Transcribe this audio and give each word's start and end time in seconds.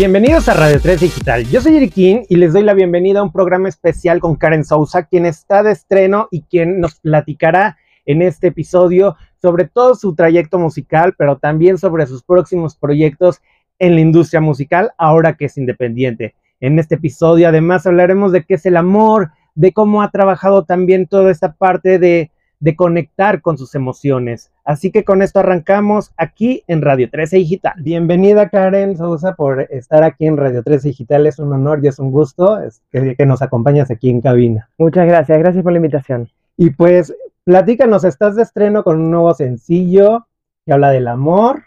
Bienvenidos 0.00 0.48
a 0.48 0.54
Radio 0.54 0.80
3 0.80 0.98
Digital. 0.98 1.44
Yo 1.50 1.60
soy 1.60 1.76
Eriquín 1.76 2.22
y 2.30 2.36
les 2.36 2.54
doy 2.54 2.62
la 2.62 2.72
bienvenida 2.72 3.20
a 3.20 3.22
un 3.22 3.30
programa 3.30 3.68
especial 3.68 4.18
con 4.18 4.34
Karen 4.34 4.64
Sousa, 4.64 5.02
quien 5.02 5.26
está 5.26 5.62
de 5.62 5.72
estreno 5.72 6.26
y 6.30 6.40
quien 6.40 6.80
nos 6.80 6.94
platicará 6.94 7.76
en 8.06 8.22
este 8.22 8.46
episodio 8.46 9.16
sobre 9.42 9.68
todo 9.68 9.94
su 9.94 10.14
trayecto 10.14 10.58
musical, 10.58 11.14
pero 11.18 11.36
también 11.36 11.76
sobre 11.76 12.06
sus 12.06 12.22
próximos 12.22 12.76
proyectos 12.76 13.42
en 13.78 13.94
la 13.94 14.00
industria 14.00 14.40
musical 14.40 14.92
ahora 14.96 15.36
que 15.36 15.44
es 15.44 15.58
independiente. 15.58 16.34
En 16.60 16.78
este 16.78 16.94
episodio 16.94 17.46
además 17.46 17.86
hablaremos 17.86 18.32
de 18.32 18.44
qué 18.44 18.54
es 18.54 18.64
el 18.64 18.78
amor, 18.78 19.32
de 19.54 19.72
cómo 19.72 20.00
ha 20.00 20.10
trabajado 20.10 20.64
también 20.64 21.08
toda 21.08 21.30
esta 21.30 21.52
parte 21.52 21.98
de, 21.98 22.30
de 22.60 22.76
conectar 22.76 23.40
con 23.40 23.58
sus 23.58 23.74
emociones. 23.74 24.52
Así 24.64 24.90
que 24.90 25.02
con 25.02 25.22
esto 25.22 25.40
arrancamos 25.40 26.12
aquí 26.16 26.62
en 26.68 26.82
Radio 26.82 27.10
13 27.10 27.38
Digital. 27.38 27.74
Bienvenida 27.78 28.50
Karen 28.50 28.96
Sousa 28.96 29.34
por 29.34 29.62
estar 29.70 30.04
aquí 30.04 30.26
en 30.26 30.36
Radio 30.36 30.62
13 30.62 30.88
Digital. 30.88 31.26
Es 31.26 31.38
un 31.38 31.52
honor 31.52 31.80
y 31.82 31.88
es 31.88 31.98
un 31.98 32.10
gusto 32.12 32.58
que, 32.92 33.16
que 33.16 33.26
nos 33.26 33.42
acompañas 33.42 33.90
aquí 33.90 34.10
en 34.10 34.20
cabina. 34.20 34.68
Muchas 34.78 35.06
gracias, 35.06 35.38
gracias 35.38 35.64
por 35.64 35.72
la 35.72 35.78
invitación. 35.78 36.28
Y 36.56 36.70
pues 36.70 37.14
platícanos, 37.44 38.04
estás 38.04 38.36
de 38.36 38.42
estreno 38.42 38.84
con 38.84 39.00
un 39.00 39.10
nuevo 39.10 39.32
sencillo 39.34 40.26
que 40.66 40.74
habla 40.74 40.90
del 40.90 41.08
amor, 41.08 41.64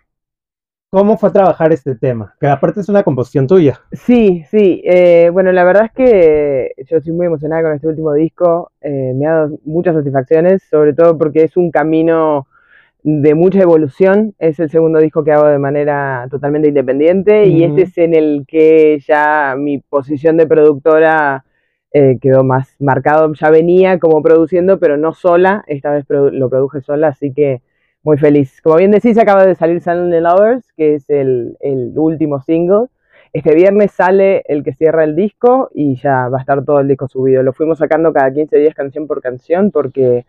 ¿Cómo 0.93 1.17
fue 1.17 1.31
trabajar 1.31 1.73
este 1.73 1.95
tema? 1.95 2.35
Que 2.39 2.45
aparte 2.45 2.81
es 2.81 2.87
una 2.87 3.01
composición 3.01 3.47
tuya. 3.47 3.81
Sí, 3.93 4.43
sí. 4.51 4.79
Eh, 4.85 5.31
bueno, 5.33 5.51
la 5.51 5.63
verdad 5.63 5.85
es 5.85 5.91
que 5.91 6.71
yo 6.87 6.97
estoy 6.97 7.13
muy 7.13 7.25
emocionada 7.25 7.63
con 7.63 7.73
este 7.73 7.87
último 7.87 8.13
disco. 8.13 8.71
Eh, 8.79 9.11
me 9.15 9.25
ha 9.25 9.31
dado 9.31 9.57
muchas 9.65 9.95
satisfacciones, 9.95 10.61
sobre 10.69 10.93
todo 10.93 11.17
porque 11.17 11.45
es 11.45 11.57
un 11.57 11.71
camino 11.71 12.45
de 13.01 13.33
mucha 13.33 13.59
evolución. 13.59 14.35
Es 14.37 14.59
el 14.59 14.69
segundo 14.69 14.99
disco 14.99 15.23
que 15.23 15.31
hago 15.31 15.47
de 15.47 15.57
manera 15.57 16.27
totalmente 16.29 16.67
independiente 16.67 17.47
y 17.47 17.63
este 17.63 17.81
es 17.81 17.97
en 17.97 18.13
el 18.13 18.45
que 18.47 18.99
ya 18.99 19.55
mi 19.57 19.79
posición 19.79 20.37
de 20.37 20.45
productora 20.45 21.43
eh, 21.91 22.19
quedó 22.21 22.43
más 22.43 22.75
marcado. 22.79 23.33
Ya 23.33 23.49
venía 23.49 23.97
como 23.97 24.21
produciendo, 24.21 24.77
pero 24.77 24.95
no 24.97 25.15
sola. 25.15 25.63
Esta 25.65 25.89
vez 25.89 26.05
lo 26.07 26.49
produje 26.51 26.81
sola, 26.81 27.07
así 27.07 27.33
que 27.33 27.63
muy 28.03 28.17
feliz. 28.17 28.61
Como 28.61 28.75
bien 28.75 28.91
decís, 28.91 29.17
acaba 29.17 29.45
de 29.45 29.55
salir 29.55 29.81
Silent 29.81 30.13
Lovers, 30.13 30.65
que 30.75 30.95
es 30.95 31.09
el, 31.09 31.55
último 31.95 32.41
single. 32.41 32.87
Este 33.31 33.55
viernes 33.55 33.91
sale 33.91 34.43
el 34.47 34.63
que 34.63 34.73
cierra 34.73 35.03
el 35.03 35.15
disco 35.15 35.69
y 35.73 35.95
ya 35.95 36.27
va 36.27 36.37
a 36.37 36.41
estar 36.41 36.63
todo 36.63 36.81
el 36.81 36.87
disco 36.87 37.07
subido. 37.07 37.41
Lo 37.41 37.53
fuimos 37.53 37.79
sacando 37.79 38.13
cada 38.13 38.31
15 38.31 38.57
días 38.57 38.75
canción 38.75 39.07
por 39.07 39.21
canción 39.21 39.71
porque 39.71 40.25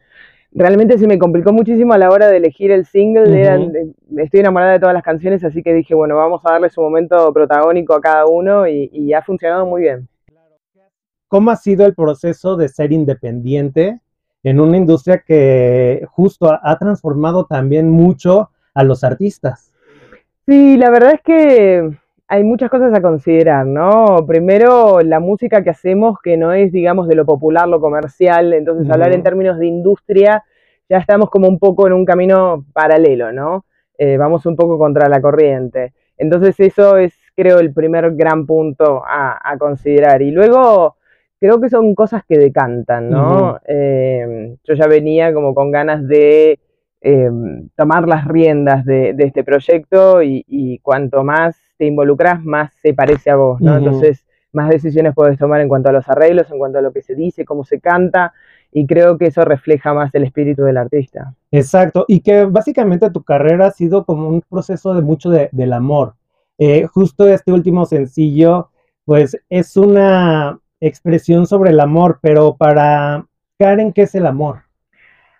realmente 0.52 0.96
se 0.96 1.06
me 1.06 1.18
complicó 1.18 1.52
muchísimo 1.52 1.92
a 1.92 1.98
la 1.98 2.10
hora 2.10 2.28
de 2.28 2.38
elegir 2.38 2.70
el 2.70 2.86
single. 2.86 3.92
estoy 4.16 4.40
enamorada 4.40 4.72
de 4.72 4.80
todas 4.80 4.94
las 4.94 5.02
canciones, 5.02 5.44
así 5.44 5.62
que 5.62 5.74
dije, 5.74 5.94
bueno, 5.94 6.16
vamos 6.16 6.40
a 6.44 6.52
darle 6.52 6.70
su 6.70 6.80
momento 6.80 7.30
protagónico 7.34 7.94
a 7.94 8.00
cada 8.00 8.24
uno 8.26 8.66
y, 8.66 8.88
y 8.90 9.12
ha 9.12 9.20
funcionado 9.20 9.66
muy 9.66 9.82
bien. 9.82 10.08
¿Cómo 11.28 11.50
ha 11.50 11.56
sido 11.56 11.84
el 11.84 11.94
proceso 11.94 12.56
de 12.56 12.68
ser 12.68 12.92
independiente 12.92 14.00
en 14.44 14.60
una 14.60 14.76
industria 14.76 15.24
que 15.26 16.06
justo 16.10 16.52
ha 16.62 16.78
transformado 16.78 17.46
también 17.46 17.90
mucho 17.90 18.50
a 18.74 18.84
los 18.84 19.02
artistas. 19.02 19.72
Sí, 20.46 20.76
la 20.76 20.90
verdad 20.90 21.14
es 21.14 21.22
que 21.22 21.90
hay 22.28 22.44
muchas 22.44 22.70
cosas 22.70 22.92
a 22.94 23.00
considerar, 23.00 23.66
¿no? 23.66 24.24
Primero, 24.26 25.00
la 25.00 25.18
música 25.18 25.62
que 25.62 25.70
hacemos, 25.70 26.18
que 26.22 26.36
no 26.36 26.52
es, 26.52 26.72
digamos, 26.72 27.08
de 27.08 27.14
lo 27.14 27.24
popular, 27.24 27.66
lo 27.68 27.80
comercial, 27.80 28.52
entonces 28.52 28.90
hablar 28.90 29.12
en 29.12 29.22
términos 29.22 29.58
de 29.58 29.66
industria, 29.66 30.44
ya 30.88 30.98
estamos 30.98 31.30
como 31.30 31.48
un 31.48 31.58
poco 31.58 31.86
en 31.86 31.94
un 31.94 32.04
camino 32.04 32.66
paralelo, 32.74 33.32
¿no? 33.32 33.64
Eh, 33.96 34.18
vamos 34.18 34.44
un 34.44 34.56
poco 34.56 34.78
contra 34.78 35.08
la 35.08 35.22
corriente. 35.22 35.94
Entonces 36.18 36.58
eso 36.60 36.98
es, 36.98 37.14
creo, 37.34 37.58
el 37.58 37.72
primer 37.72 38.14
gran 38.14 38.44
punto 38.44 39.02
a, 39.06 39.38
a 39.42 39.56
considerar. 39.56 40.20
Y 40.20 40.30
luego, 40.30 40.96
creo 41.40 41.60
que 41.60 41.68
son 41.68 41.94
cosas 41.94 42.22
que 42.28 42.38
decantan, 42.38 43.10
¿no? 43.10 43.58
Em, 43.66 44.56
yo 44.64 44.74
ya 44.74 44.86
venía 44.86 45.32
como 45.32 45.54
con 45.54 45.70
ganas 45.70 46.06
de 46.06 46.58
em, 47.00 47.68
tomar 47.76 48.08
las 48.08 48.26
riendas 48.26 48.84
de, 48.84 49.14
este 49.18 49.44
proyecto 49.44 50.22
y, 50.22 50.78
cuanto 50.82 51.22
más 51.22 51.56
te 51.76 51.86
involucras, 51.86 52.42
más 52.42 52.72
se 52.82 52.94
parece 52.94 53.30
a 53.30 53.36
vos, 53.36 53.60
¿no? 53.60 53.76
Entonces, 53.76 54.24
más 54.52 54.70
decisiones 54.70 55.14
puedes 55.14 55.38
tomar 55.38 55.60
en 55.60 55.68
cuanto 55.68 55.90
a 55.90 55.92
los 55.92 56.08
arreglos, 56.08 56.50
en 56.50 56.58
cuanto 56.58 56.78
a 56.78 56.82
lo 56.82 56.92
que 56.92 57.02
se 57.02 57.14
dice, 57.14 57.44
cómo 57.44 57.64
se 57.64 57.80
canta, 57.80 58.32
y 58.72 58.86
creo 58.86 59.18
que 59.18 59.26
eso 59.26 59.44
refleja 59.44 59.92
más 59.92 60.14
el 60.14 60.24
espíritu 60.24 60.62
del 60.62 60.78
artista. 60.78 61.34
Exacto, 61.50 62.04
y 62.08 62.20
que 62.20 62.44
básicamente 62.44 63.10
tu 63.10 63.22
carrera 63.22 63.66
ha 63.66 63.70
sido 63.70 64.04
como 64.04 64.28
un 64.28 64.42
proceso 64.42 64.94
de 64.94 65.02
mucho 65.02 65.30
del 65.30 65.72
amor. 65.72 66.14
Eh, 66.58 66.86
justo 66.86 67.26
este 67.28 67.52
último 67.52 67.84
sencillo, 67.84 68.70
pues 69.04 69.36
es 69.48 69.76
una 69.76 70.58
expresión 70.80 71.46
sobre 71.46 71.70
el 71.70 71.80
amor, 71.80 72.18
pero 72.20 72.56
para 72.56 73.26
Karen, 73.58 73.92
¿qué 73.92 74.02
es 74.02 74.14
el 74.14 74.26
amor? 74.26 74.62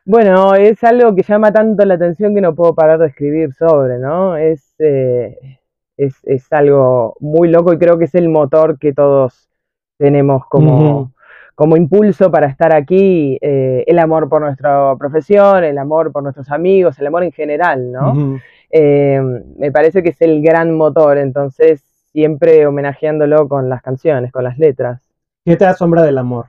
Bueno, 0.07 0.55
es 0.55 0.85
algo 0.85 1.15
que 1.15 1.23
llama 1.23 1.53
tanto 1.53 1.85
la 1.85 1.95
atención 1.95 2.35
que 2.35 2.41
no 2.41 2.55
puedo 2.55 2.75
parar 2.75 2.99
de 2.99 3.07
escribir 3.07 3.55
sobre, 3.55 3.99
¿no? 3.99 4.37
Es, 4.37 4.75
eh, 4.79 5.59
es, 5.97 6.53
algo 6.53 7.17
muy 7.21 7.49
loco 7.49 7.73
y 7.73 7.79
creo 7.79 7.99
que 7.99 8.05
es 8.05 8.15
el 8.15 8.29
motor 8.29 8.79
que 8.79 8.93
todos 8.93 9.49
tenemos 9.97 10.45
como, 10.47 11.13
como 11.55 11.77
impulso 11.77 12.31
para 12.31 12.49
estar 12.49 12.75
aquí, 12.75 13.39
eh, 13.41 13.85
el 13.87 13.99
amor 13.99 14.29
por 14.29 14.43
nuestra 14.43 14.95
profesión, 14.99 15.65
el 15.65 15.79
amor 15.79 16.13
por 16.13 16.23
nuestros 16.23 16.51
amigos, 16.51 16.99
el 16.99 17.07
amor 17.07 17.25
en 17.25 17.33
general, 17.33 17.93
¿no? 17.93 18.41
Eh, 18.71 19.21
me 19.57 19.71
parece 19.71 20.03
que 20.03 20.11
es 20.11 20.21
el 20.21 20.43
gran 20.43 20.77
motor, 20.77 21.17
entonces 21.17 21.83
siempre 22.13 22.67
homenajeándolo 22.67 23.49
con 23.49 23.69
las 23.69 23.83
canciones, 23.83 24.33
con 24.33 24.45
las 24.45 24.59
letras. 24.59 25.04
¿Qué 25.45 25.57
te 25.57 25.67
asombra 25.67 26.03
del 26.03 26.17
amor? 26.17 26.47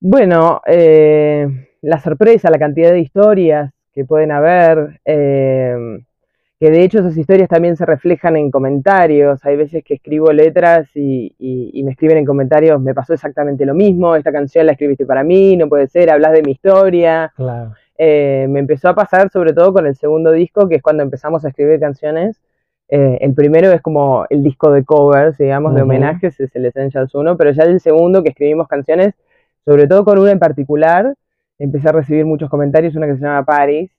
Bueno, 0.00 0.62
eh, 0.66 1.46
la 1.82 2.00
sorpresa, 2.00 2.50
la 2.50 2.58
cantidad 2.58 2.90
de 2.90 3.00
historias 3.00 3.70
que 3.92 4.06
pueden 4.06 4.32
haber, 4.32 5.00
eh, 5.04 5.76
que 6.58 6.70
de 6.70 6.82
hecho 6.82 7.00
esas 7.00 7.16
historias 7.18 7.50
también 7.50 7.76
se 7.76 7.84
reflejan 7.84 8.36
en 8.36 8.50
comentarios. 8.50 9.44
Hay 9.44 9.56
veces 9.56 9.84
que 9.84 9.94
escribo 9.94 10.32
letras 10.32 10.88
y, 10.94 11.82
me 11.84 11.90
escriben 11.90 12.16
en 12.16 12.24
comentarios, 12.24 12.80
me 12.80 12.94
pasó 12.94 13.12
exactamente 13.12 13.66
lo 13.66 13.74
mismo, 13.74 14.16
esta 14.16 14.32
canción 14.32 14.64
la 14.64 14.72
escribiste 14.72 15.04
para 15.04 15.22
mí, 15.22 15.54
no 15.58 15.68
puede 15.68 15.86
ser, 15.88 16.10
hablas 16.10 16.32
de 16.32 16.42
mi 16.42 16.52
historia. 16.52 17.30
Claro. 17.36 17.74
Eh, 17.98 18.46
me 18.48 18.60
empezó 18.60 18.88
a 18.88 18.94
pasar 18.94 19.30
sobre 19.30 19.52
todo 19.52 19.72
con 19.74 19.86
el 19.86 19.96
segundo 19.96 20.32
disco, 20.32 20.66
que 20.66 20.76
es 20.76 20.82
cuando 20.82 21.02
empezamos 21.02 21.44
a 21.44 21.48
escribir 21.48 21.78
canciones 21.78 22.40
eh, 22.88 23.18
el 23.20 23.34
primero 23.34 23.70
es 23.72 23.80
como 23.80 24.26
el 24.28 24.42
disco 24.42 24.70
de 24.70 24.84
covers, 24.84 25.38
digamos, 25.38 25.74
de 25.74 25.82
homenajes, 25.82 26.38
es 26.38 26.54
el 26.54 26.66
Essentials 26.66 27.14
1, 27.14 27.36
pero 27.36 27.50
ya 27.50 27.64
el 27.64 27.80
segundo 27.80 28.22
que 28.22 28.30
escribimos 28.30 28.68
canciones, 28.68 29.14
sobre 29.64 29.86
todo 29.86 30.04
con 30.04 30.18
una 30.18 30.32
en 30.32 30.38
particular, 30.38 31.14
empecé 31.58 31.88
a 31.88 31.92
recibir 31.92 32.26
muchos 32.26 32.50
comentarios, 32.50 32.94
una 32.94 33.06
que 33.06 33.16
se 33.16 33.22
llama 33.22 33.44
Paris, 33.44 33.90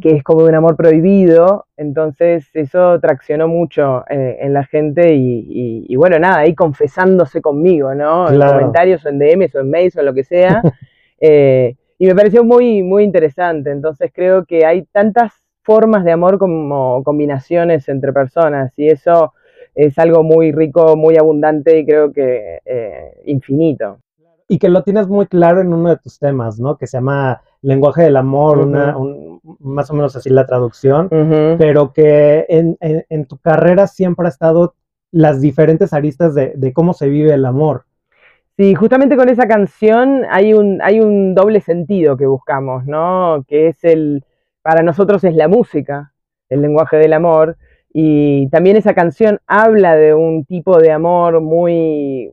que 0.00 0.16
es 0.16 0.22
como 0.22 0.44
de 0.44 0.50
un 0.50 0.54
amor 0.54 0.76
prohibido, 0.76 1.66
entonces 1.76 2.48
eso 2.54 2.98
traccionó 3.00 3.46
mucho 3.46 4.04
eh, 4.08 4.38
en 4.40 4.54
la 4.54 4.64
gente 4.64 5.12
y, 5.14 5.94
bueno, 5.96 6.18
nada, 6.18 6.38
ahí 6.38 6.54
confesándose 6.54 7.42
conmigo, 7.42 7.94
¿no? 7.94 8.30
En 8.30 8.40
comentarios 8.40 9.04
o 9.04 9.08
en 9.10 9.18
DMs 9.18 9.54
o 9.56 9.60
en 9.60 9.70
mails 9.70 9.96
o 9.96 10.00
en 10.00 10.06
lo 10.06 10.14
que 10.14 10.24
sea. 10.24 10.62
Eh, 11.22 11.76
y 11.98 12.06
me 12.06 12.14
pareció 12.14 12.42
muy, 12.42 12.82
muy 12.82 13.04
interesante, 13.04 13.70
entonces 13.70 14.10
creo 14.10 14.46
que 14.46 14.64
hay 14.64 14.86
tantas 14.86 15.34
formas 15.70 16.02
de 16.02 16.10
amor 16.10 16.36
como 16.36 17.00
combinaciones 17.04 17.88
entre 17.88 18.12
personas 18.12 18.76
y 18.76 18.88
eso 18.88 19.34
es 19.72 19.96
algo 20.00 20.24
muy 20.24 20.50
rico, 20.50 20.96
muy 20.96 21.16
abundante 21.16 21.78
y 21.78 21.86
creo 21.86 22.12
que 22.12 22.58
eh, 22.64 23.22
infinito. 23.26 24.00
Y 24.48 24.58
que 24.58 24.68
lo 24.68 24.82
tienes 24.82 25.06
muy 25.06 25.26
claro 25.26 25.60
en 25.60 25.72
uno 25.72 25.90
de 25.90 25.96
tus 25.98 26.18
temas, 26.18 26.58
¿no? 26.58 26.76
Que 26.76 26.88
se 26.88 26.96
llama 26.96 27.40
Lenguaje 27.62 28.02
del 28.02 28.16
Amor, 28.16 28.58
una, 28.58 28.96
más 29.60 29.88
o 29.92 29.94
menos 29.94 30.16
así 30.16 30.28
la 30.28 30.44
traducción, 30.44 31.08
pero 31.56 31.92
que 31.92 32.46
en, 32.48 33.26
tu 33.26 33.38
carrera 33.38 33.86
siempre 33.86 34.26
ha 34.26 34.30
estado 34.30 34.74
las 35.12 35.40
diferentes 35.40 35.92
aristas 35.92 36.34
de, 36.34 36.52
de 36.56 36.72
cómo 36.72 36.94
se 36.94 37.08
vive 37.08 37.32
el 37.32 37.44
amor. 37.44 37.84
Sí, 38.56 38.74
justamente 38.74 39.16
con 39.16 39.28
esa 39.28 39.46
canción 39.46 40.24
hay 40.30 40.52
un, 40.52 40.82
hay 40.82 40.98
un 40.98 41.32
doble 41.36 41.60
sentido 41.60 42.16
que 42.16 42.26
buscamos, 42.26 42.86
¿no? 42.86 43.44
Que 43.46 43.68
es 43.68 43.84
el, 43.84 44.24
para 44.62 44.82
nosotros 44.82 45.24
es 45.24 45.34
la 45.34 45.48
música, 45.48 46.12
el 46.48 46.62
lenguaje 46.62 46.96
del 46.96 47.12
amor, 47.12 47.56
y 47.92 48.48
también 48.50 48.76
esa 48.76 48.94
canción 48.94 49.40
habla 49.46 49.96
de 49.96 50.14
un 50.14 50.44
tipo 50.44 50.78
de 50.78 50.92
amor 50.92 51.40
muy, 51.40 52.32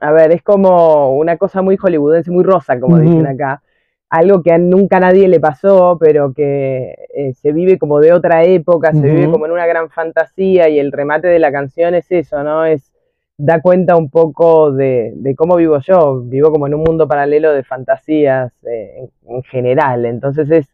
a 0.00 0.12
ver, 0.12 0.32
es 0.32 0.42
como 0.42 1.16
una 1.16 1.36
cosa 1.36 1.62
muy 1.62 1.76
hollywoodense, 1.76 2.30
muy 2.30 2.44
rosa, 2.44 2.78
como 2.78 2.98
dicen 2.98 3.26
acá, 3.26 3.62
algo 4.08 4.42
que 4.42 4.52
a 4.52 4.58
nunca 4.58 4.98
a 4.98 5.00
nadie 5.00 5.26
le 5.26 5.40
pasó, 5.40 5.98
pero 5.98 6.32
que 6.32 6.94
eh, 7.14 7.32
se 7.34 7.52
vive 7.52 7.78
como 7.78 7.98
de 7.98 8.12
otra 8.12 8.44
época, 8.44 8.92
se 8.92 9.00
vive 9.00 9.30
como 9.30 9.46
en 9.46 9.52
una 9.52 9.66
gran 9.66 9.90
fantasía, 9.90 10.68
y 10.68 10.78
el 10.78 10.92
remate 10.92 11.26
de 11.26 11.40
la 11.40 11.50
canción 11.50 11.94
es 11.94 12.10
eso, 12.12 12.42
¿no? 12.44 12.64
Es 12.64 12.92
da 13.38 13.60
cuenta 13.60 13.96
un 13.96 14.10
poco 14.10 14.72
de, 14.72 15.34
cómo 15.36 15.56
vivo 15.56 15.78
yo. 15.80 16.20
Vivo 16.22 16.50
como 16.50 16.66
en 16.66 16.74
un 16.74 16.82
mundo 16.82 17.06
paralelo 17.08 17.52
de 17.52 17.64
fantasías 17.64 18.52
eh, 18.64 19.08
en, 19.26 19.42
general. 19.44 20.06
Entonces 20.06 20.50
es 20.50 20.66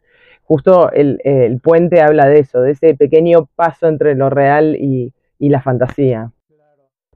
justo 0.52 0.92
el, 0.92 1.18
puente 1.62 2.02
habla 2.02 2.26
de 2.26 2.40
eso, 2.40 2.60
de 2.60 2.72
ese 2.72 2.94
pequeño 2.94 3.48
paso 3.56 3.88
entre 3.88 4.14
lo 4.14 4.28
real 4.28 4.76
y, 4.76 5.14
y 5.38 5.48
la 5.48 5.62
fantasía. 5.62 6.30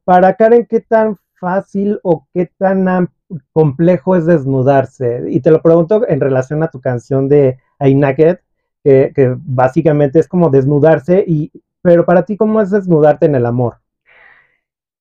Para 0.05 0.33
Karen, 0.37 0.67
¿qué 0.67 0.81
tan 0.81 1.19
fácil 1.39 2.01
o 2.03 2.27
qué 2.33 2.51
tan 2.57 3.11
complejo 3.53 4.17
es 4.17 4.25
desnudarse? 4.25 5.25
Y 5.29 5.41
te 5.41 5.51
lo 5.51 5.61
pregunto 5.61 6.09
en 6.09 6.19
relación 6.19 6.63
a 6.63 6.69
tu 6.69 6.81
canción 6.81 7.29
de 7.29 7.59
I 7.79 7.95
Naked, 7.95 8.39
que, 8.83 9.13
que 9.15 9.37
básicamente 9.37 10.19
es 10.19 10.29
como 10.29 10.49
desnudarse, 10.49 11.23
y, 11.27 11.53
pero 11.83 12.07
para 12.07 12.23
ti, 12.23 12.39
¿cómo 12.39 12.63
es 12.63 12.71
desnudarte 12.71 13.27
en 13.27 13.35
el 13.35 13.45
amor? 13.45 13.75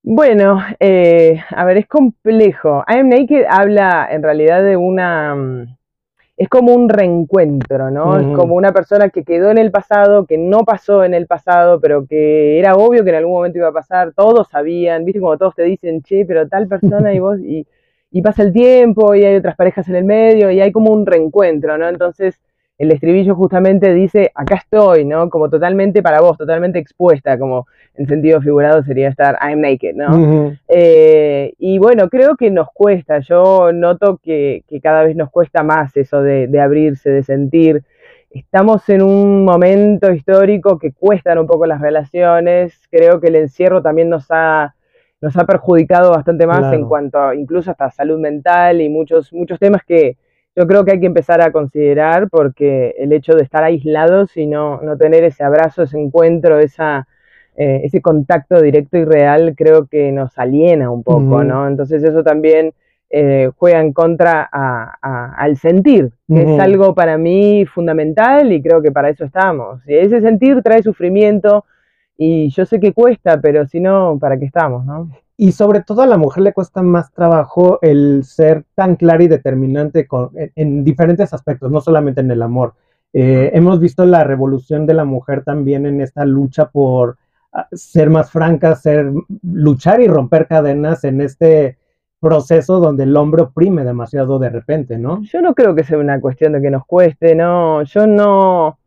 Bueno, 0.03 0.61
eh, 0.81 1.41
a 1.51 1.63
ver, 1.63 1.77
es 1.77 1.87
complejo. 1.87 2.83
I 2.85 2.99
Am 2.99 3.07
Naked 3.07 3.45
habla 3.49 4.09
en 4.11 4.23
realidad 4.23 4.61
de 4.61 4.75
una... 4.75 5.77
Es 6.37 6.49
como 6.49 6.73
un 6.73 6.89
reencuentro, 6.89 7.91
¿no? 7.91 8.19
Es 8.19 8.27
como 8.35 8.55
una 8.55 8.73
persona 8.73 9.09
que 9.09 9.23
quedó 9.23 9.51
en 9.51 9.57
el 9.57 9.71
pasado, 9.71 10.25
que 10.25 10.37
no 10.37 10.65
pasó 10.65 11.05
en 11.05 11.13
el 11.13 11.27
pasado, 11.27 11.79
pero 11.79 12.05
que 12.05 12.59
era 12.59 12.75
obvio 12.75 13.03
que 13.05 13.11
en 13.11 13.15
algún 13.15 13.33
momento 13.33 13.57
iba 13.57 13.69
a 13.69 13.73
pasar. 13.73 14.11
Todos 14.13 14.49
sabían, 14.49 15.05
¿viste? 15.05 15.21
Como 15.21 15.37
todos 15.37 15.55
te 15.55 15.63
dicen, 15.63 16.01
che, 16.01 16.25
pero 16.25 16.47
tal 16.47 16.67
persona 16.67 17.13
y 17.13 17.19
vos... 17.19 17.39
Y, 17.39 17.65
y 18.11 18.21
pasa 18.21 18.43
el 18.43 18.53
tiempo 18.53 19.13
y 19.13 19.25
hay 19.25 19.35
otras 19.35 19.57
parejas 19.57 19.89
en 19.89 19.95
el 19.95 20.05
medio 20.05 20.49
y 20.49 20.61
hay 20.61 20.71
como 20.71 20.91
un 20.91 21.05
reencuentro, 21.05 21.77
¿no? 21.77 21.89
Entonces 21.89 22.39
el 22.77 22.91
estribillo 22.91 23.35
justamente 23.35 23.93
dice, 23.93 24.31
acá 24.35 24.55
estoy, 24.55 25.05
¿no? 25.05 25.29
Como 25.29 25.49
totalmente 25.49 26.03
para 26.03 26.19
vos, 26.19 26.37
totalmente 26.37 26.77
expuesta, 26.77 27.39
como 27.39 27.67
en 27.95 28.07
sentido 28.07 28.41
figurado 28.41 28.83
sería 28.83 29.07
estar 29.07 29.37
I'm 29.41 29.61
naked, 29.61 29.95
¿no? 29.95 30.53
Eh, 30.67 31.53
y 31.57 31.77
bueno, 31.77 32.09
creo 32.09 32.35
que 32.35 32.51
nos 32.51 32.67
cuesta, 32.73 33.19
yo 33.19 33.71
noto 33.71 34.19
que, 34.21 34.63
cada 34.83 35.03
vez 35.03 35.15
nos 35.15 35.31
cuesta 35.31 35.63
más 35.63 35.95
eso 35.95 36.21
de, 36.21 36.59
abrirse, 36.59 37.09
de 37.09 37.23
sentir. 37.23 37.83
Estamos 38.29 38.89
en 38.89 39.01
un 39.01 39.45
momento 39.45 40.11
histórico 40.11 40.77
que 40.77 40.91
cuestan 40.91 41.37
un 41.37 41.47
poco 41.47 41.65
las 41.65 41.79
relaciones, 41.79 42.77
creo 42.91 43.21
que 43.21 43.27
el 43.27 43.37
encierro 43.37 43.81
también 43.81 44.09
nos 44.09 44.25
ha, 44.29 44.75
nos 45.21 45.37
ha 45.37 45.45
perjudicado 45.45 46.11
bastante 46.11 46.45
más 46.45 46.73
en 46.73 46.85
cuanto 46.85 47.19
a, 47.19 47.33
incluso 47.33 47.71
hasta 47.71 47.89
salud 47.91 48.19
mental 48.19 48.81
y 48.81 48.89
muchos, 48.89 49.31
muchos 49.31 49.57
temas 49.59 49.85
que 49.85 50.17
yo 50.55 50.67
creo 50.67 50.85
que 50.85 50.93
hay 50.93 50.99
que 50.99 51.05
empezar 51.05 51.41
a 51.41 51.51
considerar 51.51 52.29
porque 52.29 52.95
el 52.97 53.11
hecho 53.11 53.33
de 53.33 53.43
estar 53.43 53.63
aislados 53.63 54.37
y 54.37 54.47
no, 54.47 54.81
no 54.81 54.97
tener 54.97 55.23
ese 55.23 55.43
abrazo, 55.43 55.83
ese 55.83 55.99
encuentro, 55.99 56.59
esa, 56.59 57.07
eh, 57.57 57.81
ese 57.83 58.01
contacto 58.01 58.61
directo 58.61 58.97
y 58.97 59.03
real, 59.03 59.53
creo 59.57 59.87
que 59.87 60.11
nos 60.11 60.37
aliena 60.37 60.89
un 60.91 61.03
poco, 61.03 61.43
¿no? 61.43 61.67
Entonces 61.67 62.03
eso 62.03 62.23
también 62.23 62.73
eh, 63.09 63.49
juega 63.57 63.81
en 63.81 63.93
contra 63.93 64.49
al 65.01 65.57
sentir, 65.57 66.11
que 66.27 66.41
es 66.41 66.59
algo 66.59 66.95
para 66.95 67.17
mí 67.17 67.65
fundamental 67.65 68.51
y 68.51 68.61
creo 68.61 68.81
que 68.81 68.91
para 68.91 69.09
eso 69.09 69.25
estamos. 69.25 69.81
Y 69.87 69.95
ese 69.95 70.21
sentir 70.21 70.61
trae 70.61 70.81
sufrimiento 70.83 71.65
y 72.17 72.49
yo 72.49 72.65
sé 72.65 72.79
que 72.79 72.93
cuesta, 72.93 73.41
pero 73.41 73.67
si 73.67 73.81
no, 73.81 74.17
¿para 74.19 74.39
qué 74.39 74.45
estamos, 74.45 74.85
no? 74.85 75.09
Y 75.37 75.51
sobre 75.51 75.81
todo 75.81 76.01
a 76.01 76.07
la 76.07 76.17
mujer 76.17 76.43
le 76.43 76.53
cuesta 76.53 76.81
más 76.81 77.11
trabajo 77.11 77.79
el 77.81 78.23
ser 78.23 78.63
tan 78.73 78.95
clara 78.95 79.23
y 79.23 79.27
determinante 79.27 80.07
en, 80.55 80.83
diferentes 80.83 81.33
aspectos, 81.33 81.71
no 81.71 81.81
solamente 81.81 82.21
en 82.21 82.31
el 82.31 82.41
amor. 82.41 82.73
Eh, 83.11 83.51
hemos 83.53 83.79
visto 83.79 84.05
la 84.05 84.23
revolución 84.23 84.85
de 84.85 84.93
la 84.93 85.05
mujer 85.05 85.43
también 85.43 85.85
en 85.85 86.01
esta 86.01 86.25
lucha 86.25 86.69
por 86.69 87.17
ah, 87.53 87.67
ser 87.71 88.09
más 88.09 88.31
franca, 88.31 88.75
ser, 88.75 89.11
luchar 89.41 90.01
y 90.01 90.07
romper 90.07 90.47
cadenas 90.47 91.03
en 91.03 91.21
este 91.21 91.77
proceso 92.19 92.79
donde 92.79 93.03
el 93.03 93.15
hombre 93.17 93.43
oprime 93.43 93.83
demasiado 93.83 94.39
de 94.39 94.49
repente, 94.49 94.97
¿no? 94.97 95.21
Yo 95.23 95.41
no 95.41 95.53
creo 95.53 95.75
que 95.75 95.83
sea 95.83 95.97
una 95.97 96.19
cuestión 96.19 96.53
de 96.53 96.61
que 96.61 96.71
nos 96.71 96.85
cueste, 96.85 97.35
no, 97.35 97.83
yo 97.83 98.07
no, 98.07 98.79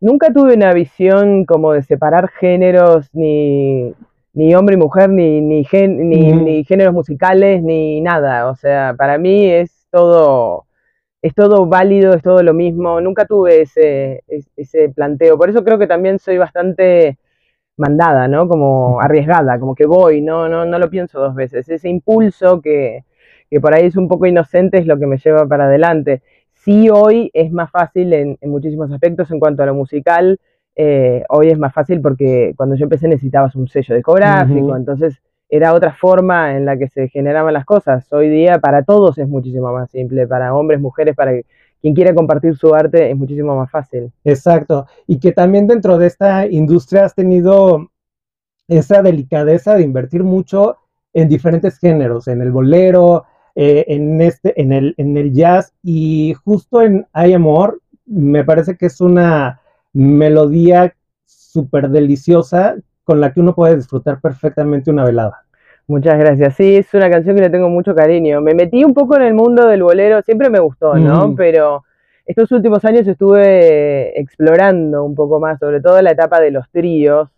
nunca 0.00 0.32
tuve 0.32 0.54
una 0.54 0.72
visión 0.72 1.44
como 1.44 1.72
de 1.72 1.82
separar 1.82 2.28
géneros 2.28 3.08
ni 3.12 3.94
ni 4.34 4.54
hombre 4.54 4.74
y 4.74 4.78
mujer, 4.78 5.10
ni, 5.10 5.40
ni, 5.40 5.64
ni, 6.32 6.64
géneros 6.64 6.92
musicales, 6.92 7.62
ni 7.62 8.00
nada. 8.00 8.48
O 8.50 8.56
sea, 8.56 8.94
para 8.98 9.16
mí 9.18 9.46
es 9.46 9.86
todo, 9.90 10.66
es 11.22 11.34
todo 11.34 11.66
válido, 11.66 12.14
es 12.14 12.22
todo 12.22 12.42
lo 12.42 12.52
mismo. 12.54 13.00
Nunca 13.00 13.26
tuve 13.26 13.62
ese, 13.62 14.24
ese 14.56 14.88
planteo. 14.90 15.38
Por 15.38 15.50
eso 15.50 15.64
creo 15.64 15.78
que 15.78 15.86
también 15.86 16.18
soy 16.18 16.38
bastante 16.38 17.18
mandada, 17.76 18.28
¿no? 18.28 18.48
Como 18.48 19.00
arriesgada, 19.00 19.58
como 19.58 19.74
que 19.74 19.86
voy, 19.86 20.20
no, 20.20 20.48
no, 20.48 20.64
no 20.66 20.78
lo 20.78 20.90
pienso 20.90 21.20
dos 21.20 21.34
veces. 21.34 21.68
Ese 21.68 21.88
impulso 21.88 22.60
que, 22.60 23.04
que 23.50 23.60
por 23.60 23.74
ahí 23.74 23.86
es 23.86 23.96
un 23.96 24.08
poco 24.08 24.26
inocente 24.26 24.78
es 24.78 24.86
lo 24.86 24.98
que 24.98 25.06
me 25.06 25.18
lleva 25.18 25.46
para 25.46 25.66
adelante. 25.66 26.22
Sí, 26.52 26.88
hoy 26.90 27.30
es 27.34 27.52
más 27.52 27.70
fácil 27.70 28.12
en, 28.14 28.38
en 28.40 28.50
muchísimos 28.50 28.90
aspectos 28.92 29.30
en 29.30 29.38
cuanto 29.40 29.62
a 29.62 29.66
lo 29.66 29.74
musical 29.74 30.40
eh, 30.76 31.24
hoy 31.28 31.48
es 31.48 31.58
más 31.58 31.72
fácil 31.72 32.00
porque 32.00 32.54
cuando 32.56 32.74
yo 32.76 32.84
empecé 32.84 33.08
necesitabas 33.08 33.54
un 33.54 33.68
sello 33.68 33.94
discográfico, 33.94 34.76
entonces 34.76 35.20
era 35.48 35.72
otra 35.72 35.92
forma 35.92 36.56
en 36.56 36.64
la 36.64 36.76
que 36.76 36.88
se 36.88 37.08
generaban 37.08 37.54
las 37.54 37.64
cosas. 37.64 38.12
Hoy 38.12 38.28
día 38.28 38.58
para 38.58 38.82
todos 38.82 39.18
es 39.18 39.28
muchísimo 39.28 39.72
más 39.72 39.90
simple, 39.90 40.26
para 40.26 40.54
hombres, 40.54 40.80
mujeres, 40.80 41.14
para 41.14 41.32
quien 41.80 41.94
quiera 41.94 42.14
compartir 42.14 42.56
su 42.56 42.74
arte 42.74 43.10
es 43.10 43.16
muchísimo 43.16 43.54
más 43.56 43.70
fácil. 43.70 44.10
Exacto, 44.24 44.86
y 45.06 45.20
que 45.20 45.32
también 45.32 45.66
dentro 45.66 45.98
de 45.98 46.06
esta 46.06 46.46
industria 46.46 47.04
has 47.04 47.14
tenido 47.14 47.90
esa 48.68 49.02
delicadeza 49.02 49.74
de 49.74 49.82
invertir 49.82 50.24
mucho 50.24 50.78
en 51.12 51.28
diferentes 51.28 51.78
géneros, 51.78 52.26
en 52.26 52.40
el 52.40 52.50
bolero, 52.50 53.26
eh, 53.54 53.84
en, 53.86 54.20
este, 54.20 54.60
en, 54.60 54.72
el, 54.72 54.94
en 54.96 55.16
el 55.16 55.32
jazz 55.32 55.72
y 55.82 56.34
justo 56.44 56.82
en 56.82 57.06
Hay 57.12 57.34
Amor, 57.34 57.80
me 58.06 58.44
parece 58.44 58.76
que 58.76 58.86
es 58.86 59.00
una 59.00 59.60
melodía 59.94 60.94
súper 61.24 61.88
deliciosa 61.88 62.76
con 63.04 63.20
la 63.20 63.32
que 63.32 63.40
uno 63.40 63.54
puede 63.54 63.76
disfrutar 63.76 64.20
perfectamente 64.20 64.90
una 64.90 65.04
velada. 65.04 65.44
Muchas 65.86 66.18
gracias. 66.18 66.54
Sí, 66.56 66.76
es 66.76 66.92
una 66.94 67.10
canción 67.10 67.36
que 67.36 67.42
le 67.42 67.50
tengo 67.50 67.68
mucho 67.68 67.94
cariño. 67.94 68.40
Me 68.40 68.54
metí 68.54 68.84
un 68.84 68.94
poco 68.94 69.16
en 69.16 69.22
el 69.22 69.34
mundo 69.34 69.66
del 69.66 69.82
bolero, 69.82 70.22
siempre 70.22 70.48
me 70.50 70.58
gustó, 70.58 70.94
¿no? 70.96 71.34
Pero 71.36 71.84
estos 72.24 72.50
últimos 72.52 72.84
años 72.84 73.06
estuve 73.06 74.18
explorando 74.18 75.04
un 75.04 75.14
poco 75.14 75.38
más, 75.38 75.58
sobre 75.58 75.80
todo 75.80 76.00
la 76.00 76.12
etapa 76.12 76.40
de 76.40 76.50
los 76.50 76.70
tríos, 76.70 77.28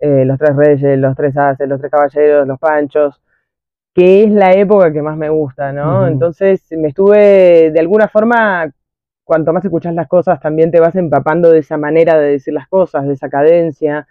eh, 0.00 0.24
los 0.24 0.38
tres 0.38 0.56
reyes, 0.56 0.98
los 0.98 1.14
tres 1.14 1.36
haces, 1.36 1.68
los 1.68 1.78
tres 1.78 1.92
caballeros, 1.92 2.48
los 2.48 2.58
panchos, 2.58 3.20
que 3.94 4.24
es 4.24 4.32
la 4.32 4.54
época 4.54 4.90
que 4.90 5.02
más 5.02 5.18
me 5.18 5.28
gusta, 5.28 5.72
¿no? 5.72 6.06
Entonces 6.06 6.64
me 6.70 6.88
estuve 6.88 7.70
de 7.70 7.80
alguna 7.80 8.08
forma 8.08 8.72
cuanto 9.24 9.52
más 9.52 9.64
escuchas 9.64 9.94
las 9.94 10.08
cosas, 10.08 10.40
también 10.40 10.70
te 10.70 10.80
vas 10.80 10.96
empapando 10.96 11.50
de 11.50 11.60
esa 11.60 11.76
manera 11.76 12.18
de 12.18 12.32
decir 12.32 12.54
las 12.54 12.68
cosas, 12.68 13.06
de 13.06 13.14
esa 13.14 13.28
cadencia. 13.28 14.06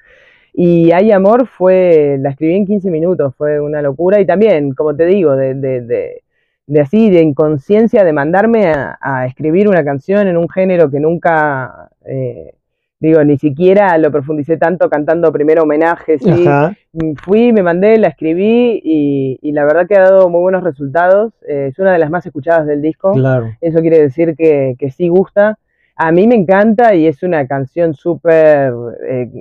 Y 0.54 0.92
Hay 0.92 1.12
Amor 1.12 1.48
fue, 1.48 2.18
la 2.20 2.32
escribí 2.32 2.56
en 2.56 2.66
15 2.66 2.92
minutos, 2.92 3.36
fue 3.36 3.60
una 3.60 3.82
locura. 3.82 4.20
Y 4.20 4.26
también, 4.26 4.74
como 4.74 4.96
te 4.96 5.06
digo, 5.06 5.36
de, 5.36 5.54
de, 5.56 5.82
de, 5.82 6.24
de 6.68 6.82
así, 6.82 7.10
de 7.10 7.22
inconsciencia, 7.22 8.04
de 8.04 8.14
mandarme 8.14 8.66
a, 8.74 9.26
escribir 9.28 9.68
una 9.68 9.84
canción 9.84 10.28
en 10.28 10.38
un 10.38 10.50
género 10.50 10.90
que 10.90 11.00
nunca 11.00 11.90
eh, 12.06 12.54
Digo, 13.02 13.24
ni 13.24 13.36
siquiera 13.40 13.98
lo 13.98 14.12
profundicé 14.12 14.58
tanto 14.58 14.88
cantando 14.88 15.32
primero 15.32 15.64
homenajes. 15.64 16.22
¿sí? 16.22 16.48
Mm, 16.94 17.16
fui, 17.16 17.52
me 17.52 17.64
mandé, 17.64 17.98
la 17.98 18.10
escribí 18.10 18.80
y, 18.84 19.52
la 19.54 19.66
verdad 19.66 19.88
que 19.88 19.98
ha 19.98 20.04
dado 20.04 20.30
muy 20.30 20.42
buenos 20.42 20.64
resultados. 20.64 21.34
Eh, 21.48 21.70
es 21.72 21.80
una 21.80 21.94
de 21.94 21.98
las 21.98 22.12
más 22.12 22.24
escuchadas 22.28 22.68
del 22.68 22.80
disco. 22.80 23.14
Claro. 23.14 23.56
Eso 23.60 23.80
quiere 23.82 24.00
decir 24.00 24.36
que, 24.36 24.76
que 24.78 24.92
sí 24.92 25.08
gusta. 25.08 25.58
A 25.96 26.12
mí 26.12 26.28
me 26.28 26.36
encanta 26.36 26.94
y 26.94 27.08
es 27.08 27.24
una 27.24 27.48
canción 27.48 27.96
súper, 27.96 28.72
eh, 29.08 29.32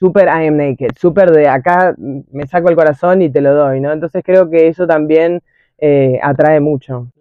súper 0.00 0.26
I 0.26 0.48
am 0.48 0.56
naked, 0.56 0.90
súper 0.98 1.30
de 1.30 1.46
acá 1.46 1.94
me 1.96 2.46
saco 2.48 2.70
el 2.70 2.76
corazón 2.76 3.22
y 3.22 3.30
te 3.30 3.40
lo 3.40 3.54
doy, 3.54 3.80
¿no? 3.80 3.92
Entonces 3.92 4.24
creo 4.24 4.50
que 4.50 4.66
eso 4.66 4.86
también 4.88 5.42
eh, 5.78 6.18
atrae 6.20 6.58
mucho 6.58 7.12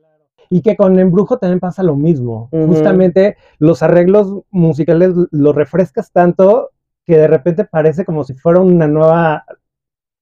y 0.50 0.62
que 0.62 0.76
con 0.76 1.00
Embrujo 1.00 1.38
también 1.38 1.60
pasa 1.60 1.84
lo 1.84 1.96
mismo. 1.96 2.50
Justamente 2.52 3.38
los 3.60 3.84
arreglos 3.84 4.42
musicales 4.52 5.14
los 5.32 5.56
refrescas 5.56 6.12
tanto 6.12 6.72
que 7.06 7.18
de 7.18 7.28
repente 7.28 7.66
parece 7.66 8.04
como 8.04 8.24
si 8.24 8.34
fuera 8.34 8.60
una 8.60 8.88
nueva 8.88 9.46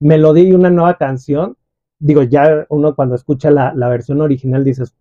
melodía 0.00 0.44
y 0.44 0.52
una 0.52 0.70
nueva 0.70 0.96
canción. 0.96 1.56
Digo, 1.98 2.22
ya 2.22 2.66
uno 2.68 2.94
cuando 2.94 3.14
escucha 3.14 3.50
la, 3.50 3.88
versión 3.88 4.20
original 4.20 4.64
dices, 4.64 4.94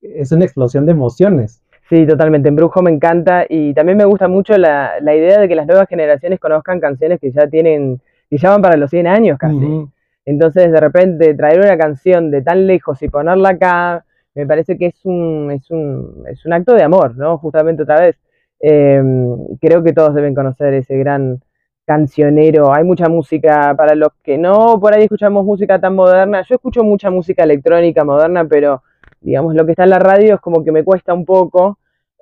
es 0.00 0.32
una 0.32 0.44
explosión 0.44 0.86
de 0.86 0.92
emociones. 0.92 1.62
Sí, 1.88 2.06
totalmente. 2.06 2.48
Embrujo 2.48 2.82
me 2.82 2.90
encanta 2.90 3.44
y 3.48 3.74
también 3.74 3.98
me 3.98 4.04
gusta 4.04 4.28
mucho 4.28 4.56
la, 4.56 4.98
idea 5.02 5.40
de 5.40 5.48
que 5.48 5.54
las 5.54 5.66
nuevas 5.66 5.88
generaciones 5.88 6.40
conozcan 6.40 6.80
canciones 6.80 7.20
que 7.20 7.30
ya 7.30 7.46
tienen, 7.48 8.00
que 8.28 8.38
ya 8.38 8.50
van 8.50 8.62
para 8.62 8.76
los 8.76 8.90
100 8.90 9.06
años 9.06 9.38
casi. 9.38 9.86
Entonces, 10.24 10.72
de 10.72 10.80
repente, 10.80 11.34
traer 11.34 11.60
una 11.60 11.78
canción 11.78 12.32
de 12.32 12.42
tan 12.42 12.66
lejos 12.66 13.00
y 13.02 13.08
ponerla 13.08 13.50
acá, 13.50 14.04
me 14.36 14.46
parece 14.46 14.76
que 14.76 14.86
es 14.86 15.04
un, 15.04 15.50
es 15.50 15.70
un, 15.70 16.24
es 16.28 16.44
un 16.44 16.52
acto 16.52 16.74
de 16.74 16.82
amor, 16.82 17.16
¿no? 17.16 17.38
Justamente 17.38 17.82
otra 17.84 18.00
vez. 18.00 18.16
Em, 18.60 19.56
creo 19.60 19.82
que 19.82 19.92
todos 19.94 20.14
deben 20.14 20.34
conocer 20.34 20.74
ese 20.74 20.96
gran 20.98 21.40
cancionero. 21.86 22.72
Hay 22.74 22.84
mucha 22.84 23.08
música 23.08 23.74
para 23.76 23.94
los 23.94 24.10
que 24.22 24.36
no 24.38 24.78
por 24.78 24.94
ahí 24.94 25.04
escuchamos 25.04 25.44
música 25.44 25.80
tan 25.80 25.94
moderna. 25.94 26.42
Yo 26.48 26.56
escucho 26.56 26.84
mucha 26.84 27.10
música 27.10 27.44
electrónica 27.44 28.04
moderna, 28.04 28.44
pero 28.44 28.82
digamos 29.22 29.54
lo 29.54 29.64
que 29.64 29.72
está 29.72 29.84
en 29.84 29.90
la 29.90 29.98
radio 29.98 30.34
es 30.34 30.40
como 30.40 30.62
que 30.62 30.72
me 30.72 30.84
cuesta 30.84 31.14
un 31.14 31.24
poco. 31.24 31.78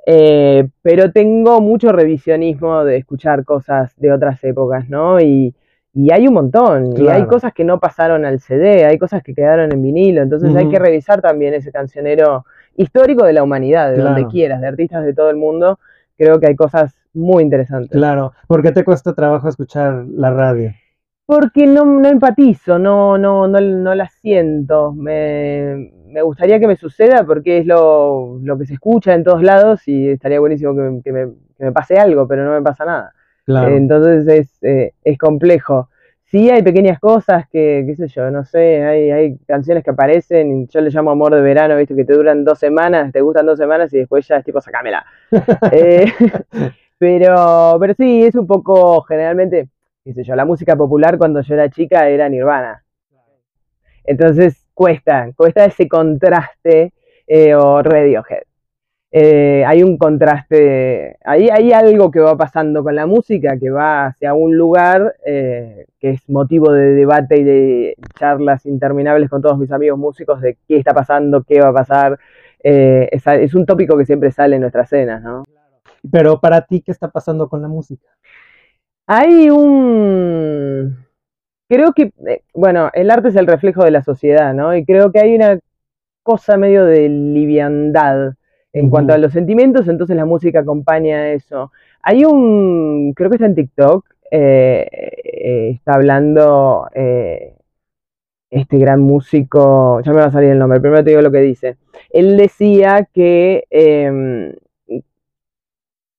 Eh, 0.06 0.68
pero 0.82 1.10
tengo 1.12 1.60
mucho 1.60 1.90
revisionismo 1.90 2.84
de 2.84 2.98
escuchar 2.98 3.44
cosas 3.44 3.92
de 3.96 4.12
otras 4.12 4.42
épocas, 4.44 4.88
¿no? 4.88 5.20
Y, 5.20 5.54
y 5.94 6.12
hay 6.12 6.26
un 6.26 6.34
montón, 6.34 6.92
y 7.00 7.08
hay 7.08 7.22
cosas 7.26 7.52
que 7.54 7.64
no 7.64 7.78
pasaron 7.78 8.24
al 8.24 8.40
CD, 8.40 8.84
hay 8.84 8.98
cosas 8.98 9.22
que 9.22 9.34
quedaron 9.34 9.72
en 9.72 9.80
vinilo, 9.80 10.22
entonces 10.22 10.54
hay 10.56 10.68
que 10.68 10.78
revisar 10.78 11.22
también 11.22 11.54
ese 11.54 11.70
cancionero 11.70 12.44
histórico 12.76 13.24
de 13.24 13.32
la 13.32 13.42
humanidad, 13.44 13.92
de 13.92 13.98
donde 13.98 14.22
quieras, 14.30 14.60
de 14.60 14.66
artistas 14.66 15.04
de 15.04 15.14
todo 15.14 15.30
el 15.30 15.36
mundo, 15.36 15.78
creo 16.18 16.40
que 16.40 16.48
hay 16.48 16.56
cosas 16.56 16.94
muy 17.12 17.42
interesantes. 17.44 17.92
Claro. 17.92 18.32
¿Por 18.48 18.62
qué 18.62 18.72
te 18.72 18.84
cuesta 18.84 19.14
trabajo 19.14 19.48
escuchar 19.48 20.04
la 20.08 20.30
radio? 20.30 20.72
Porque 21.26 21.66
no, 21.66 21.84
no 21.84 22.08
empatizo, 22.08 22.78
no, 22.78 23.16
no, 23.16 23.46
no, 23.48 23.60
no 23.60 23.94
la 23.94 24.08
siento. 24.08 24.92
Me, 24.92 25.90
me 26.08 26.20
gustaría 26.22 26.60
que 26.60 26.66
me 26.66 26.76
suceda 26.76 27.24
porque 27.24 27.58
es 27.58 27.66
lo, 27.66 28.38
lo 28.42 28.58
que 28.58 28.66
se 28.66 28.74
escucha 28.74 29.14
en 29.14 29.24
todos 29.24 29.42
lados 29.42 29.88
y 29.88 30.10
estaría 30.10 30.38
buenísimo 30.40 30.74
que 30.74 30.82
me, 30.82 31.02
que 31.02 31.12
me- 31.12 31.32
que 31.56 31.64
me 31.66 31.72
pase 31.72 31.96
algo, 31.98 32.26
pero 32.26 32.44
no 32.44 32.50
me 32.50 32.60
pasa 32.62 32.84
nada. 32.84 33.12
Claro. 33.44 33.76
Entonces 33.76 34.26
es, 34.26 34.62
eh, 34.62 34.92
es 35.04 35.18
complejo. 35.18 35.88
Sí 36.24 36.50
hay 36.50 36.62
pequeñas 36.62 36.98
cosas 36.98 37.48
que, 37.48 37.84
qué 37.86 37.94
sé 37.94 38.08
yo, 38.08 38.30
no 38.30 38.44
sé, 38.44 38.82
hay, 38.82 39.10
hay 39.10 39.36
canciones 39.46 39.84
que 39.84 39.90
aparecen, 39.90 40.62
y 40.62 40.66
yo 40.66 40.80
le 40.80 40.90
llamo 40.90 41.12
amor 41.12 41.34
de 41.34 41.40
verano, 41.42 41.76
viste, 41.76 41.94
que 41.94 42.04
te 42.04 42.14
duran 42.14 42.44
dos 42.44 42.58
semanas, 42.58 43.12
te 43.12 43.20
gustan 43.20 43.46
dos 43.46 43.58
semanas 43.58 43.92
y 43.94 43.98
después 43.98 44.26
ya 44.26 44.38
es 44.38 44.44
tipo, 44.44 44.60
sacámela. 44.60 45.04
Eh, 45.72 46.06
pero, 46.98 47.76
pero 47.78 47.94
sí, 47.94 48.24
es 48.24 48.34
un 48.34 48.46
poco, 48.46 49.02
generalmente, 49.02 49.68
qué 50.04 50.12
sé 50.14 50.24
yo, 50.24 50.34
la 50.34 50.44
música 50.44 50.74
popular 50.74 51.18
cuando 51.18 51.40
yo 51.42 51.54
era 51.54 51.68
chica 51.68 52.08
era 52.08 52.28
Nirvana. 52.28 52.82
Entonces 54.04 54.66
cuesta, 54.74 55.30
cuesta 55.36 55.64
ese 55.64 55.88
contraste, 55.88 56.92
eh, 57.26 57.54
o 57.54 57.82
Radiohead. 57.82 58.42
Eh, 59.16 59.64
hay 59.64 59.84
un 59.84 59.96
contraste, 59.96 61.18
hay, 61.24 61.48
hay 61.48 61.70
algo 61.70 62.10
que 62.10 62.18
va 62.18 62.36
pasando 62.36 62.82
con 62.82 62.96
la 62.96 63.06
música 63.06 63.56
que 63.56 63.70
va 63.70 64.06
hacia 64.06 64.34
un 64.34 64.56
lugar 64.56 65.14
eh, 65.24 65.86
que 66.00 66.10
es 66.10 66.28
motivo 66.28 66.72
de 66.72 66.94
debate 66.94 67.38
y 67.38 67.44
de 67.44 67.96
charlas 68.18 68.66
interminables 68.66 69.30
con 69.30 69.40
todos 69.40 69.56
mis 69.56 69.70
amigos 69.70 70.00
músicos 70.00 70.40
de 70.40 70.58
qué 70.66 70.78
está 70.78 70.92
pasando, 70.92 71.44
qué 71.44 71.60
va 71.60 71.68
a 71.68 71.72
pasar. 71.72 72.18
Eh, 72.60 73.08
es, 73.12 73.24
es 73.24 73.54
un 73.54 73.64
tópico 73.64 73.96
que 73.96 74.04
siempre 74.04 74.32
sale 74.32 74.56
en 74.56 74.62
nuestras 74.62 74.88
cenas, 74.88 75.22
¿no? 75.22 75.44
Pero 76.10 76.40
para 76.40 76.62
ti, 76.62 76.80
¿qué 76.80 76.90
está 76.90 77.06
pasando 77.06 77.48
con 77.48 77.62
la 77.62 77.68
música? 77.68 78.08
Hay 79.06 79.48
un... 79.48 81.06
Creo 81.68 81.92
que, 81.92 82.12
bueno, 82.52 82.90
el 82.92 83.12
arte 83.12 83.28
es 83.28 83.36
el 83.36 83.46
reflejo 83.46 83.84
de 83.84 83.92
la 83.92 84.02
sociedad, 84.02 84.52
¿no? 84.54 84.74
Y 84.74 84.84
creo 84.84 85.12
que 85.12 85.20
hay 85.20 85.36
una 85.36 85.60
cosa 86.24 86.56
medio 86.56 86.84
de 86.84 87.08
liviandad 87.08 88.34
en 88.74 88.90
cuanto 88.90 89.14
a 89.14 89.18
los 89.18 89.32
sentimientos, 89.32 89.86
entonces 89.86 90.16
la 90.16 90.24
música 90.24 90.60
acompaña 90.60 91.32
eso. 91.32 91.70
Hay 92.02 92.24
un, 92.24 93.14
creo 93.14 93.30
que 93.30 93.36
está 93.36 93.46
en 93.46 93.54
TikTok, 93.54 94.04
eh, 94.32 94.88
eh, 94.90 95.70
está 95.74 95.94
hablando 95.94 96.88
eh, 96.92 97.54
este 98.50 98.78
gran 98.78 99.00
músico, 99.00 100.00
ya 100.00 100.12
me 100.12 100.18
va 100.18 100.26
a 100.26 100.32
salir 100.32 100.50
el 100.50 100.58
nombre, 100.58 100.80
primero 100.80 101.04
te 101.04 101.10
digo 101.10 101.22
lo 101.22 101.30
que 101.30 101.40
dice. 101.40 101.76
Él 102.10 102.36
decía 102.36 103.08
que, 103.14 103.64
eh, 103.70 104.56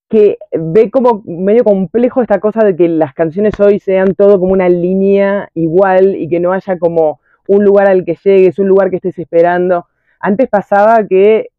que 0.08 0.38
ve 0.58 0.90
como 0.92 1.24
medio 1.26 1.66
complejo 1.66 2.22
esta 2.22 2.40
cosa 2.40 2.64
de 2.64 2.78
que 2.78 2.88
las 2.88 3.14
canciones 3.14 3.60
hoy 3.60 3.80
sean 3.80 4.16
todo 4.16 4.40
como 4.40 4.54
una 4.54 4.70
línea 4.70 5.50
igual 5.56 6.16
y 6.16 6.30
que 6.30 6.40
no 6.40 6.54
haya 6.54 6.80
como 6.80 7.20
un 7.50 7.66
lugar 7.66 7.88
al 7.90 8.06
que 8.06 8.18
llegues, 8.24 8.60
un 8.60 8.70
lugar 8.70 8.90
que 8.90 8.96
estés 8.96 9.20
esperando. 9.20 9.88
Antes 10.22 10.48
pasaba 10.48 11.06
que 11.06 11.50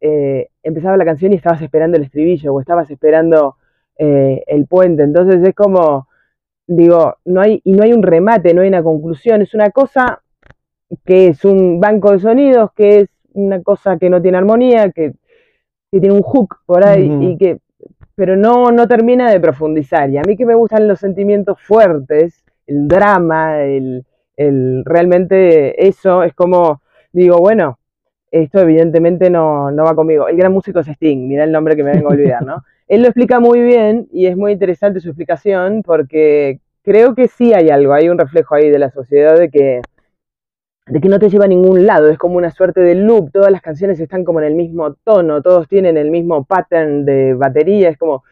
empezaba 0.67 0.97
la 0.97 1.05
canción 1.05 1.33
y 1.33 1.35
estabas 1.35 1.61
esperando 1.61 1.97
el 1.97 2.03
estribillo 2.03 2.53
o 2.53 2.59
estabas 2.59 2.89
esperando 2.91 3.55
eh, 3.97 4.43
el 4.47 4.67
puente. 4.67 5.03
Entonces 5.03 5.41
es 5.47 5.55
como, 5.55 6.07
digo, 6.67 7.15
no 7.25 7.41
hay, 7.41 7.61
y 7.63 7.73
no 7.73 7.83
hay 7.83 7.93
un 7.93 8.03
remate, 8.03 8.53
no 8.53 8.61
hay 8.61 8.67
una 8.67 8.83
conclusión. 8.83 9.41
Es 9.41 9.53
una 9.53 9.71
cosa 9.71 10.21
que 11.05 11.27
es 11.27 11.43
un 11.45 11.79
banco 11.79 12.11
de 12.11 12.19
sonidos, 12.19 12.71
que 12.73 12.99
es 12.99 13.09
una 13.33 13.61
cosa 13.61 13.97
que 13.97 14.09
no 14.09 14.21
tiene 14.21 14.37
armonía, 14.37 14.91
que, 14.91 15.13
que 15.91 15.99
tiene 15.99 16.15
un 16.15 16.21
hook 16.21 16.57
por 16.65 16.85
ahí 16.85 17.09
y 17.21 17.37
que 17.37 17.59
pero 18.17 18.35
no, 18.35 18.71
no 18.71 18.87
termina 18.87 19.31
de 19.31 19.39
profundizar. 19.39 20.09
Y 20.09 20.17
a 20.17 20.23
mí 20.23 20.35
que 20.35 20.45
me 20.45 20.55
gustan 20.55 20.87
los 20.87 20.99
sentimientos 20.99 21.61
fuertes, 21.61 22.43
el 22.65 22.87
drama, 22.87 23.61
el, 23.61 24.07
el 24.35 24.83
realmente 24.85 25.87
eso, 25.87 26.23
es 26.23 26.33
como, 26.33 26.81
digo, 27.11 27.37
bueno, 27.37 27.77
esto 28.31 28.59
evidentemente 28.59 29.29
no, 29.29 29.71
no 29.71 29.83
va 29.83 29.95
conmigo. 29.95 30.27
El 30.27 30.37
gran 30.37 30.51
músico 30.51 30.79
es 30.79 30.87
Sting, 30.87 31.27
mira 31.27 31.43
el 31.43 31.51
nombre 31.51 31.75
que 31.75 31.83
me 31.83 31.91
vengo 31.91 32.09
a 32.09 32.13
olvidar, 32.13 32.45
¿no? 32.45 32.63
Él 32.87 33.01
lo 33.01 33.07
explica 33.07 33.39
muy 33.39 33.61
bien 33.61 34.07
y 34.11 34.27
es 34.27 34.37
muy 34.37 34.53
interesante 34.53 34.99
su 34.99 35.09
explicación 35.09 35.81
porque 35.83 36.59
creo 36.83 37.15
que 37.15 37.27
sí 37.27 37.53
hay 37.53 37.69
algo, 37.69 37.93
hay 37.93 38.07
un 38.09 38.17
reflejo 38.17 38.55
ahí 38.55 38.69
de 38.69 38.79
la 38.79 38.89
sociedad 38.91 39.37
de 39.37 39.49
que, 39.49 39.81
de 40.87 41.01
que 41.01 41.09
no 41.09 41.19
te 41.19 41.29
lleva 41.29 41.45
a 41.45 41.49
ningún 41.49 41.85
lado, 41.85 42.09
es 42.09 42.17
como 42.17 42.37
una 42.37 42.49
suerte 42.49 42.79
de 42.79 42.95
loop, 42.95 43.31
todas 43.31 43.51
las 43.51 43.61
canciones 43.61 43.99
están 43.99 44.23
como 44.23 44.39
en 44.39 44.47
el 44.47 44.55
mismo 44.55 44.93
tono, 45.03 45.41
todos 45.41 45.67
tienen 45.67 45.97
el 45.97 46.11
mismo 46.11 46.45
pattern 46.45 47.03
de 47.03 47.33
batería, 47.33 47.89
es 47.89 47.97
como 47.97 48.23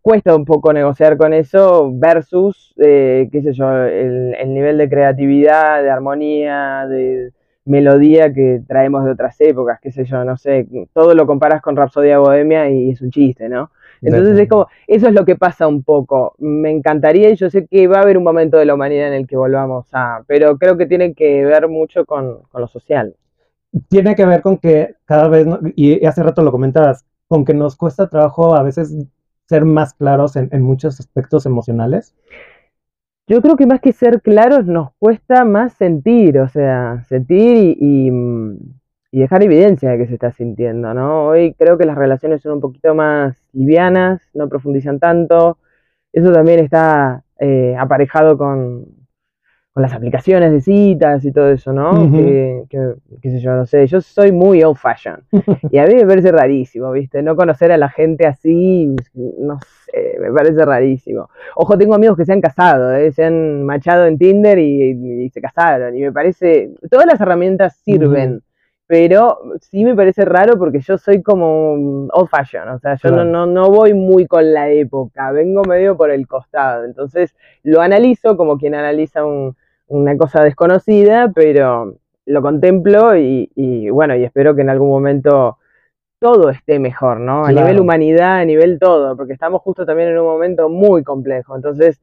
cuesta 0.00 0.34
un 0.34 0.44
poco 0.44 0.72
negociar 0.72 1.16
con 1.16 1.32
eso 1.32 1.92
versus, 1.94 2.74
eh, 2.78 3.28
qué 3.30 3.40
sé 3.40 3.52
yo, 3.52 3.72
el, 3.84 4.34
el 4.34 4.52
nivel 4.52 4.78
de 4.78 4.88
creatividad, 4.88 5.80
de 5.80 5.90
armonía, 5.90 6.86
de 6.88 7.30
melodía 7.64 8.32
que 8.32 8.62
traemos 8.66 9.04
de 9.04 9.12
otras 9.12 9.40
épocas, 9.40 9.78
qué 9.80 9.92
sé 9.92 10.04
yo, 10.04 10.24
no 10.24 10.36
sé, 10.36 10.66
todo 10.92 11.14
lo 11.14 11.26
comparas 11.26 11.62
con 11.62 11.76
Rapsodia 11.76 12.18
Bohemia 12.18 12.68
y 12.70 12.90
es 12.90 13.00
un 13.00 13.10
chiste, 13.10 13.48
¿no? 13.48 13.70
Entonces 14.02 14.36
es 14.36 14.48
como, 14.48 14.66
eso 14.88 15.06
es 15.06 15.14
lo 15.14 15.24
que 15.24 15.36
pasa 15.36 15.68
un 15.68 15.84
poco. 15.84 16.34
Me 16.38 16.70
encantaría 16.70 17.30
y 17.30 17.36
yo 17.36 17.48
sé 17.50 17.66
que 17.66 17.86
va 17.86 17.98
a 17.98 18.02
haber 18.02 18.18
un 18.18 18.24
momento 18.24 18.56
de 18.56 18.64
la 18.64 18.74
humanidad 18.74 19.08
en 19.08 19.14
el 19.14 19.26
que 19.28 19.36
volvamos 19.36 19.86
a, 19.92 20.24
pero 20.26 20.58
creo 20.58 20.76
que 20.76 20.86
tiene 20.86 21.14
que 21.14 21.44
ver 21.44 21.68
mucho 21.68 22.04
con, 22.04 22.42
con 22.50 22.60
lo 22.60 22.66
social. 22.66 23.14
Tiene 23.88 24.16
que 24.16 24.26
ver 24.26 24.42
con 24.42 24.58
que 24.58 24.96
cada 25.04 25.28
vez, 25.28 25.46
y 25.76 26.04
hace 26.04 26.22
rato 26.22 26.42
lo 26.42 26.50
comentabas, 26.50 27.06
con 27.28 27.44
que 27.44 27.54
nos 27.54 27.76
cuesta 27.76 28.08
trabajo 28.08 28.56
a 28.56 28.62
veces 28.64 28.92
ser 29.48 29.64
más 29.64 29.94
claros 29.94 30.34
en, 30.34 30.48
en 30.50 30.62
muchos 30.62 30.98
aspectos 30.98 31.46
emocionales. 31.46 32.14
Yo 33.28 33.40
creo 33.40 33.56
que 33.56 33.66
más 33.66 33.80
que 33.80 33.92
ser 33.92 34.20
claros 34.20 34.66
nos 34.66 34.90
cuesta 34.98 35.44
más 35.44 35.74
sentir, 35.74 36.38
o 36.38 36.48
sea, 36.48 37.04
sentir 37.08 37.76
y, 37.80 38.10
mm, 38.10 38.58
y 39.12 39.20
dejar 39.20 39.42
evidencia 39.42 39.90
de 39.90 39.98
que 39.98 40.06
se 40.06 40.14
está 40.14 40.32
sintiendo, 40.32 40.92
¿no? 40.94 41.26
Hoy 41.26 41.54
creo 41.54 41.78
que 41.78 41.84
las 41.86 41.96
relaciones 41.96 42.42
son 42.42 42.54
un 42.54 42.60
poquito 42.60 42.94
más 42.94 43.36
livianas, 43.52 44.22
no 44.34 44.48
profundizan 44.48 44.98
tanto. 44.98 45.58
Eso 46.12 46.32
también 46.32 46.60
está 46.60 47.24
eh, 47.38 47.76
aparejado 47.78 48.38
con, 48.38 49.01
con 49.72 49.82
las 49.82 49.94
aplicaciones 49.94 50.52
de 50.52 50.60
citas 50.60 51.24
y 51.24 51.32
todo 51.32 51.48
eso, 51.50 51.72
¿no? 51.72 51.90
Que, 52.12 52.64
que- 52.68 52.94
qué 53.22 53.30
sé 53.30 53.40
yo, 53.40 53.52
no 53.54 53.64
sé, 53.64 53.86
yo 53.86 54.00
soy 54.02 54.30
muy 54.30 54.62
old 54.62 54.76
fashion 54.76 55.22
y 55.70 55.78
a 55.78 55.86
mí 55.86 55.94
me 55.94 56.06
parece 56.06 56.30
rarísimo, 56.30 56.92
¿viste? 56.92 57.22
No 57.22 57.34
conocer 57.36 57.72
a 57.72 57.78
la 57.78 57.88
gente 57.88 58.26
así, 58.26 58.94
no 59.14 59.58
sé, 59.86 60.18
me 60.20 60.30
parece 60.30 60.62
rarísimo. 60.66 61.30
Ojo, 61.56 61.78
tengo 61.78 61.94
amigos 61.94 62.18
que 62.18 62.26
se 62.26 62.32
han 62.34 62.42
casado, 62.42 62.94
¿eh? 62.94 63.12
se 63.12 63.24
han 63.24 63.62
machado 63.64 64.04
en 64.06 64.18
Tinder 64.18 64.58
y, 64.58 65.24
y 65.24 65.30
se 65.30 65.40
casaron. 65.40 65.96
Y 65.96 66.00
me 66.02 66.12
parece, 66.12 66.70
todas 66.90 67.06
las 67.06 67.18
herramientas 67.20 67.76
sirven, 67.82 68.42
pero 68.86 69.38
sí 69.60 69.84
me 69.86 69.94
parece 69.96 70.26
raro 70.26 70.58
porque 70.58 70.80
yo 70.80 70.98
soy 70.98 71.22
como 71.22 72.08
old 72.12 72.28
fashion, 72.28 72.68
o 72.68 72.78
sea, 72.78 72.96
yo 72.96 73.08
Claro. 73.08 73.24
no, 73.24 73.46
no, 73.46 73.46
no 73.46 73.70
voy 73.70 73.94
muy 73.94 74.26
con 74.26 74.52
la 74.52 74.68
época, 74.70 75.32
vengo 75.32 75.62
medio 75.64 75.96
por 75.96 76.10
el 76.10 76.26
costado. 76.26 76.84
Entonces 76.84 77.34
lo 77.62 77.80
analizo 77.80 78.36
como 78.36 78.58
quien 78.58 78.74
analiza 78.74 79.24
un- 79.24 79.56
una 79.92 80.16
cosa 80.16 80.42
desconocida, 80.42 81.30
pero 81.34 81.94
lo 82.26 82.42
contemplo 82.42 83.16
y, 83.16 83.50
y, 83.54 83.90
bueno, 83.90 84.16
y 84.16 84.24
espero 84.24 84.54
que 84.54 84.62
en 84.62 84.70
algún 84.70 84.88
momento 84.88 85.58
todo 86.20 86.50
esté 86.50 86.78
mejor, 86.78 87.18
¿no? 87.20 87.44
A 87.44 87.48
Claro. 87.50 87.66
nivel 87.66 87.80
humanidad, 87.80 88.38
a 88.38 88.44
nivel 88.44 88.78
todo, 88.78 89.16
porque 89.16 89.32
estamos 89.32 89.60
justo 89.62 89.84
también 89.84 90.10
en 90.10 90.18
un 90.18 90.26
momento 90.26 90.68
muy 90.68 91.02
complejo. 91.02 91.56
Entonces, 91.56 92.00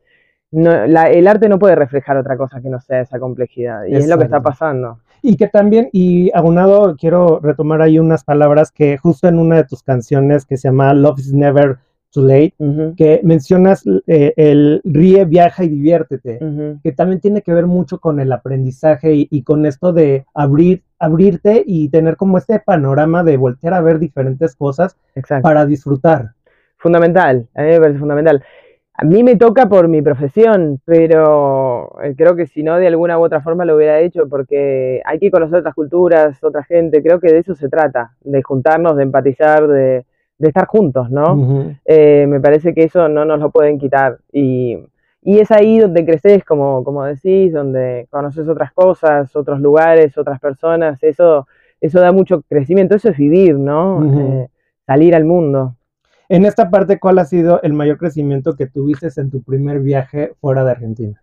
no- 0.51 0.85
la- 0.87 1.09
el 1.09 1.27
arte 1.27 1.47
no 1.47 1.57
puede 1.57 1.75
reflejar 1.75 2.17
otra 2.17 2.35
cosa 2.37 2.59
que 2.61 2.69
no 2.69 2.79
sea 2.79 3.01
esa 3.01 3.19
complejidad. 3.19 3.85
Y 3.85 3.95
es 3.95 4.07
lo 4.09 4.17
que 4.17 4.25
está 4.25 4.41
pasando. 4.41 4.99
Y 5.21 5.35
que 5.37 5.47
también, 5.47 5.89
y 5.91 6.31
aunado, 6.33 6.95
quiero 6.99 7.39
retomar 7.41 7.81
ahí 7.81 7.97
unas 7.99 8.23
palabras 8.23 8.71
que 8.71 8.97
justo 8.97 9.27
en 9.27 9.39
una 9.39 9.57
de 9.57 9.63
tus 9.65 9.83
canciones 9.83 10.45
que 10.45 10.57
se 10.57 10.67
llama 10.67 10.93
Love 10.93 11.19
is 11.19 11.33
Never 11.33 11.77
Too 12.11 12.23
Late, 12.23 12.55
que 12.97 13.21
mencionas 13.23 13.83
eh, 14.07 14.33
el 14.35 14.81
ríe, 14.83 15.25
viaja 15.25 15.63
y 15.63 15.69
diviértete, 15.69 16.39
que 16.83 16.91
también 16.91 17.19
tiene 17.19 17.41
que 17.41 17.53
ver 17.53 17.67
mucho 17.67 17.99
con 17.99 18.19
el 18.19 18.31
aprendizaje 18.31 19.13
y, 19.13 19.27
y 19.29 19.43
con 19.43 19.65
esto 19.65 19.93
de 19.93 20.25
abrir, 20.33 20.83
abrirte 20.97 21.63
y 21.65 21.89
tener 21.89 22.15
como 22.17 22.37
este 22.37 22.59
panorama 22.59 23.23
de 23.23 23.37
voltear 23.37 23.73
a 23.73 23.81
ver 23.81 23.99
diferentes 23.99 24.55
cosas 24.55 24.97
Exacto. 25.15 25.43
para 25.43 25.65
disfrutar. 25.65 26.31
Fundamental, 26.77 27.47
a 27.55 27.61
mí 27.61 27.67
me 27.69 27.79
parece 27.79 27.99
fundamental. 27.99 28.43
A 29.01 29.05
mí 29.05 29.23
me 29.23 29.37
toca 29.37 29.69
por 29.69 29.87
mi 29.87 30.01
profesión, 30.01 30.81
pero 30.83 32.01
eh, 32.03 32.15
creo 32.17 32.35
que 32.35 32.47
si 32.47 32.63
no, 32.63 32.75
de 32.75 32.87
alguna 32.87 33.17
u 33.17 33.23
otra 33.23 33.39
forma 33.39 33.63
lo 33.63 33.77
hubiera 33.77 33.99
hecho, 34.01 34.27
porque 34.27 35.01
hay 35.05 35.19
que 35.19 35.31
conocer 35.31 35.59
otras 35.59 35.73
culturas, 35.73 36.43
otra 36.43 36.65
gente, 36.65 37.01
creo 37.01 37.21
que 37.21 37.31
de 37.31 37.39
eso 37.39 37.55
se 37.55 37.69
trata, 37.69 38.11
de 38.21 38.41
juntarnos, 38.43 38.97
de 38.97 39.03
empatizar, 39.03 39.67
de, 39.67 40.05
de 40.39 40.47
estar 40.47 40.65
juntos, 40.65 41.11
¿no? 41.11 41.75
Eh, 41.85 42.25
me 42.27 42.39
parece 42.39 42.73
que 42.73 42.85
eso 42.85 43.09
no 43.09 43.25
nos 43.25 43.39
lo 43.39 43.51
pueden 43.51 43.77
quitar. 43.77 44.19
Y, 44.31 44.77
y 45.21 45.39
es 45.39 45.51
ahí 45.51 45.79
donde 45.79 46.05
creces, 46.05 46.45
como, 46.45 46.83
como 46.83 47.03
decís, 47.03 47.51
donde 47.51 48.07
conoces 48.09 48.47
otras 48.47 48.71
cosas, 48.71 49.35
otros 49.35 49.59
lugares, 49.59 50.17
otras 50.17 50.39
personas, 50.39 51.03
eso, 51.03 51.45
eso 51.81 51.99
da 51.99 52.13
mucho 52.13 52.41
crecimiento, 52.43 52.95
eso 52.95 53.09
es 53.09 53.17
vivir, 53.17 53.55
¿no? 53.59 54.01
Eh, 54.17 54.49
salir 54.87 55.13
al 55.13 55.25
mundo. 55.25 55.75
En 56.29 56.45
esta 56.45 56.69
parte, 56.69 56.99
¿cuál 56.99 57.19
ha 57.19 57.25
sido 57.25 57.61
el 57.61 57.73
mayor 57.73 57.97
crecimiento 57.97 58.55
que 58.55 58.67
tuviste 58.67 59.09
en 59.17 59.29
tu 59.29 59.43
primer 59.43 59.81
viaje 59.81 60.33
fuera 60.39 60.63
de 60.63 60.71
Argentina? 60.71 61.21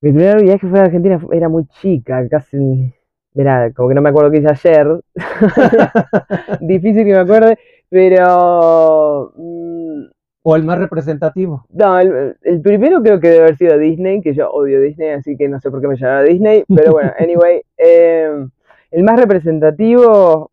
Mi 0.00 0.12
primer 0.12 0.42
viaje 0.42 0.60
fuera 0.60 0.82
de 0.82 0.86
Argentina 0.86 1.20
era 1.32 1.48
muy 1.48 1.66
chica, 1.66 2.28
casi, 2.28 2.94
mira, 3.34 3.72
como 3.72 3.88
que 3.88 3.96
no 3.96 4.02
me 4.02 4.10
acuerdo 4.10 4.30
qué 4.30 4.38
hice 4.38 4.48
ayer, 4.48 5.00
difícil 6.60 7.04
que 7.04 7.12
me 7.12 7.18
acuerde, 7.18 7.58
pero... 7.90 9.32
Mm, 9.36 10.04
¿O 10.42 10.56
el 10.56 10.64
más 10.64 10.78
representativo? 10.78 11.66
No, 11.70 11.98
el, 11.98 12.36
primero 12.62 13.02
creo 13.02 13.20
que 13.20 13.28
debe 13.28 13.42
haber 13.42 13.56
sido 13.56 13.76
Disney, 13.76 14.22
que 14.22 14.34
yo 14.34 14.50
odio 14.50 14.80
Disney, 14.80 15.10
así 15.10 15.36
que 15.36 15.48
no 15.48 15.60
sé 15.60 15.70
por 15.70 15.80
qué 15.80 15.88
me 15.88 15.96
llamaba 15.96 16.22
Disney, 16.22 16.64
pero 16.74 16.92
bueno, 16.92 17.12
anyway, 17.18 17.62
em, 17.76 18.48
el 18.90 19.02
más 19.02 19.18
representativo, 19.20 20.50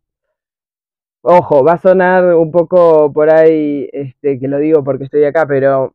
ojo, 1.22 1.64
va 1.64 1.72
a 1.74 1.78
sonar 1.78 2.34
un 2.34 2.50
poco 2.50 3.12
por 3.12 3.32
ahí, 3.32 3.88
este, 3.92 4.38
que 4.38 4.48
lo 4.48 4.58
digo 4.58 4.84
porque 4.84 5.04
estoy 5.04 5.24
acá, 5.24 5.46
pero 5.46 5.94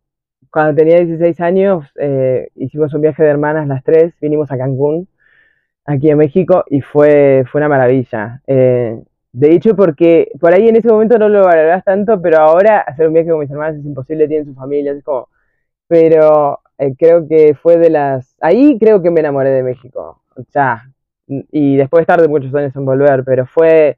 cuando 0.51 0.75
tenía 0.75 0.97
16 0.97 1.39
años 1.41 1.85
eh, 1.99 2.49
hicimos 2.55 2.93
un 2.93 3.01
viaje 3.01 3.23
de 3.23 3.29
hermanas 3.29 3.67
las 3.67 3.83
tres, 3.83 4.13
vinimos 4.19 4.51
a 4.51 4.57
Cancún, 4.57 5.07
aquí 5.85 6.09
en 6.09 6.17
México, 6.17 6.63
y 6.69 6.81
fue, 6.81 7.45
fue 7.51 7.59
una 7.59 7.69
maravilla. 7.69 8.41
Eh, 8.47 8.99
de 9.33 9.53
hecho, 9.53 9.75
porque 9.75 10.29
por 10.39 10.53
ahí 10.53 10.67
en 10.67 10.75
ese 10.75 10.89
momento 10.89 11.17
no 11.17 11.29
lo 11.29 11.43
valorás 11.45 11.83
tanto, 11.85 12.21
pero 12.21 12.39
ahora 12.39 12.79
hacer 12.81 13.07
un 13.07 13.13
viaje 13.13 13.29
con 13.29 13.39
mis 13.39 13.51
hermanas 13.51 13.77
es 13.77 13.85
imposible, 13.85 14.27
tienen 14.27 14.45
sus 14.45 14.55
familias, 14.55 14.97
es 14.97 15.03
como... 15.03 15.29
Pero 15.87 16.59
eh, 16.77 16.93
creo 16.97 17.27
que 17.27 17.55
fue 17.55 17.77
de 17.77 17.89
las... 17.89 18.35
Ahí 18.41 18.77
creo 18.79 19.01
que 19.01 19.11
me 19.11 19.21
enamoré 19.21 19.51
de 19.51 19.63
México, 19.63 20.21
ya. 20.53 20.83
Y 21.27 21.77
después 21.77 22.05
tarde 22.05 22.27
muchos 22.27 22.53
años 22.55 22.75
en 22.75 22.85
volver, 22.85 23.23
pero 23.25 23.45
fue, 23.45 23.97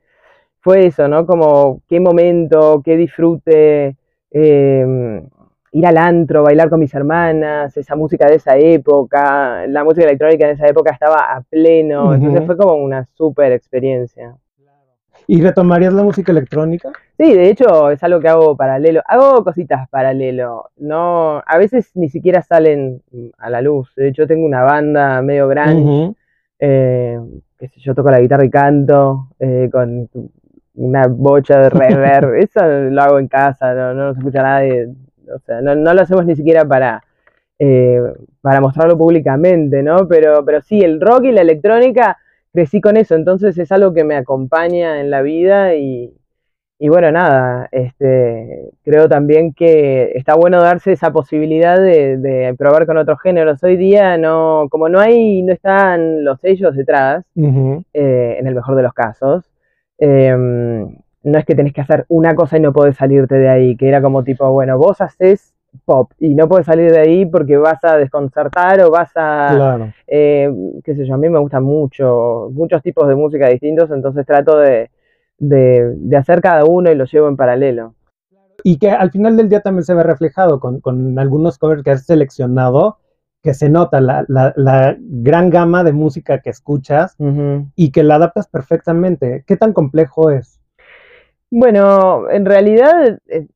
fue 0.62 0.88
eso, 0.88 1.08
¿no? 1.08 1.26
Como 1.26 1.82
qué 1.90 2.00
momento, 2.00 2.82
qué 2.86 2.98
disfrute, 2.98 3.98
eh, 4.32 5.24
ir 5.74 5.86
al 5.88 5.98
antro, 5.98 6.44
bailar 6.44 6.70
con 6.70 6.80
mis 6.80 6.94
hermanas, 6.94 7.76
esa 7.76 7.96
música 7.96 8.28
de 8.28 8.36
esa 8.36 8.58
época, 8.58 9.66
la 9.68 9.84
música 9.84 10.06
electrónica 10.06 10.46
en 10.46 10.54
esa 10.54 10.68
época 10.68 10.92
estaba 10.92 11.34
a 11.34 11.42
pleno, 11.42 12.14
entonces 12.14 12.46
fue 12.46 12.58
como 12.58 12.76
una 12.76 13.06
súper 13.16 13.52
experiencia. 13.54 14.36
¿Y 15.28 15.42
retomarías 15.42 15.94
la 15.94 16.04
música 16.04 16.32
electrónica? 16.32 16.92
Sí, 17.18 17.34
de 17.34 17.50
hecho 17.50 17.90
es 17.90 18.04
algo 18.04 18.20
que 18.20 18.28
hago 18.28 18.58
paralelo. 18.58 19.02
Hago 19.08 19.44
cositas 19.44 19.88
paralelo. 19.90 20.72
No, 20.78 21.42
a 21.46 21.58
veces 21.58 21.92
ni 21.96 22.10
siquiera 22.10 22.42
salen 22.42 23.02
a 23.38 23.50
la 23.50 23.62
luz. 23.62 23.94
De 23.96 24.10
hecho 24.10 24.28
tengo 24.28 24.46
una 24.46 24.64
banda 24.64 25.22
medio 25.22 25.48
grande. 25.48 26.14
Eh, 26.60 27.20
que 27.58 27.80
yo 27.80 27.96
toco 27.96 28.10
la 28.10 28.20
guitarra 28.20 28.46
y 28.46 28.50
canto 28.50 29.30
eh, 29.40 29.70
con 29.72 30.10
una 30.76 31.08
bocha 31.08 31.60
de 31.60 31.70
reverb. 31.70 32.36
Eso 32.36 32.66
lo 32.66 33.02
hago 33.02 33.20
en 33.20 33.28
casa, 33.28 33.74
no, 33.74 33.94
no 33.94 34.14
se 34.14 34.20
escucha 34.20 34.42
nadie. 34.42 34.90
O 35.34 35.40
sea, 35.40 35.62
no, 35.62 35.76
lo 35.76 36.02
hacemos 36.02 36.26
ni 36.26 36.36
siquiera 36.36 36.66
para, 36.66 37.02
eh, 37.60 38.02
para 38.42 38.60
mostrarlo 38.60 38.98
públicamente, 38.98 39.82
¿no? 39.84 40.08
Pero, 40.08 40.44
pero 40.44 40.62
sí, 40.62 40.82
el 40.82 41.00
rock 41.00 41.26
y 41.26 41.32
la 41.32 41.42
electrónica 41.42 42.18
crecí 42.54 42.80
con 42.82 42.98
eso, 42.98 43.16
entonces 43.16 43.58
es 43.58 43.72
algo 43.72 43.94
que 43.94 44.04
me 44.04 44.16
acompaña 44.16 45.02
en 45.02 45.10
la 45.10 45.22
vida 45.24 45.76
y, 45.76 46.14
bueno, 46.80 47.12
nada, 47.12 47.68
este, 47.72 48.72
creo 48.84 49.10
también 49.10 49.54
que 49.54 50.12
está 50.16 50.36
bueno 50.36 50.62
darse 50.62 50.92
esa 50.92 51.12
posibilidad 51.12 51.80
de, 51.80 52.54
probar 52.58 52.86
con 52.86 52.98
otros 52.98 53.20
géneros. 53.22 53.64
Hoy 53.64 53.78
día 53.78 54.18
no, 54.18 54.68
como 54.70 54.90
no 54.90 55.00
hay, 55.00 55.42
no 55.42 55.54
están 55.54 56.24
los 56.24 56.40
sellos 56.42 56.76
detrás, 56.76 57.26
eh, 57.36 58.38
en 58.40 58.48
el 58.48 58.56
mejor 58.56 58.76
de 58.76 58.84
los 58.84 58.94
casos, 58.94 59.50
em, 59.98 60.96
no 61.24 61.40
es 61.40 61.46
que 61.46 61.56
tenés 61.56 61.74
que 61.74 61.82
hacer 61.82 62.06
una 62.10 62.36
cosa 62.36 62.58
y 62.58 62.60
no 62.60 62.74
podés 62.74 62.98
salirte 62.98 63.36
de 63.36 63.50
ahí, 63.50 63.78
que 63.78 63.88
era 63.88 64.02
como 64.02 64.24
tipo, 64.24 64.52
bueno, 64.52 64.78
vos 64.78 65.02
haces 65.02 65.53
pop 65.86 66.12
y 66.20 66.36
no 66.36 66.48
puedes 66.48 66.66
salir 66.66 66.92
de 66.92 67.00
ahí 67.00 67.26
porque 67.26 67.58
vas 67.58 67.84
a 67.84 67.98
desconcertar 67.98 68.82
o 68.82 68.92
vas 68.92 69.12
a, 69.16 69.52
claro. 69.54 69.94
eh, 70.08 70.52
qué 70.84 70.96
sé 70.96 71.06
yo, 71.06 71.16
a 71.16 71.18
mí 71.18 71.30
me 71.30 71.40
gustan 71.40 71.64
mucho, 71.64 72.50
muchos 72.52 72.82
tipos 72.82 73.08
de 73.08 73.16
música 73.16 73.48
distintos, 73.50 73.92
entonces 73.92 74.26
trato 74.26 74.58
de, 74.58 74.90
de, 75.38 76.18
hacer 76.18 76.42
cada 76.42 76.66
uno 76.66 76.92
y 76.92 76.96
lo 76.96 77.06
llevo 77.06 77.28
en 77.28 77.38
paralelo. 77.38 77.96
Y 78.64 78.78
que 78.78 78.92
al 78.92 79.12
final 79.12 79.36
del 79.36 79.50
día 79.50 79.62
también 79.62 79.84
se 79.84 79.94
ve 79.94 80.04
reflejado 80.04 80.60
con, 80.60 80.80
con 80.80 81.20
algunos 81.20 81.58
covers 81.58 81.84
que 81.84 81.92
has 81.92 82.06
seleccionado, 82.06 82.98
que 83.42 83.54
se 83.54 83.68
nota 83.68 84.00
la, 84.00 84.24
la, 84.30 84.54
la 84.56 84.96
gran 84.98 85.50
gama 85.50 85.84
de 85.84 85.92
música 85.92 86.40
que 86.40 86.50
escuchas 86.50 87.18
y 87.76 87.92
que 87.92 88.04
la 88.04 88.16
adaptas 88.16 88.48
perfectamente. 88.48 89.44
¿Qué 89.46 89.58
tan 89.58 89.74
complejo 89.74 90.30
es? 90.30 90.62
Bueno, 91.52 92.30
en 92.32 92.46
realidad 92.46 93.20
eh, 93.28 93.48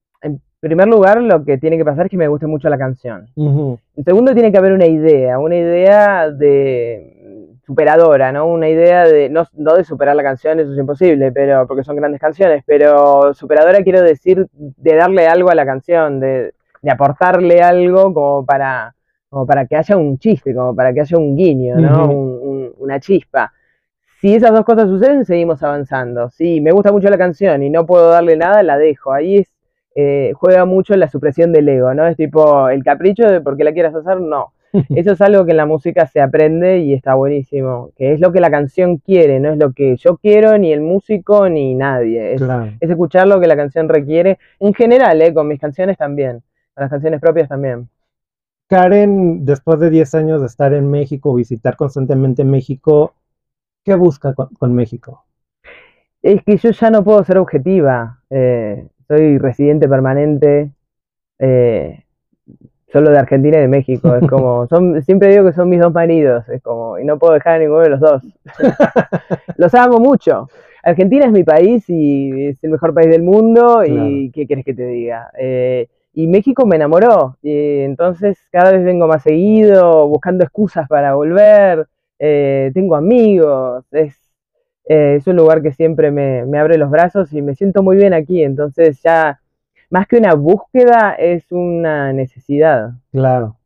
en 0.62 0.70
primer 0.70 0.88
lugar, 0.88 1.22
lo 1.22 1.46
que 1.46 1.60
tiene 1.60 1.78
que 1.78 1.86
pasar 1.86 2.06
es 2.06 2.12
que 2.12 2.18
me 2.18 2.28
guste 2.28 2.48
mucho 2.48 2.68
la 2.68 2.80
canción. 2.80 3.28
En 3.36 4.04
segundo, 4.04 4.34
tiene 4.34 4.52
que 4.52 4.58
haber 4.58 4.74
una 4.74 4.88
idea, 4.88 5.38
una 5.38 5.56
idea 5.56 6.32
de 6.32 7.18
superadora, 7.64 8.32
¿no? 8.32 8.48
Una 8.48 8.68
idea 8.68 9.06
de, 9.06 9.30
no, 9.30 9.46
de 9.54 9.84
superar 9.84 10.16
la 10.16 10.24
canción, 10.24 10.60
eso 10.60 10.72
es 10.72 10.80
imposible, 10.80 11.32
pero 11.32 11.68
porque 11.68 11.84
son 11.84 11.96
grandes 11.98 12.20
canciones, 12.20 12.64
pero 12.66 13.34
superadora 13.36 13.84
quiero 13.84 14.02
decir 14.02 14.48
de 14.54 14.96
darle 14.96 15.28
algo 15.28 15.52
a 15.52 15.56
la 15.56 15.66
canción, 15.66 16.20
de, 16.20 16.54
aportarle 16.90 17.62
algo 17.62 18.14
como 18.14 18.46
para, 18.46 18.96
como 19.30 19.46
para 19.46 19.66
que 19.66 19.76
haya 19.76 19.98
un 19.98 20.18
chiste, 20.18 20.56
como 20.56 20.74
para 20.74 20.94
que 20.94 21.02
haya 21.02 21.18
un 21.18 21.36
guiño, 21.36 21.76
¿no? 21.76 22.10
una 22.78 23.00
chispa. 23.00 23.52
Si 24.22 24.34
esas 24.34 24.52
dos 24.52 24.64
cosas 24.64 24.88
suceden, 24.88 25.26
seguimos 25.26 25.62
avanzando. 25.62 26.30
Si 26.30 26.62
me 26.62 26.72
gusta 26.72 26.92
mucho 26.92 27.10
la 27.10 27.18
canción 27.18 27.62
y 27.62 27.70
no 27.70 27.86
puedo 27.86 28.10
darle 28.10 28.38
nada, 28.38 28.64
la 28.64 28.78
dejo. 28.78 29.12
Ahí 29.12 29.38
es 29.38 29.57
eh, 30.00 30.34
juega 30.36 30.64
mucho 30.66 30.94
en 30.94 31.00
la 31.00 31.10
supresión 31.10 31.52
del 31.52 31.68
ego, 31.68 31.92
¿no? 31.96 32.06
Es 32.06 32.16
tipo, 32.16 32.70
el 32.70 32.84
capricho 32.84 33.28
de 33.28 33.42
por 33.42 33.58
qué 33.58 33.64
la 33.64 33.74
quieras 33.74 33.96
hacer, 33.96 34.22
no. 34.22 34.54
Eso 34.90 35.14
es 35.14 35.22
algo 35.22 35.44
que 35.44 35.52
en 35.52 35.58
la 35.58 35.66
música 35.66 36.06
se 36.06 36.22
aprende 36.22 36.78
y 36.82 36.94
está 36.94 37.16
buenísimo, 37.16 37.90
que 37.96 38.14
es 38.14 38.20
lo 38.20 38.32
que 38.32 38.40
la 38.40 38.52
canción 38.52 38.98
quiere, 38.98 39.40
no 39.40 39.54
es 39.54 39.58
lo 39.58 39.74
que 39.74 39.98
yo 39.98 40.18
quiero, 40.18 40.56
ni 40.60 40.72
el 40.72 40.82
músico, 40.82 41.50
ni 41.50 41.74
nadie. 41.74 42.36
Es, 42.36 42.44
escuchar 42.80 43.28
lo 43.28 43.40
que 43.40 43.48
la 43.48 43.56
canción 43.56 43.90
requiere, 43.90 44.38
en 44.60 44.76
general, 44.76 45.20
¿eh? 45.20 45.34
con 45.34 45.48
mis 45.48 45.60
canciones 45.60 45.98
también, 45.98 46.44
con 46.76 46.84
las 46.84 46.92
canciones 46.92 47.20
propias 47.20 47.50
también. 47.50 47.90
Karen, 48.70 49.46
después 49.46 49.80
de 49.80 49.90
10 49.90 50.14
años 50.14 50.42
de 50.42 50.48
estar 50.48 50.76
en 50.76 50.92
México, 50.92 51.34
visitar 51.34 51.76
constantemente 51.76 52.44
México, 52.44 53.16
¿qué 53.84 53.96
busca 53.96 54.36
con, 54.36 54.76
México? 54.76 55.26
Es 56.22 56.44
que 56.44 56.58
yo 56.58 56.70
ya 56.70 56.92
no 56.92 57.04
puedo 57.04 57.24
ser 57.24 57.40
objetiva. 57.40 58.20
Eh, 58.30 58.86
soy 59.08 59.38
residente 59.38 59.88
permanente, 59.88 60.72
eh, 61.40 62.04
solo 62.92 63.12
de 63.12 63.20
Argentina 63.20 63.58
y 63.58 63.62
de 63.62 63.68
México. 63.68 64.16
Es 64.16 64.28
como, 64.28 64.68
son, 64.70 65.02
siempre 65.04 65.30
digo 65.30 65.46
que 65.46 65.54
son 65.54 65.70
mis 65.70 65.80
dos 65.80 65.94
maridos, 65.94 66.48
es 66.50 66.62
como, 66.62 66.98
y 67.00 67.06
no 67.06 67.18
puedo 67.18 67.34
dejar 67.34 67.56
a 67.56 67.60
ninguno 67.60 67.82
de 67.82 67.90
los 67.90 68.00
dos. 68.00 68.24
los 69.58 69.74
amo 69.76 70.00
mucho. 70.00 70.50
Argentina 70.84 71.26
es 71.26 71.32
mi 71.32 71.44
país 71.44 71.84
y 71.90 72.48
es 72.48 72.64
el 72.64 72.72
mejor 72.72 72.94
país 72.94 73.10
del 73.10 73.24
mundo 73.24 73.84
y 73.84 74.32
¿qué 74.32 74.48
quieres 74.48 74.64
que 74.64 74.74
te 74.74 74.86
diga? 74.86 75.30
Eh, 75.38 75.88
y 76.14 76.28
México 76.28 76.66
me 76.66 76.78
enamoró, 76.78 77.38
y 77.44 77.82
entonces 77.82 78.40
cada 78.52 78.72
vez 78.72 78.84
vengo 78.84 79.08
más 79.08 79.22
seguido, 79.22 80.08
buscando 80.08 80.44
excusas 80.44 80.88
para 80.88 81.14
volver, 81.14 81.86
eh, 82.18 82.72
tengo 82.74 82.96
amigos, 82.96 83.86
es 83.92 84.27
eh, 84.90 85.16
es 85.18 85.28
un 85.28 85.36
lugar 85.36 85.62
que 85.62 85.72
siempre 85.72 86.12
me, 86.12 86.40
abre 86.58 86.78
los 86.78 86.90
brazos 86.90 87.34
y 87.34 87.42
me 87.42 87.56
siento 87.56 87.84
muy 87.84 87.98
bien 87.98 88.14
aquí. 88.14 88.44
Entonces 88.44 89.02
ya, 89.02 89.42
más 89.90 90.08
que 90.08 90.18
una 90.18 90.34
búsqueda, 90.34 91.14
es 91.18 91.52
una 91.52 92.14
necesidad. 92.14 92.92
Claro. 93.12 93.58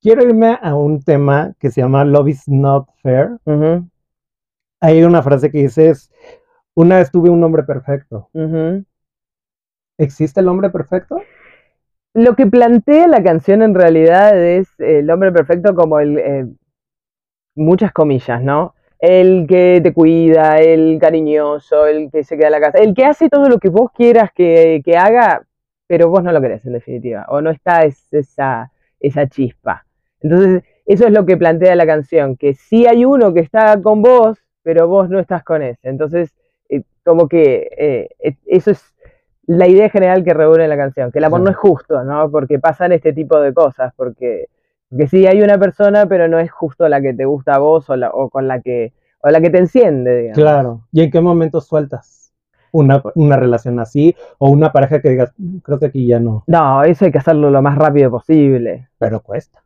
Quiero 0.00 0.22
irme 0.22 0.58
a 0.60 0.74
un 0.74 1.02
tema 1.02 1.54
que 1.58 1.70
se 1.70 1.80
llama 1.80 2.04
Love 2.04 2.28
is 2.28 2.48
not 2.48 2.88
fair. 3.02 3.38
Hay 4.80 5.02
una 5.02 5.22
frase 5.22 5.50
que 5.50 5.58
dice, 5.58 5.92
una 6.74 6.98
vez 6.98 7.10
tuve 7.10 7.30
un 7.30 7.42
hombre 7.42 7.64
perfecto. 7.64 8.28
¿Existe 9.98 10.40
el 10.40 10.48
hombre 10.48 10.70
perfecto? 10.70 11.20
Lo 12.14 12.36
que 12.36 12.46
plantea 12.46 13.08
la 13.08 13.22
canción 13.22 13.62
en 13.62 13.74
realidad 13.74 14.40
es 14.40 14.68
el 14.78 15.10
hombre 15.10 15.32
perfecto 15.32 15.74
como 15.74 15.98
el... 15.98 16.18
Eh, 16.18 16.46
muchas 17.58 17.92
comillas, 17.92 18.42
¿no? 18.42 18.74
El 19.00 19.46
que 19.46 19.80
te 19.82 19.92
cuida, 19.92 20.58
el 20.58 20.98
cariñoso, 21.00 21.86
el 21.86 22.10
que 22.10 22.24
se 22.24 22.36
queda 22.36 22.48
en 22.48 22.52
la 22.52 22.60
casa, 22.60 22.78
el 22.78 22.94
que 22.94 23.04
hace 23.04 23.28
todo 23.28 23.48
lo 23.48 23.58
que 23.58 23.68
vos 23.68 23.90
quieras 23.92 24.30
que, 24.34 24.82
haga, 24.98 25.42
pero 25.86 26.08
vos 26.08 26.22
no 26.22 26.32
lo 26.32 26.40
querés 26.40 26.64
en 26.66 26.72
definitiva, 26.72 27.26
o 27.28 27.40
no 27.40 27.50
está 27.50 27.84
esa, 27.84 28.70
esa 28.98 29.28
chispa. 29.28 29.86
Entonces, 30.20 30.64
eso 30.86 31.06
es 31.06 31.12
lo 31.12 31.26
que 31.26 31.36
plantea 31.36 31.76
la 31.76 31.86
canción, 31.86 32.36
que 32.36 32.54
sí 32.54 32.86
hay 32.86 33.04
uno 33.04 33.32
que 33.32 33.40
está 33.40 33.80
con 33.80 34.02
vos, 34.02 34.38
pero 34.62 34.88
vos 34.88 35.08
no 35.08 35.20
estás 35.20 35.44
con 35.44 35.62
ese. 35.62 35.88
Entonces, 35.88 36.34
eh, 36.68 36.82
como 37.04 37.28
que 37.28 37.68
eh, 37.78 38.36
eso 38.46 38.72
es 38.72 38.94
la 39.46 39.66
idea 39.68 39.88
general 39.88 40.24
que 40.24 40.34
reúne 40.34 40.68
la 40.68 40.76
canción, 40.76 41.10
que 41.12 41.18
el 41.18 41.24
amor 41.24 41.40
no 41.40 41.50
es 41.50 41.56
justo, 41.56 42.02
¿no? 42.04 42.30
Porque 42.30 42.58
pasan 42.58 42.92
este 42.92 43.12
tipo 43.12 43.40
de 43.40 43.54
cosas, 43.54 43.92
porque 43.96 44.48
Porque 44.90 45.06
sí, 45.08 45.26
hay 45.26 45.42
una 45.42 45.58
persona, 45.58 46.06
pero 46.06 46.28
no 46.28 46.38
es 46.38 46.50
justo 46.50 46.88
la 46.88 47.00
que 47.00 47.12
te 47.14 47.24
gusta 47.24 47.54
a 47.54 47.58
vos 47.58 47.88
o, 47.90 47.96
la, 47.96 48.10
o 48.10 48.30
con 48.30 48.48
la 48.48 48.60
que, 48.60 48.92
o 49.20 49.28
la 49.30 49.40
que 49.40 49.50
te 49.50 49.58
enciende, 49.58 50.16
digamos. 50.16 50.38
Claro. 50.38 50.80
¿Y 50.92 51.02
en 51.02 51.10
qué 51.10 51.20
momento 51.20 51.60
sueltas 51.60 52.32
una, 52.72 53.02
una 53.14 53.36
relación 53.36 53.78
así 53.80 54.14
o 54.38 54.50
una 54.50 54.72
pareja 54.72 55.00
que 55.00 55.10
digas, 55.10 55.32
"Mm, 55.38 55.58
creo 55.58 55.78
que 55.78 55.86
aquí 55.86 56.06
ya 56.06 56.20
no, 56.20 56.44
No, 56.46 56.82
eso 56.84 57.04
hay 57.04 57.12
que 57.12 57.18
hacerlo 57.18 57.50
lo 57.50 57.60
más 57.62 57.76
rápido 57.76 58.10
posible. 58.10 58.88
pero 58.98 59.20
cuesta? 59.20 59.60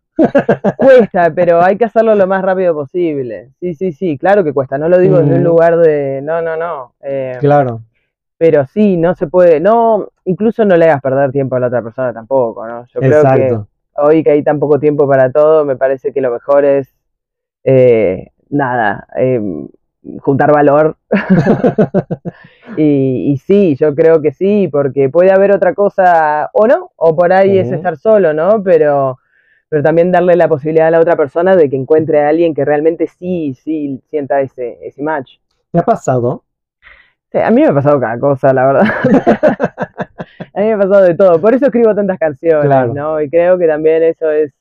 Cuesta, 0.76 1.32
pero 1.34 1.62
hay 1.62 1.76
que 1.76 1.84
hacerlo 1.86 2.14
lo 2.14 2.26
más 2.26 2.42
rápido 2.42 2.74
posible. 2.74 3.50
Sí, 3.60 3.74
sí, 3.74 3.92
sí, 3.92 4.18
claro 4.18 4.44
que 4.44 4.52
cuesta. 4.52 4.76
No 4.78 4.88
lo 4.88 4.98
digo 4.98 5.18
desde 5.18 5.36
un 5.36 5.44
lugar 5.44 5.78
de, 5.78 6.20
no, 6.22 6.42
no, 6.42 6.56
no. 6.56 6.94
eh, 7.00 7.36
Claro. 7.40 7.80
pero 8.38 8.66
sí, 8.66 8.96
no 8.96 9.14
se 9.14 9.26
puede, 9.26 9.58
no, 9.60 10.08
incluso 10.24 10.64
no 10.64 10.76
le 10.76 10.84
hagas 10.86 11.00
perder 11.00 11.30
tiempo 11.32 11.56
a 11.56 11.60
la 11.60 11.68
otra 11.68 11.82
persona 11.82 12.12
tampoco, 12.12 12.66
¿no? 12.66 12.84
Yo 12.86 13.00
creo 13.00 13.22
que. 13.22 13.58
Hoy 13.96 14.22
que 14.24 14.30
hay 14.30 14.42
tan 14.42 14.58
poco 14.58 14.78
tiempo 14.78 15.08
para 15.08 15.30
todo, 15.30 15.64
me 15.64 15.76
parece 15.76 16.12
que 16.12 16.20
lo 16.20 16.30
mejor 16.30 16.64
es, 16.64 16.94
eh, 17.64 18.30
nada, 18.50 19.06
eh, 19.16 19.40
juntar 20.20 20.52
valor. 20.52 20.96
y, 22.76 23.32
y 23.32 23.36
sí, 23.38 23.76
yo 23.76 23.94
creo 23.94 24.20
que 24.20 24.32
sí, 24.32 24.68
porque 24.70 25.08
puede 25.08 25.32
haber 25.32 25.52
otra 25.52 25.74
cosa 25.74 26.50
o 26.52 26.66
no, 26.66 26.90
o 26.96 27.14
por 27.16 27.32
ahí 27.32 27.58
es 27.58 27.70
estar 27.70 27.96
solo, 27.96 28.32
¿no? 28.32 28.62
Pero, 28.62 29.18
pero 29.68 29.82
también 29.82 30.12
darle 30.12 30.36
la 30.36 30.48
posibilidad 30.48 30.88
a 30.88 30.92
la 30.92 31.00
otra 31.00 31.16
persona 31.16 31.56
de 31.56 31.70
que 31.70 31.76
encuentre 31.76 32.22
a 32.22 32.28
alguien 32.28 32.54
que 32.54 32.64
realmente 32.64 33.06
sí, 33.06 33.54
sí 33.54 34.00
sienta 34.10 34.40
ese, 34.40 34.78
ese 34.82 35.02
match. 35.02 35.38
¿Te 35.70 35.78
ha 35.78 35.84
pasado? 35.84 36.44
Sí, 37.30 37.38
a 37.38 37.50
mí 37.50 37.62
me 37.62 37.68
ha 37.68 37.74
pasado 37.74 37.98
cada 37.98 38.18
cosa, 38.18 38.52
la 38.52 38.66
verdad. 38.66 38.86
a 40.54 40.60
mí 40.60 40.66
me 40.66 40.72
ha 40.72 40.78
pasado 40.78 41.02
de 41.02 41.14
todo. 41.14 41.40
Por 41.40 41.54
eso 41.54 41.66
escribo 41.66 41.94
tantas 41.94 42.18
canciones, 42.18 42.66
Claro. 42.66 42.92
¿no? 42.92 43.20
Y 43.20 43.30
creo 43.30 43.58
que 43.58 43.66
también 43.66 44.02
eso 44.02 44.30
es, 44.30 44.52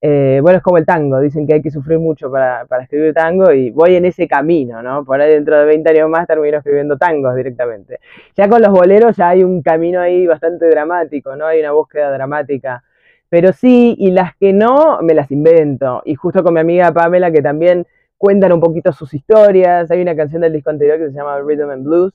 eh, 0.00 0.40
bueno, 0.42 0.58
es 0.58 0.62
como 0.62 0.78
el 0.78 0.86
tango. 0.86 1.20
Dicen 1.20 1.46
que 1.46 1.54
hay 1.54 1.62
que 1.62 1.70
sufrir 1.70 1.98
mucho 1.98 2.30
para, 2.30 2.64
para 2.66 2.84
escribir 2.84 3.14
tango 3.14 3.52
y 3.52 3.70
voy 3.70 3.96
en 3.96 4.04
ese 4.04 4.26
camino, 4.26 4.82
¿no? 4.82 5.04
Por 5.04 5.20
ahí 5.20 5.32
dentro 5.32 5.58
de 5.58 5.64
20 5.64 5.90
años 5.90 6.10
más 6.10 6.26
termino 6.26 6.58
escribiendo 6.58 6.96
tangos 6.96 7.34
directamente. 7.36 8.00
Ya 8.36 8.48
con 8.48 8.62
los 8.62 8.70
boleros 8.70 9.16
ya 9.16 9.30
hay 9.30 9.44
un 9.44 9.62
camino 9.62 10.00
ahí 10.00 10.26
bastante 10.26 10.68
dramático, 10.68 11.36
¿no? 11.36 11.46
Hay 11.46 11.60
una 11.60 11.72
búsqueda 11.72 12.10
dramática. 12.12 12.82
Pero 13.28 13.52
sí, 13.52 13.94
y 13.98 14.10
las 14.10 14.34
que 14.36 14.52
no, 14.52 15.00
me 15.02 15.14
las 15.14 15.30
invento. 15.30 16.02
Y 16.04 16.14
justo 16.14 16.42
con 16.42 16.54
mi 16.54 16.60
amiga 16.60 16.92
Pamela, 16.92 17.30
que 17.30 17.42
también 17.42 17.86
cuentan 18.18 18.52
un 18.52 18.60
poquito 18.60 18.92
sus 18.92 19.14
historias. 19.14 19.90
Hay 19.90 20.02
una 20.02 20.14
canción 20.14 20.42
del 20.42 20.52
disco 20.52 20.70
anterior 20.70 20.98
que 20.98 21.06
se 21.06 21.14
llama 21.14 21.40
Rhythm 21.40 21.70
and 21.70 21.84
Blues, 21.84 22.12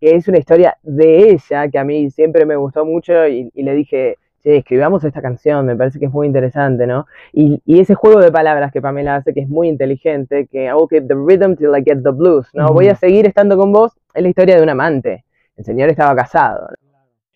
que 0.00 0.14
es 0.16 0.28
una 0.28 0.38
historia 0.38 0.76
de 0.82 1.30
ella, 1.30 1.68
que 1.68 1.78
a 1.78 1.84
mí 1.84 2.10
siempre 2.10 2.44
me 2.44 2.56
gustó 2.56 2.84
mucho 2.84 3.26
y, 3.26 3.50
y 3.54 3.62
le 3.62 3.74
dije, 3.74 4.18
che, 4.42 4.58
escribamos 4.58 5.04
esta 5.04 5.22
canción, 5.22 5.64
me 5.64 5.76
parece 5.76 5.98
que 5.98 6.06
es 6.06 6.12
muy 6.12 6.26
interesante, 6.26 6.86
¿no? 6.86 7.06
Y, 7.32 7.62
y 7.64 7.80
ese 7.80 7.94
juego 7.94 8.20
de 8.20 8.30
palabras 8.30 8.72
que 8.72 8.82
Pamela 8.82 9.16
hace, 9.16 9.32
que 9.32 9.40
es 9.40 9.48
muy 9.48 9.68
inteligente, 9.68 10.46
que 10.48 10.66
I 10.66 10.72
will 10.72 10.88
keep 10.88 11.08
the 11.08 11.14
rhythm 11.14 11.54
till 11.54 11.70
I 11.70 11.82
get 11.82 12.02
the 12.02 12.10
blues, 12.10 12.48
¿no? 12.52 12.72
Voy 12.72 12.88
a 12.88 12.94
seguir 12.96 13.26
estando 13.26 13.56
con 13.56 13.72
vos, 13.72 13.92
es 14.12 14.22
la 14.22 14.28
historia 14.28 14.56
de 14.56 14.62
un 14.62 14.68
amante. 14.68 15.24
El 15.56 15.64
señor 15.64 15.88
estaba 15.88 16.14
casado, 16.16 16.68
¿no? 16.70 16.83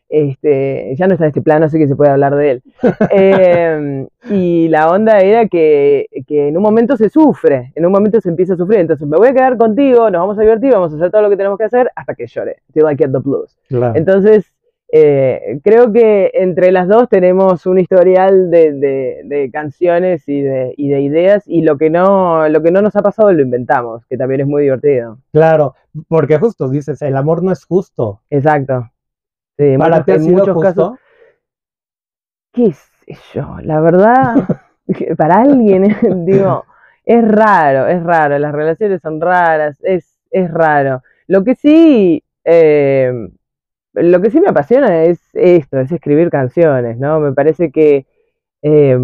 Este, 0.08 0.94
ya 0.96 1.06
no 1.06 1.12
está 1.14 1.24
en 1.24 1.28
este 1.28 1.42
plano, 1.42 1.66
así 1.66 1.78
que 1.78 1.86
se 1.88 1.94
puede 1.96 2.10
hablar 2.10 2.34
de 2.36 2.50
él. 2.52 2.62
Eh, 3.10 4.06
y 4.30 4.68
la 4.68 4.90
onda 4.90 5.20
era 5.20 5.46
que, 5.48 6.06
que 6.26 6.48
en 6.48 6.56
un 6.56 6.62
momento 6.62 6.96
se 6.96 7.08
sufre, 7.08 7.72
en 7.74 7.86
un 7.86 7.92
momento 7.92 8.20
se 8.20 8.28
empieza 8.28 8.54
a 8.54 8.56
sufrir. 8.56 8.80
Entonces 8.80 9.06
me 9.06 9.16
voy 9.16 9.28
a 9.28 9.32
quedar 9.34 9.56
contigo, 9.56 10.10
nos 10.10 10.20
vamos 10.20 10.38
a 10.38 10.42
divertir, 10.42 10.72
vamos 10.72 10.92
a 10.92 10.96
hacer 10.96 11.10
todo 11.10 11.22
lo 11.22 11.30
que 11.30 11.36
tenemos 11.36 11.58
que 11.58 11.64
hacer 11.64 11.90
hasta 11.94 12.14
que 12.14 12.26
llore. 12.26 12.56
Till 12.72 12.84
I 12.90 12.96
get 12.96 13.10
the 13.12 13.18
blues. 13.18 13.56
Claro. 13.68 13.94
Entonces, 13.96 14.52
eh, 14.90 15.60
creo 15.62 15.92
que 15.92 16.30
entre 16.34 16.72
las 16.72 16.88
dos 16.88 17.08
tenemos 17.10 17.66
un 17.66 17.78
historial 17.78 18.50
de, 18.50 18.72
de- 18.72 19.20
de 19.24 19.50
canciones 19.50 20.26
y 20.28 20.40
de, 20.40 20.72
y 20.78 20.88
de 20.88 21.00
ideas, 21.02 21.44
y 21.46 21.60
lo 21.62 21.76
que, 21.76 21.90
no, 21.90 22.48
lo 22.48 22.62
que 22.62 22.70
no 22.70 22.80
nos 22.80 22.96
ha 22.96 23.02
pasado 23.02 23.30
lo 23.32 23.42
inventamos, 23.42 24.06
que 24.06 24.16
también 24.16 24.40
es 24.42 24.46
muy 24.46 24.62
divertido. 24.62 25.18
Claro, 25.32 25.74
porque 26.08 26.38
justo 26.38 26.68
dices, 26.70 27.02
el 27.02 27.16
amor 27.16 27.42
no 27.42 27.52
es 27.52 27.64
justo. 27.66 28.22
Exacto. 28.30 28.90
Sí, 29.58 29.76
¿Para 29.76 30.04
ti 30.04 30.12
ha 30.12 30.14
en 30.14 30.20
sido 30.20 30.38
muchos 30.38 30.54
justo? 30.54 30.92
casos. 30.92 30.98
qué 32.52 32.72
sé 32.72 33.16
yo, 33.34 33.56
la 33.62 33.80
verdad, 33.80 34.34
para 35.16 35.36
alguien, 35.42 35.96
digo, 36.26 36.64
es 37.04 37.26
raro, 37.26 37.86
es 37.88 38.02
raro, 38.02 38.38
las 38.38 38.52
relaciones 38.52 39.00
son 39.02 39.20
raras, 39.20 39.78
es, 39.82 40.18
es 40.30 40.50
raro. 40.50 41.02
Lo 41.26 41.44
que 41.44 41.54
sí, 41.54 42.22
eh, 42.44 43.12
lo 43.94 44.20
que 44.22 44.30
sí 44.30 44.40
me 44.40 44.48
apasiona 44.50 45.04
es 45.04 45.20
esto, 45.34 45.80
es 45.80 45.92
escribir 45.92 46.30
canciones, 46.30 46.98
¿no? 46.98 47.20
Me 47.20 47.32
parece 47.32 47.70
que, 47.72 48.06
eh, 48.62 48.98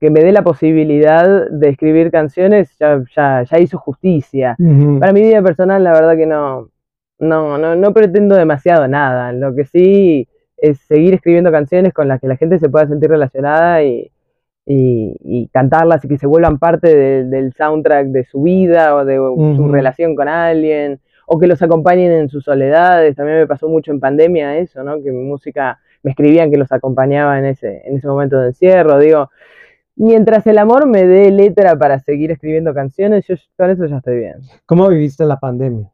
que 0.00 0.10
me 0.10 0.20
dé 0.22 0.32
la 0.32 0.44
posibilidad 0.44 1.48
de 1.50 1.68
escribir 1.70 2.10
canciones 2.10 2.76
ya, 2.78 3.02
ya, 3.16 3.42
ya 3.44 3.58
hizo 3.60 3.78
justicia. 3.78 4.58
Para 4.98 5.12
mi 5.12 5.22
vida 5.22 5.42
personal, 5.42 5.82
la 5.84 5.92
verdad 5.92 6.16
que 6.16 6.26
no, 6.26 6.70
no, 7.18 7.58
no, 7.58 7.76
no 7.76 7.92
pretendo 7.92 8.36
demasiado 8.36 8.86
nada. 8.88 9.32
Lo 9.32 9.54
que 9.54 9.64
sí 9.64 10.28
es 10.56 10.78
seguir 10.80 11.14
escribiendo 11.14 11.50
canciones 11.52 11.92
con 11.92 12.08
las 12.08 12.20
que 12.20 12.28
la 12.28 12.36
gente 12.36 12.58
se 12.58 12.68
pueda 12.68 12.86
sentir 12.86 13.10
relacionada 13.10 13.82
y, 13.82 14.10
y, 14.66 15.16
y 15.22 15.48
cantarlas 15.48 16.04
y 16.04 16.08
que 16.08 16.18
se 16.18 16.26
vuelvan 16.26 16.58
parte 16.58 16.94
de- 16.94 17.24
del 17.24 17.52
soundtrack 17.52 18.06
de 18.08 18.24
su 18.24 18.42
vida 18.42 18.94
o 18.96 19.04
de 19.04 19.16
su 19.16 19.68
relación 19.70 20.14
con 20.14 20.28
alguien, 20.28 20.98
o 21.26 21.38
que 21.38 21.46
los 21.46 21.60
acompañen 21.62 22.12
en 22.12 22.28
sus 22.28 22.44
soledades. 22.44 23.16
También 23.16 23.38
me 23.38 23.46
pasó 23.46 23.68
mucho 23.68 23.90
en 23.92 24.00
pandemia 24.00 24.56
eso, 24.58 24.82
¿no? 24.82 25.02
Que 25.02 25.10
mi 25.10 25.22
música 25.24 25.78
me 26.02 26.12
escribían 26.12 26.50
que 26.50 26.56
los 26.56 26.70
acompañaba 26.72 27.38
en 27.38 27.46
ese, 27.46 27.82
en 27.84 27.96
ese 27.96 28.06
momento 28.06 28.38
de 28.40 28.48
encierro. 28.48 28.98
Digo, 28.98 29.30
mientras 29.96 30.46
el 30.46 30.58
amor 30.58 30.86
me 30.86 31.06
dé 31.06 31.30
letra 31.30 31.76
para 31.76 31.98
seguir 31.98 32.30
escribiendo 32.30 32.72
canciones, 32.74 33.26
yo 33.26 33.34
con 33.56 33.70
eso 33.70 33.86
ya 33.86 33.96
estoy 33.98 34.18
bien. 34.18 34.36
¿Cómo 34.66 34.88
viviste 34.88 35.24
la 35.24 35.38
pandemia? 35.38 35.90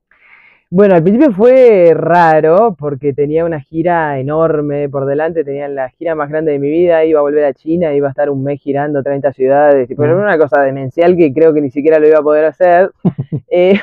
Bueno, 0.75 0.95
al 0.95 1.03
principio 1.03 1.31
fue 1.33 1.93
raro 1.95 2.75
porque 2.79 3.13
tenía 3.13 3.45
una 3.45 3.61
gira 3.61 4.19
enorme 4.19 4.89
por 4.89 5.05
delante, 5.05 5.45
tenía 5.45 5.69
la 5.69 5.91
gira 5.91 6.15
más 6.15 6.31
grande 6.31 6.53
de 6.53 6.59
mi 6.59 6.71
vida, 6.71 7.05
iba 7.05 7.19
a 7.19 7.23
volver 7.23 7.45
a 7.45 7.53
China, 7.53 7.93
iba 7.93 8.07
a 8.09 8.11
estar 8.11 8.31
un 8.31 8.43
mes 8.43 8.59
girando 8.59 9.03
30 9.03 9.35
ciudades, 9.35 9.91
y, 9.91 9.95
pero 9.95 10.15
era 10.15 10.23
una 10.23 10.39
cosa 10.39 10.63
demencial 10.63 11.15
que 11.15 11.31
creo 11.31 11.53
que 11.53 11.61
ni 11.61 11.71
siquiera 11.71 11.99
lo 11.99 12.09
iba 12.09 12.21
a 12.21 12.23
poder 12.23 12.47
hacer. 12.47 12.91
Eh, 13.55 13.79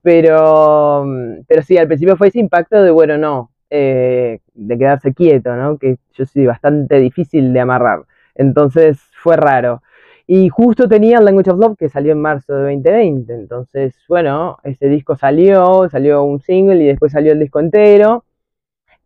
pero, 0.00 1.04
pero 1.46 1.60
sí, 1.60 1.76
al 1.76 1.86
principio 1.86 2.16
fue 2.16 2.28
ese 2.28 2.38
impacto 2.38 2.82
de, 2.82 2.90
bueno, 2.90 3.18
no, 3.18 3.50
eh, 3.68 4.38
de 4.54 4.78
quedarse 4.78 5.12
quieto, 5.12 5.54
¿no? 5.54 5.76
Que 5.76 5.98
yo 6.14 6.24
soy 6.24 6.46
bastante 6.46 6.98
difícil 6.98 7.52
de 7.52 7.60
amarrar. 7.60 8.04
Entonces 8.34 8.98
fue 9.22 9.36
raro. 9.36 9.82
Y 10.26 10.48
justo 10.48 10.88
tenía 10.88 11.20
Language 11.20 11.50
of 11.50 11.58
Love 11.58 11.76
que 11.78 11.88
salió 11.88 12.12
en 12.12 12.20
marzo 12.20 12.54
de 12.54 12.74
2020. 12.74 13.32
Entonces, 13.32 13.94
bueno, 14.08 14.58
ese 14.64 14.88
disco 14.88 15.14
salió, 15.16 15.88
salió 15.88 16.24
un 16.24 16.40
single 16.40 16.82
y 16.82 16.86
después 16.86 17.12
salió 17.12 17.32
el 17.32 17.38
disco 17.38 17.60
entero. 17.60 18.24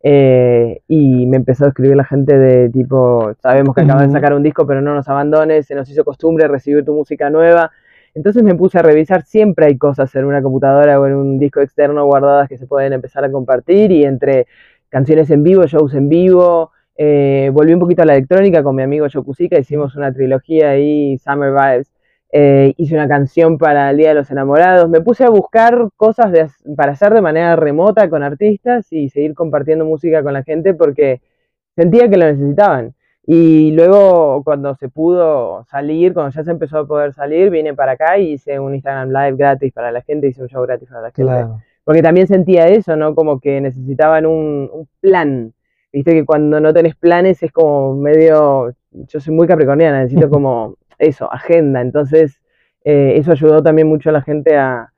Eh, 0.03 0.81
y 0.87 1.27
me 1.27 1.37
empezó 1.37 1.65
a 1.65 1.67
escribir 1.69 1.95
la 1.95 2.05
gente 2.05 2.37
de 2.37 2.69
tipo, 2.69 3.33
sabemos 3.39 3.75
que 3.75 3.81
acabas 3.81 4.07
de 4.07 4.13
sacar 4.13 4.33
un 4.33 4.41
disco, 4.41 4.65
pero 4.65 4.81
no 4.81 4.95
nos 4.95 5.07
abandones, 5.07 5.67
se 5.67 5.75
nos 5.75 5.87
hizo 5.89 6.03
costumbre 6.03 6.47
recibir 6.47 6.83
tu 6.83 6.93
música 6.95 7.29
nueva. 7.29 7.71
Entonces 8.15 8.43
me 8.43 8.55
puse 8.55 8.79
a 8.79 8.81
revisar, 8.81 9.23
siempre 9.23 9.67
hay 9.67 9.77
cosas 9.77 10.13
en 10.15 10.25
una 10.25 10.41
computadora 10.41 10.99
o 10.99 11.05
en 11.05 11.13
un 11.13 11.37
disco 11.39 11.61
externo 11.61 12.05
guardadas 12.05 12.49
que 12.49 12.57
se 12.57 12.65
pueden 12.67 12.93
empezar 12.93 13.23
a 13.23 13.31
compartir 13.31 13.91
y 13.91 14.03
entre 14.03 14.47
canciones 14.89 15.29
en 15.29 15.43
vivo, 15.43 15.65
shows 15.67 15.93
en 15.93 16.09
vivo, 16.09 16.71
eh, 16.95 17.49
volví 17.53 17.73
un 17.73 17.79
poquito 17.79 18.03
a 18.03 18.05
la 18.05 18.13
electrónica 18.13 18.63
con 18.63 18.75
mi 18.75 18.83
amigo 18.83 19.07
Yokusika, 19.07 19.57
hicimos 19.59 19.95
una 19.95 20.13
trilogía 20.13 20.71
ahí, 20.71 21.17
Summer 21.17 21.51
Vibes, 21.51 21.91
eh, 22.33 22.73
hice 22.77 22.95
una 22.95 23.07
canción 23.07 23.57
para 23.57 23.89
el 23.89 23.97
Día 23.97 24.09
de 24.09 24.15
los 24.15 24.31
Enamorados, 24.31 24.89
me 24.89 25.01
puse 25.01 25.25
a 25.25 25.29
buscar 25.29 25.89
cosas 25.97 26.31
de 26.31 26.47
para 26.77 26.93
hacer 26.93 27.13
de 27.13 27.21
manera 27.21 27.55
remota 27.55 28.09
con 28.09 28.23
artistas 28.23 28.91
y 28.91 29.09
seguir 29.09 29.33
compartiendo 29.33 29.83
música 29.83 30.23
con 30.23 30.33
la 30.33 30.43
gente 30.43 30.73
porque 30.73 31.21
sentía 31.75 32.09
que 32.09 32.17
lo 32.17 32.25
necesitaban. 32.25 32.95
Y 33.23 33.71
luego 33.71 34.43
cuando 34.43 34.75
se 34.75 34.89
pudo 34.89 35.63
salir, 35.65 36.13
cuando 36.13 36.31
ya 36.31 36.43
se 36.43 36.51
empezó 36.51 36.79
a 36.79 36.87
poder 36.87 37.13
salir, 37.13 37.49
vine 37.49 37.73
para 37.73 37.93
acá 37.93 38.17
y 38.17 38.33
hice 38.33 38.59
un 38.59 38.73
Instagram 38.73 39.09
Live 39.09 39.37
gratis 39.37 39.73
para 39.73 39.91
la 39.91 40.01
gente, 40.01 40.27
hice 40.27 40.41
un 40.41 40.47
show 40.47 40.63
gratis 40.63 40.89
para 40.89 41.01
la 41.01 41.11
gente. 41.11 41.23
Claro. 41.23 41.59
Porque 41.83 42.01
también 42.01 42.27
sentía 42.27 42.67
eso, 42.67 42.95
¿no? 42.95 43.13
Como 43.13 43.39
que 43.39 43.61
necesitaban 43.61 44.25
un, 44.25 44.69
un 44.71 44.87
plan. 45.01 45.53
Viste 45.93 46.13
que 46.13 46.25
cuando 46.25 46.59
no 46.59 46.73
tenés 46.73 46.95
planes 46.95 47.43
es 47.43 47.51
como 47.51 47.95
medio. 47.95 48.73
Yo 48.91 49.19
soy 49.19 49.33
muy 49.33 49.47
capricorniana, 49.47 50.01
necesito 50.03 50.29
como 50.29 50.77
eso, 50.97 51.31
agenda. 51.31 51.81
Entonces, 51.81 52.41
eh, 52.83 53.13
eso 53.17 53.31
ayudó 53.31 53.61
también 53.61 53.87
mucho 53.87 54.09
a 54.09 54.13
la 54.13 54.21
gente 54.21 54.57
a, 54.57 54.91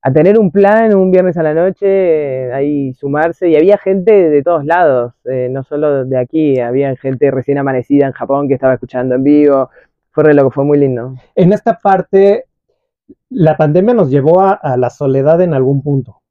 a 0.00 0.12
tener 0.12 0.38
un 0.38 0.50
plan 0.50 0.94
un 0.94 1.10
viernes 1.10 1.36
a 1.36 1.42
la 1.42 1.54
noche, 1.54 1.86
eh, 1.86 2.52
ahí 2.52 2.94
sumarse. 2.94 3.48
Y 3.48 3.56
había 3.56 3.78
gente 3.78 4.30
de 4.30 4.42
todos 4.42 4.64
lados, 4.64 5.14
eh, 5.24 5.48
no 5.50 5.62
solo 5.64 6.04
de 6.04 6.18
aquí, 6.18 6.58
había 6.60 6.96
gente 6.96 7.30
recién 7.30 7.58
amanecida 7.58 8.06
en 8.06 8.12
Japón 8.12 8.48
que 8.48 8.54
estaba 8.54 8.74
escuchando 8.74 9.14
en 9.16 9.24
vivo. 9.24 9.70
Fue 10.10 10.24
re 10.24 10.34
loco, 10.34 10.50
fue 10.50 10.64
muy 10.64 10.78
lindo. 10.78 11.14
En 11.34 11.52
esta 11.52 11.78
parte, 11.78 12.46
la 13.30 13.56
pandemia 13.56 13.94
nos 13.94 14.10
llevó 14.10 14.40
a, 14.40 14.52
a 14.52 14.76
la 14.76 14.90
soledad 14.90 15.40
en 15.42 15.54
algún 15.54 15.82
punto. 15.82 16.22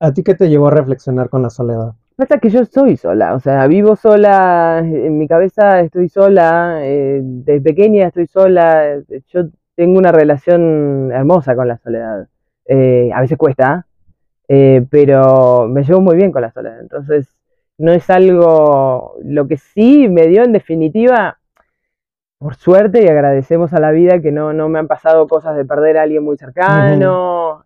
¿A 0.00 0.12
ti 0.12 0.22
qué 0.22 0.34
te 0.34 0.48
llevó 0.48 0.68
a 0.68 0.70
reflexionar 0.72 1.28
con 1.28 1.42
la 1.42 1.50
soledad? 1.50 1.94
Pasa 2.18 2.38
que 2.38 2.50
yo 2.50 2.64
soy 2.64 2.96
sola, 2.96 3.34
o 3.34 3.38
sea, 3.38 3.68
vivo 3.68 3.94
sola, 3.94 4.80
en 4.80 5.18
mi 5.18 5.28
cabeza 5.28 5.78
estoy 5.78 6.08
sola, 6.08 6.80
eh, 6.82 7.20
desde 7.22 7.60
pequeña 7.60 8.08
estoy 8.08 8.26
sola, 8.26 8.96
yo 9.28 9.44
tengo 9.76 10.00
una 10.00 10.10
relación 10.10 11.12
hermosa 11.12 11.54
con 11.54 11.68
la 11.68 11.78
soledad. 11.78 12.26
Eh, 12.64 13.08
a 13.14 13.20
veces 13.20 13.38
cuesta, 13.38 13.86
eh, 14.48 14.84
pero 14.90 15.68
me 15.68 15.84
llevo 15.84 16.00
muy 16.00 16.16
bien 16.16 16.32
con 16.32 16.42
la 16.42 16.50
soledad. 16.50 16.80
Entonces, 16.80 17.28
no 17.78 17.92
es 17.92 18.10
algo, 18.10 19.14
lo 19.22 19.46
que 19.46 19.56
sí 19.56 20.08
me 20.08 20.26
dio 20.26 20.42
en 20.42 20.52
definitiva, 20.52 21.38
por 22.38 22.56
suerte 22.56 23.04
y 23.04 23.06
agradecemos 23.06 23.72
a 23.74 23.78
la 23.78 23.92
vida 23.92 24.20
que 24.20 24.32
no, 24.32 24.52
no 24.52 24.68
me 24.68 24.80
han 24.80 24.88
pasado 24.88 25.28
cosas 25.28 25.56
de 25.56 25.64
perder 25.64 25.98
a 25.98 26.02
alguien 26.02 26.24
muy 26.24 26.36
cercano 26.36 27.64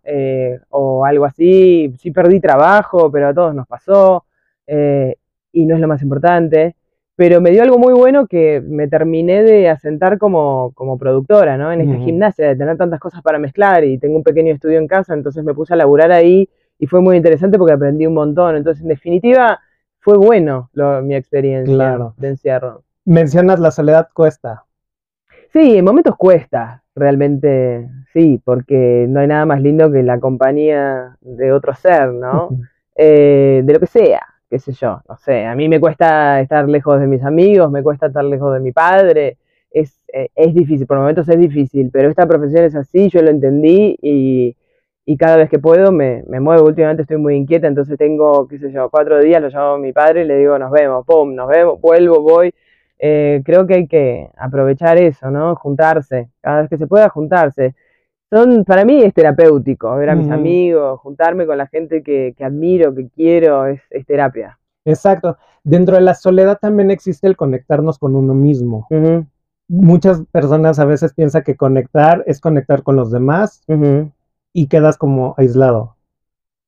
o 0.69 1.05
algo 1.05 1.25
así. 1.25 1.91
Sí 1.97 2.11
perdí 2.11 2.39
trabajo, 2.39 3.11
pero 3.11 3.29
a 3.29 3.33
todos 3.33 3.55
nos 3.55 3.65
pasó. 3.65 4.25
Eh, 4.67 5.15
y 5.51 5.65
no 5.65 5.75
es 5.75 5.81
lo 5.81 5.87
más 5.87 6.01
importante, 6.01 6.75
pero 7.15 7.41
me 7.41 7.51
dio 7.51 7.61
algo 7.61 7.77
muy 7.77 7.93
bueno 7.93 8.27
que 8.27 8.59
me 8.61 8.87
terminé 8.87 9.43
de 9.43 9.69
asentar 9.69 10.17
como, 10.17 10.71
como 10.73 10.97
productora, 10.97 11.57
¿no? 11.57 11.71
En 11.71 11.81
esta 11.81 12.03
gimnasia, 12.03 12.47
de 12.47 12.55
tener 12.55 12.75
tantas 12.75 12.99
cosas 12.99 13.21
para 13.21 13.37
mezclar 13.37 13.83
y 13.83 13.99
tengo 13.99 14.17
un 14.17 14.23
pequeño 14.23 14.53
estudio 14.53 14.79
en 14.79 14.87
casa, 14.87 15.13
entonces 15.13 15.43
me 15.43 15.53
puse 15.53 15.73
a 15.73 15.77
laburar 15.77 16.11
ahí 16.11 16.49
y 16.79 16.87
fue 16.87 17.01
muy 17.01 17.15
interesante 17.15 17.59
porque 17.59 17.73
aprendí 17.73 18.07
un 18.07 18.15
montón. 18.15 18.55
Entonces, 18.55 18.81
en 18.81 18.89
definitiva, 18.89 19.59
fue 19.99 20.17
bueno 20.17 20.71
mi 21.03 21.15
experiencia 21.15 21.99
de 22.17 22.27
encierro. 22.27 22.83
Mencionas 23.05 23.59
la 23.59 23.69
soledad 23.69 24.09
cuesta. 24.11 24.63
Sí, 25.51 25.77
en 25.77 25.85
momentos 25.85 26.15
cuesta, 26.17 26.83
realmente 26.95 27.87
sí, 28.11 28.41
porque 28.43 29.05
no 29.07 29.19
hay 29.19 29.27
nada 29.27 29.45
más 29.45 29.61
lindo 29.61 29.91
que 29.91 30.01
la 30.01 30.19
compañía 30.19 31.15
de 31.21 31.51
otro 31.51 31.75
ser, 31.75 32.11
¿no? 32.11 32.49
Eh, 32.95 33.61
de 33.63 33.73
lo 33.73 33.79
que 33.79 33.85
sea 33.85 34.32
qué 34.53 34.59
sé 34.59 34.71
yo, 34.73 35.01
no 35.09 35.17
sé, 35.17 35.45
a 35.45 35.55
mí 35.55 35.67
me 35.67 35.79
cuesta 35.79 36.39
estar 36.39 36.69
lejos 36.69 36.99
de 36.99 37.07
mis 37.07 37.23
amigos, 37.23 37.71
me 37.71 37.81
cuesta 37.81 38.05
estar 38.05 38.23
lejos 38.23 38.53
de 38.53 38.59
mi 38.59 38.71
padre, 38.71 39.37
es, 39.71 39.99
eh, 40.13 40.29
es 40.35 40.53
difícil, 40.53 40.85
por 40.85 40.99
momentos 40.99 41.27
es 41.27 41.39
difícil, 41.39 41.89
pero 41.91 42.07
esta 42.07 42.27
profesión 42.27 42.63
es 42.63 42.75
así, 42.75 43.09
yo 43.09 43.23
lo 43.23 43.31
entendí 43.31 43.97
y, 43.99 44.55
cada 45.17 45.37
vez 45.37 45.49
que 45.49 45.57
puedo 45.57 45.91
me, 45.91 46.23
muevo, 46.39 46.67
últimamente 46.67 47.01
estoy 47.01 47.17
muy 47.17 47.35
inquieta, 47.35 47.65
entonces 47.65 47.97
tengo, 47.97 48.47
qué 48.47 48.59
sé 48.59 48.71
yo, 48.71 48.91
cuatro 48.91 49.19
días, 49.23 49.41
lo 49.41 49.49
llamo 49.49 49.73
a 49.73 49.79
mi 49.79 49.91
padre 49.91 50.21
y 50.21 50.27
le 50.27 50.37
digo, 50.37 50.59
nos 50.59 50.69
vemos, 50.69 51.03
pum, 51.03 51.33
nos 51.33 51.49
vemos, 51.49 51.81
vuelvo, 51.81 52.21
voy. 52.21 52.53
Eh, 52.99 53.41
creo 53.43 53.65
que 53.65 53.73
hay 53.73 53.87
que 53.87 54.29
aprovechar 54.37 54.97
eso, 54.97 55.31
¿no? 55.31 55.55
Juntarse, 55.55 56.29
cada 56.41 56.61
vez 56.61 56.69
que 56.69 56.77
se 56.77 56.87
pueda 56.87 57.09
juntarse 57.09 57.73
para 58.65 58.85
mí 58.85 59.01
es 59.01 59.13
terapéutico, 59.13 59.95
ver 59.95 60.09
a 60.09 60.15
mis 60.15 60.29
amigos, 60.29 60.99
juntarme 60.99 61.45
con 61.45 61.57
la 61.57 61.67
gente 61.67 62.01
que, 62.03 62.35
admiro, 62.39 62.93
que 62.93 63.07
quiero, 63.09 63.67
es, 63.67 63.81
terapia. 64.05 64.59
Exacto. 64.85 65.37
Dentro 65.63 65.95
de 65.95 66.01
la 66.01 66.13
soledad 66.13 66.57
también 66.59 66.91
existe 66.91 67.27
el 67.27 67.37
conectarnos 67.37 67.97
con 67.97 68.15
uno 68.15 68.33
mismo. 68.33 68.87
Muchas 69.67 70.23
personas 70.31 70.79
a 70.79 70.85
veces 70.85 71.13
piensan 71.13 71.43
que 71.43 71.55
conectar 71.55 72.23
es 72.25 72.41
conectar 72.41 72.83
con 72.83 72.95
los 72.95 73.11
demás 73.11 73.63
y 74.51 74.67
quedas 74.67 74.97
como 74.97 75.35
aislado. 75.37 75.95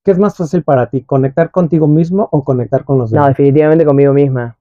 ¿Qué 0.03 0.11
es 0.11 0.19
más 0.19 0.37
fácil 0.37 0.63
para 0.63 0.89
ti, 0.91 1.01
conectar 1.01 1.49
contigo 1.49 1.87
mismo 1.87 2.29
o 2.31 2.43
conectar 2.43 2.85
con 2.85 2.99
los 2.99 3.09
demás? 3.09 3.25
No, 3.25 3.29
definitivamente 3.29 3.85
conmigo 3.85 4.13
misma. 4.13 4.55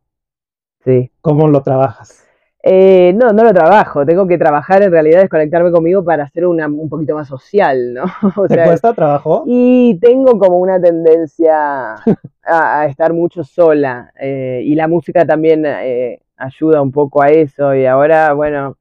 Sí. 0.85 1.11
¿Cómo 1.21 1.49
lo 1.49 1.63
trabajas? 1.63 2.24
Eh, 2.67 3.13
no, 3.15 3.31
no 3.35 3.45
lo 3.45 3.53
trabajo. 3.53 4.07
Tengo 4.07 4.27
que 4.27 4.39
trabajar 4.39 4.83
en 4.83 4.91
realidad, 4.91 5.21
desconectarme 5.21 5.71
conmigo 5.71 6.03
para 6.03 6.27
ser 6.31 6.47
una, 6.47 6.67
un 6.67 6.89
poquito 6.89 7.15
más 7.15 7.29
social, 7.29 7.93
¿no? 7.93 8.05
¿Te 8.49 8.65
cuesta 8.65 8.95
trabajo? 8.95 9.45
Y 9.47 9.99
tengo 10.01 10.39
como 10.39 10.57
una 10.57 10.81
tendencia 10.81 11.97
a, 12.43 12.87
estar 12.87 13.13
mucho 13.13 13.45
sola. 13.45 14.11
Eh, 14.19 14.63
y 14.65 14.75
la 14.77 14.89
música 14.89 15.27
también 15.27 15.67
eh, 15.67 16.21
ayuda 16.39 16.81
un 16.81 16.91
poco 16.91 17.23
a 17.23 17.29
eso. 17.29 17.75
Y 17.75 17.85
ahora, 17.85 18.33
bueno, 18.33 18.79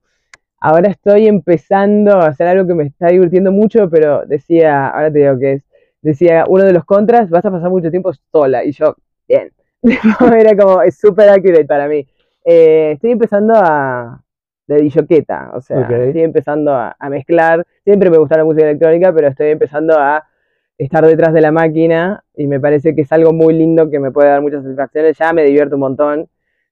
ahora 0.62 0.88
estoy 0.88 1.28
empezando 1.28 2.14
a 2.14 2.28
hacer 2.28 2.48
algo 2.48 2.66
que 2.66 2.76
me 2.76 2.86
está 2.86 3.08
divirtiendo 3.08 3.52
mucho, 3.52 3.90
pero 3.90 4.26
decía, 4.26 4.88
ahora 4.88 5.12
te 5.12 5.20
digo 5.20 5.38
que 5.38 5.52
es, 5.54 5.64
decía, 6.02 6.46
uno 6.48 6.64
de 6.64 6.72
los 6.72 6.86
contras, 6.86 7.30
vas 7.30 7.44
a 7.44 7.52
pasar 7.52 7.70
mucho 7.70 7.92
tiempo 7.92 8.14
sola. 8.32 8.64
Y 8.64 8.72
yo, 8.72 8.96
bien. 9.28 9.52
Era 9.84 10.56
como, 10.56 10.82
es 10.82 10.98
súper 10.98 11.28
accurate 11.28 11.66
para 11.66 11.90
mí. 11.90 12.08
Eh, 12.46 12.92
estoy 12.94 13.12
empezando 13.12 13.54
a. 13.56 14.24
de 14.68 14.78
dishoqueta, 14.78 15.52
o 15.54 15.62
sea, 15.62 15.82
estoy 15.82 16.22
empezando 16.22 16.74
a, 16.74 16.96
mezclar. 17.10 17.66
Siempre 17.84 18.10
me 18.10 18.18
gusta 18.18 18.38
la 18.38 18.46
música 18.46 18.66
electrónica, 18.66 19.14
pero 19.14 19.28
estoy 19.28 19.50
empezando 19.50 19.98
a 19.98 20.26
estar 20.78 21.06
detrás 21.06 21.34
de 21.34 21.42
la 21.42 21.52
máquina 21.52 22.24
y 22.36 22.48
me 22.48 22.60
parece 22.60 22.96
que 22.96 23.02
es 23.02 23.12
algo 23.12 23.34
muy 23.34 23.54
lindo 23.54 23.90
que 23.90 24.00
me 24.00 24.12
puede 24.12 24.30
dar 24.30 24.42
muchas 24.42 24.64
satisfacciones. 24.64 25.18
Ya 25.18 25.34
me 25.34 25.44
divierto 25.44 25.76
un 25.76 25.82
montón 25.82 26.30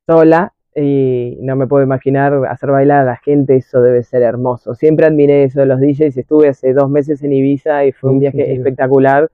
sola 0.08 0.54
y 0.76 1.38
no 1.42 1.56
me 1.56 1.68
puedo 1.68 1.84
imaginar 1.84 2.34
hacer 2.48 2.72
bailar 2.72 3.02
a 3.02 3.06
la 3.06 3.18
gente, 3.18 3.58
eso 3.58 3.82
debe 3.82 4.04
ser 4.04 4.24
hermoso. 4.24 4.74
Siempre 4.76 5.06
admiré 5.06 5.44
eso 5.44 5.60
de 5.60 5.66
los 5.66 5.80
DJs, 5.80 6.18
estuve 6.18 6.50
hace 6.50 6.74
dos 6.74 6.90
meses 6.90 7.22
en 7.24 7.34
Ibiza 7.34 7.86
y 7.86 7.92
fue 7.92 8.12
un 8.12 8.20
viaje 8.20 8.54
espectacular. 8.54 9.30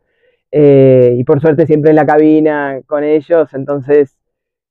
Eh, 0.52 1.16
y 1.18 1.24
por 1.26 1.42
suerte 1.42 1.68
siempre 1.68 1.92
en 1.92 1.98
la 1.98 2.06
cabina 2.06 2.80
con 2.88 3.04
ellos, 3.04 3.54
entonces 3.54 4.17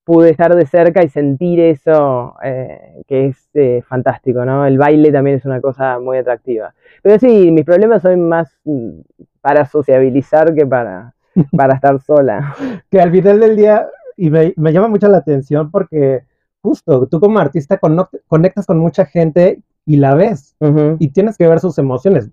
pude 0.06 0.30
estar 0.30 0.54
de 0.54 0.66
cerca 0.66 1.02
y 1.02 1.08
sentir 1.08 1.58
eso, 1.58 2.36
eh, 2.40 3.02
que 3.08 3.26
es 3.26 3.48
eh, 3.54 3.82
fantástico, 3.88 4.44
¿no? 4.44 4.64
El 4.64 4.78
baile 4.78 5.10
también 5.10 5.36
es 5.36 5.44
una 5.44 5.60
cosa 5.60 5.98
muy 5.98 6.16
atractiva. 6.16 6.72
Pero 7.02 7.18
sí, 7.18 7.50
mis 7.50 7.64
problemas 7.64 8.02
son 8.02 8.28
más 8.28 8.56
mm, 8.64 9.00
para 9.40 9.66
sociabilizar 9.66 10.54
que 10.54 10.64
para, 10.64 11.12
para 11.56 11.74
estar 11.74 12.00
sola. 12.00 12.54
Que 12.88 13.00
al 13.00 13.10
final 13.10 13.40
del 13.40 13.56
día, 13.56 13.88
y 14.16 14.30
me, 14.30 14.54
llama 14.56 14.86
mucho 14.86 15.08
la 15.08 15.18
atención 15.18 15.72
porque 15.72 16.22
justo 16.62 17.08
tú 17.08 17.18
como 17.18 17.40
artista 17.40 17.80
conectas 18.28 18.64
con 18.64 18.78
mucha 18.78 19.06
gente 19.06 19.60
y 19.84 19.96
la 19.96 20.14
ves 20.14 20.56
y 20.98 21.08
tienes 21.08 21.36
que 21.36 21.48
ver 21.48 21.58
sus 21.58 21.78
emociones. 21.78 22.30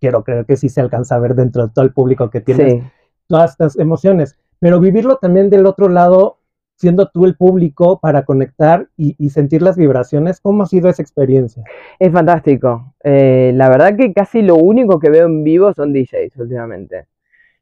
Quiero 0.00 0.24
creer 0.24 0.44
que 0.44 0.56
sí 0.56 0.68
se 0.68 0.80
alcanza 0.80 1.14
a 1.14 1.20
ver 1.20 1.36
dentro 1.36 1.68
de 1.68 1.72
todo 1.72 1.84
el 1.84 1.92
público 1.92 2.30
que 2.30 2.40
tienes 2.40 2.82
todas 3.28 3.52
estas 3.52 3.78
emociones, 3.78 4.36
pero 4.58 4.80
vivirlo 4.80 5.16
también 5.16 5.50
del 5.50 5.66
otro 5.66 5.88
lado 5.88 6.38
siendo 6.82 7.08
tú 7.08 7.26
el 7.26 7.36
público 7.36 8.00
para 8.00 8.24
conectar 8.24 8.88
y, 8.96 9.30
sentir 9.30 9.62
las 9.62 9.76
vibraciones. 9.76 10.40
¿Cómo 10.40 10.64
ha 10.64 10.66
sido 10.66 10.88
esa 10.88 11.00
experiencia? 11.00 11.62
Es 12.00 12.10
fantástico. 12.10 12.92
Eh, 13.04 13.52
la 13.54 13.68
verdad 13.68 13.96
que 13.96 14.12
casi 14.12 14.42
lo 14.42 14.56
único 14.56 14.98
que 14.98 15.08
veo 15.08 15.26
en 15.26 15.44
vivo 15.44 15.72
son 15.74 15.92
DJs 15.92 16.36
últimamente. 16.38 17.06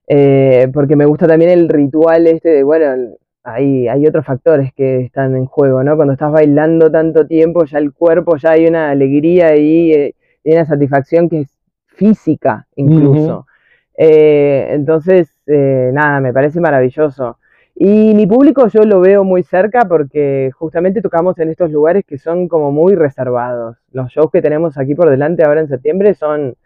Eh, 0.09 0.69
porque 0.73 0.97
me 0.97 1.05
gusta 1.05 1.27
también 1.27 1.51
el 1.51 1.69
ritual 1.69 2.29
este 2.29 2.49
de, 2.49 2.63
bueno, 2.63 3.15
hay, 3.45 3.89
hay 3.89 4.07
otros 4.07 4.25
factores 4.25 4.73
que 4.73 5.03
están 5.03 5.37
en 5.37 5.45
juego, 5.45 5.85
¿no? 5.85 5.97
Cuando 5.97 6.15
estás 6.15 6.33
bailando 6.33 6.91
tanto 6.91 7.27
tiempo, 7.27 7.67
ya 7.67 7.77
el 7.77 7.93
cuerpo, 7.93 8.39
ya 8.39 8.53
hay 8.53 8.67
una 8.69 8.89
alegría 8.89 9.55
y, 9.55 9.93
eh, 9.93 10.15
una 10.45 10.65
satisfacción 10.65 11.29
que 11.29 11.41
es 11.41 11.59
física 11.89 12.67
incluso. 12.75 13.47
entonces, 13.95 15.29
nada, 15.47 16.21
me 16.21 16.33
parece 16.33 16.59
maravilloso. 16.59 17.37
Y 17.83 18.13
mi 18.13 18.27
público 18.27 18.69
yo 18.69 18.83
lo 18.83 19.01
veo 19.01 19.25
muy 19.25 19.43
cerca 19.43 19.87
porque 19.89 20.51
justamente 20.55 21.01
tocamos 21.01 21.39
en 21.39 21.49
estos 21.49 21.71
lugares 21.71 22.05
que 22.07 22.19
son 22.19 22.47
como 22.47 22.71
muy 22.71 22.95
reservados. 22.95 23.79
Los 23.91 24.11
shows 24.11 24.31
que 24.31 24.43
tenemos 24.43 24.77
aquí 24.77 24.95
por 24.95 25.09
delante 25.09 25.45
ahora 25.45 25.63
en 25.63 25.69
septiembre 25.69 26.13
son, 26.13 26.57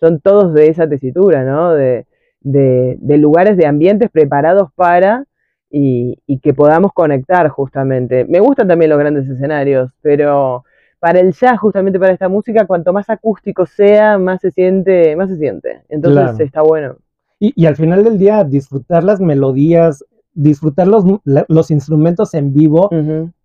son 0.00 0.18
todos 0.18 0.52
de 0.52 0.66
esa 0.66 0.88
tesitura, 0.88 1.44
¿no? 1.44 1.72
De, 1.74 2.06
de, 2.40 3.18
lugares, 3.18 3.56
de 3.56 3.66
ambientes 3.66 4.10
preparados 4.10 4.72
para 4.74 5.26
y, 5.70 6.18
y, 6.26 6.40
que 6.40 6.54
podamos 6.54 6.92
conectar 6.92 7.46
justamente. 7.50 8.24
Me 8.24 8.40
gustan 8.40 8.66
también 8.66 8.90
los 8.90 8.98
grandes 8.98 9.28
escenarios, 9.28 9.92
pero 10.02 10.64
para 10.98 11.20
el 11.20 11.34
jazz, 11.34 11.56
justamente 11.60 12.00
para 12.00 12.14
esta 12.14 12.28
música, 12.28 12.66
cuanto 12.66 12.92
más 12.92 13.08
acústico 13.10 13.64
sea, 13.64 14.18
más 14.18 14.40
se 14.40 14.50
siente, 14.50 15.14
más 15.14 15.30
se 15.30 15.36
siente. 15.36 15.82
Entonces 15.88 16.40
está 16.40 16.62
bueno. 16.62 16.96
Y, 17.38 17.52
y, 17.54 17.66
al 17.66 17.76
final 17.76 18.02
del 18.02 18.18
día, 18.18 18.42
disfrutar 18.42 19.04
las 19.04 19.20
melodías, 19.20 20.04
disfrutar 20.34 20.88
los, 20.88 21.04
los 21.24 21.70
instrumentos 21.70 22.34
en 22.34 22.52
vivo 22.52 22.90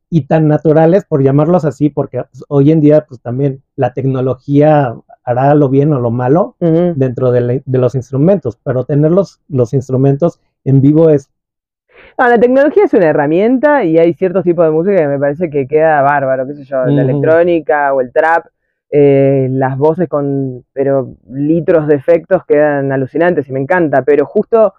y 0.10 0.26
tan 0.26 0.48
naturales, 0.48 1.06
por 1.06 1.24
llamarlos 1.24 1.66
así, 1.66 1.90
porque 1.90 2.24
pues, 2.32 2.44
hoy 2.48 2.72
en 2.72 2.82
día 2.82 3.06
pues 3.08 3.22
también 3.22 3.62
la 3.76 3.94
tecnología 3.94 4.96
hará 5.24 5.54
lo 5.54 5.70
bien 5.70 5.94
o 5.94 6.00
lo 6.00 6.10
malo 6.10 6.56
dentro 6.60 7.32
de, 7.32 7.62
los 7.66 7.96
instrumentos, 7.96 8.58
pero 8.64 8.86
tener 8.86 9.12
los, 9.12 9.40
instrumentos 9.74 10.42
en 10.64 10.82
vivo 10.82 11.10
es... 11.10 11.30
la 12.18 12.40
tecnología 12.40 12.86
es 12.86 12.94
una 12.94 13.10
herramienta 13.10 13.84
y 13.84 14.00
hay 14.00 14.14
ciertos 14.14 14.44
tipos 14.44 14.66
de 14.66 14.72
música 14.72 14.98
que 14.98 15.08
me 15.08 15.20
parece 15.20 15.50
que 15.52 15.68
queda 15.68 16.02
bárbaro, 16.02 16.48
qué 16.48 16.56
sé 16.56 16.64
yo, 16.64 16.84
la 16.86 17.04
electrónica 17.04 17.94
o 17.94 18.02
el 18.02 18.12
trap, 18.12 18.48
eh, 18.92 19.48
las 19.52 19.78
voces 19.78 20.10
con 20.10 20.66
pero 20.74 21.14
litros 21.30 21.88
de 21.88 21.96
efectos 21.96 22.44
quedan 22.48 22.92
alucinantes 22.92 23.48
y 23.48 23.52
me 23.52 23.60
encanta, 23.60 24.02
pero 24.02 24.26
justo 24.26 24.74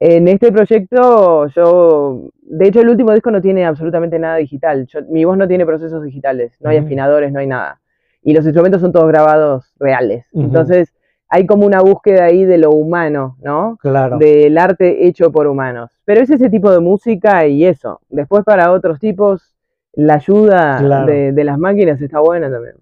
en 0.00 0.28
este 0.28 0.50
proyecto, 0.50 1.46
yo, 1.48 2.30
de 2.40 2.68
hecho, 2.68 2.80
el 2.80 2.88
último 2.88 3.12
disco 3.12 3.30
no 3.30 3.42
tiene 3.42 3.66
absolutamente 3.66 4.18
nada 4.18 4.36
digital. 4.36 4.88
mi 5.10 5.26
voz 5.26 5.36
no 5.36 5.46
tiene 5.46 5.66
procesos 5.66 6.02
digitales, 6.02 6.56
no 6.60 6.70
hay 6.70 6.78
afinadores, 6.78 7.30
no 7.32 7.38
hay 7.38 7.46
nada. 7.46 7.80
Y 8.22 8.32
los 8.32 8.44
instrumentos 8.44 8.80
son 8.80 8.92
todos 8.92 9.08
grabados 9.08 9.72
reales. 9.78 10.24
Entonces, 10.32 10.94
hay 11.28 11.46
como 11.46 11.66
una 11.66 11.80
búsqueda 11.80 12.24
ahí 12.24 12.44
de 12.46 12.56
lo 12.58 12.70
humano, 12.70 13.36
¿no? 13.42 13.76
Claro. 13.80 14.16
Del 14.18 14.56
arte 14.58 15.06
hecho 15.06 15.30
por 15.30 15.46
humanos. 15.46 15.90
Pero 16.06 16.22
es 16.22 16.30
ese 16.30 16.48
tipo 16.50 16.70
de 16.70 16.80
música 16.80 17.46
y 17.46 17.64
eso. 17.66 18.00
Después 18.08 18.42
para 18.44 18.72
otros 18.72 18.98
tipos, 18.98 19.54
la 19.92 20.14
ayuda 20.14 20.78
Claro. 20.78 21.06
de, 21.06 21.32
de 21.32 21.44
las 21.44 21.58
máquinas 21.58 22.00
está 22.00 22.20
buena 22.20 22.50
también. 22.50 22.74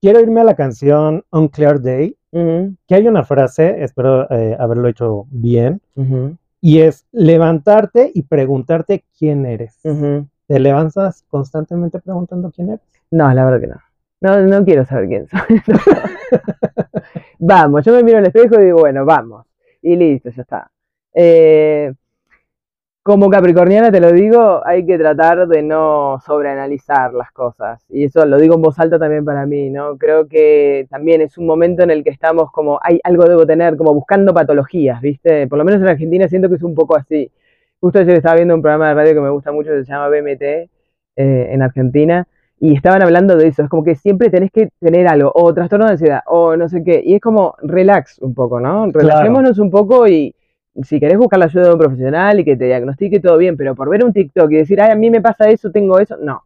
Quiero 0.00 0.20
irme 0.20 0.40
a 0.40 0.44
la 0.44 0.54
canción 0.54 1.24
On 1.30 1.48
Clear 1.48 1.80
Que 2.32 2.94
hay 2.94 3.08
una 3.08 3.24
frase, 3.24 3.82
espero 3.82 4.30
eh, 4.30 4.56
haberlo 4.58 4.88
hecho 4.88 5.26
bien, 5.30 5.80
y 6.60 6.80
es 6.80 7.06
levantarte 7.12 8.10
y 8.14 8.22
preguntarte 8.22 9.04
quién 9.18 9.46
eres. 9.46 9.78
¿Te 10.46 10.58
levantas 10.58 11.24
constantemente 11.28 12.00
preguntando 12.00 12.50
quién 12.50 12.70
eres? 12.70 12.80
No, 13.10 13.32
la 13.32 13.44
verdad 13.44 13.60
que 13.60 13.66
no. 13.66 13.76
No, 14.20 14.40
no 14.42 14.64
quiero 14.64 14.84
saber 14.84 15.08
quién 15.08 15.26
soy. 15.28 15.40
vamos, 17.38 17.84
yo 17.84 17.92
me 17.94 18.02
miro 18.02 18.18
al 18.18 18.26
espejo 18.26 18.60
y 18.60 18.64
digo, 18.64 18.80
bueno, 18.80 19.04
vamos. 19.04 19.46
Y 19.80 19.96
listo, 19.96 20.30
ya 20.30 20.42
está. 20.42 20.70
Eh, 21.14 21.92
como 23.10 23.28
capricorniana 23.28 23.90
te 23.90 24.00
lo 24.00 24.12
digo, 24.12 24.64
hay 24.64 24.86
que 24.86 24.96
tratar 24.96 25.48
de 25.48 25.64
no 25.64 26.20
sobreanalizar 26.24 27.12
las 27.12 27.32
cosas. 27.32 27.84
Y 27.88 28.04
eso 28.04 28.24
lo 28.24 28.38
digo 28.38 28.54
en 28.54 28.62
voz 28.62 28.78
alta 28.78 29.00
también 29.00 29.24
para 29.24 29.46
mí, 29.46 29.68
¿no? 29.68 29.98
Creo 29.98 30.28
que 30.28 30.86
también 30.88 31.20
es 31.20 31.36
un 31.36 31.44
momento 31.44 31.82
en 31.82 31.90
el 31.90 32.04
que 32.04 32.10
estamos 32.10 32.52
como, 32.52 32.78
hay 32.80 33.00
algo 33.02 33.24
debo 33.24 33.44
tener, 33.44 33.76
como 33.76 33.92
buscando 33.94 34.32
patologías, 34.32 35.00
¿viste? 35.00 35.48
Por 35.48 35.58
lo 35.58 35.64
menos 35.64 35.80
en 35.80 35.88
Argentina 35.88 36.28
siento 36.28 36.48
que 36.48 36.54
es 36.54 36.62
un 36.62 36.76
poco 36.76 36.96
así. 36.96 37.32
Justo 37.80 37.98
ayer 37.98 38.14
estaba 38.14 38.36
viendo 38.36 38.54
un 38.54 38.62
programa 38.62 38.90
de 38.90 38.94
radio 38.94 39.14
que 39.14 39.20
me 39.22 39.30
gusta 39.30 39.50
mucho, 39.50 39.70
se 39.70 39.90
llama 39.90 40.08
BMT, 40.08 40.42
eh, 40.42 40.68
en 41.16 41.62
Argentina, 41.62 42.28
y 42.60 42.76
estaban 42.76 43.02
hablando 43.02 43.34
de 43.34 43.48
eso, 43.48 43.64
es 43.64 43.68
como 43.68 43.82
que 43.82 43.96
siempre 43.96 44.30
tenés 44.30 44.52
que 44.52 44.68
tener 44.78 45.08
algo, 45.08 45.32
o 45.34 45.52
trastorno 45.52 45.86
de 45.86 45.92
ansiedad, 45.92 46.20
o 46.26 46.56
no 46.56 46.68
sé 46.68 46.84
qué, 46.84 47.02
y 47.04 47.16
es 47.16 47.20
como 47.20 47.56
relax 47.60 48.20
un 48.20 48.34
poco, 48.34 48.60
¿no? 48.60 48.86
Relajémonos 48.92 49.58
un 49.58 49.72
poco 49.72 50.06
y 50.06 50.32
si 50.82 51.00
querés 51.00 51.18
buscar 51.18 51.38
la 51.38 51.46
ayuda 51.46 51.64
de 51.68 51.72
un 51.72 51.78
profesional 51.78 52.40
y 52.40 52.44
que 52.44 52.56
te 52.56 52.66
diagnostique 52.66 53.20
todo 53.20 53.36
bien, 53.38 53.56
pero 53.56 53.74
por 53.74 53.88
ver 53.90 54.04
un 54.04 54.12
TikTok 54.12 54.50
y 54.52 54.56
decir, 54.56 54.80
ay, 54.80 54.90
a 54.92 54.94
mí 54.96 55.10
me 55.10 55.20
pasa 55.20 55.48
eso, 55.50 55.70
tengo 55.70 55.98
eso, 55.98 56.16
no. 56.18 56.44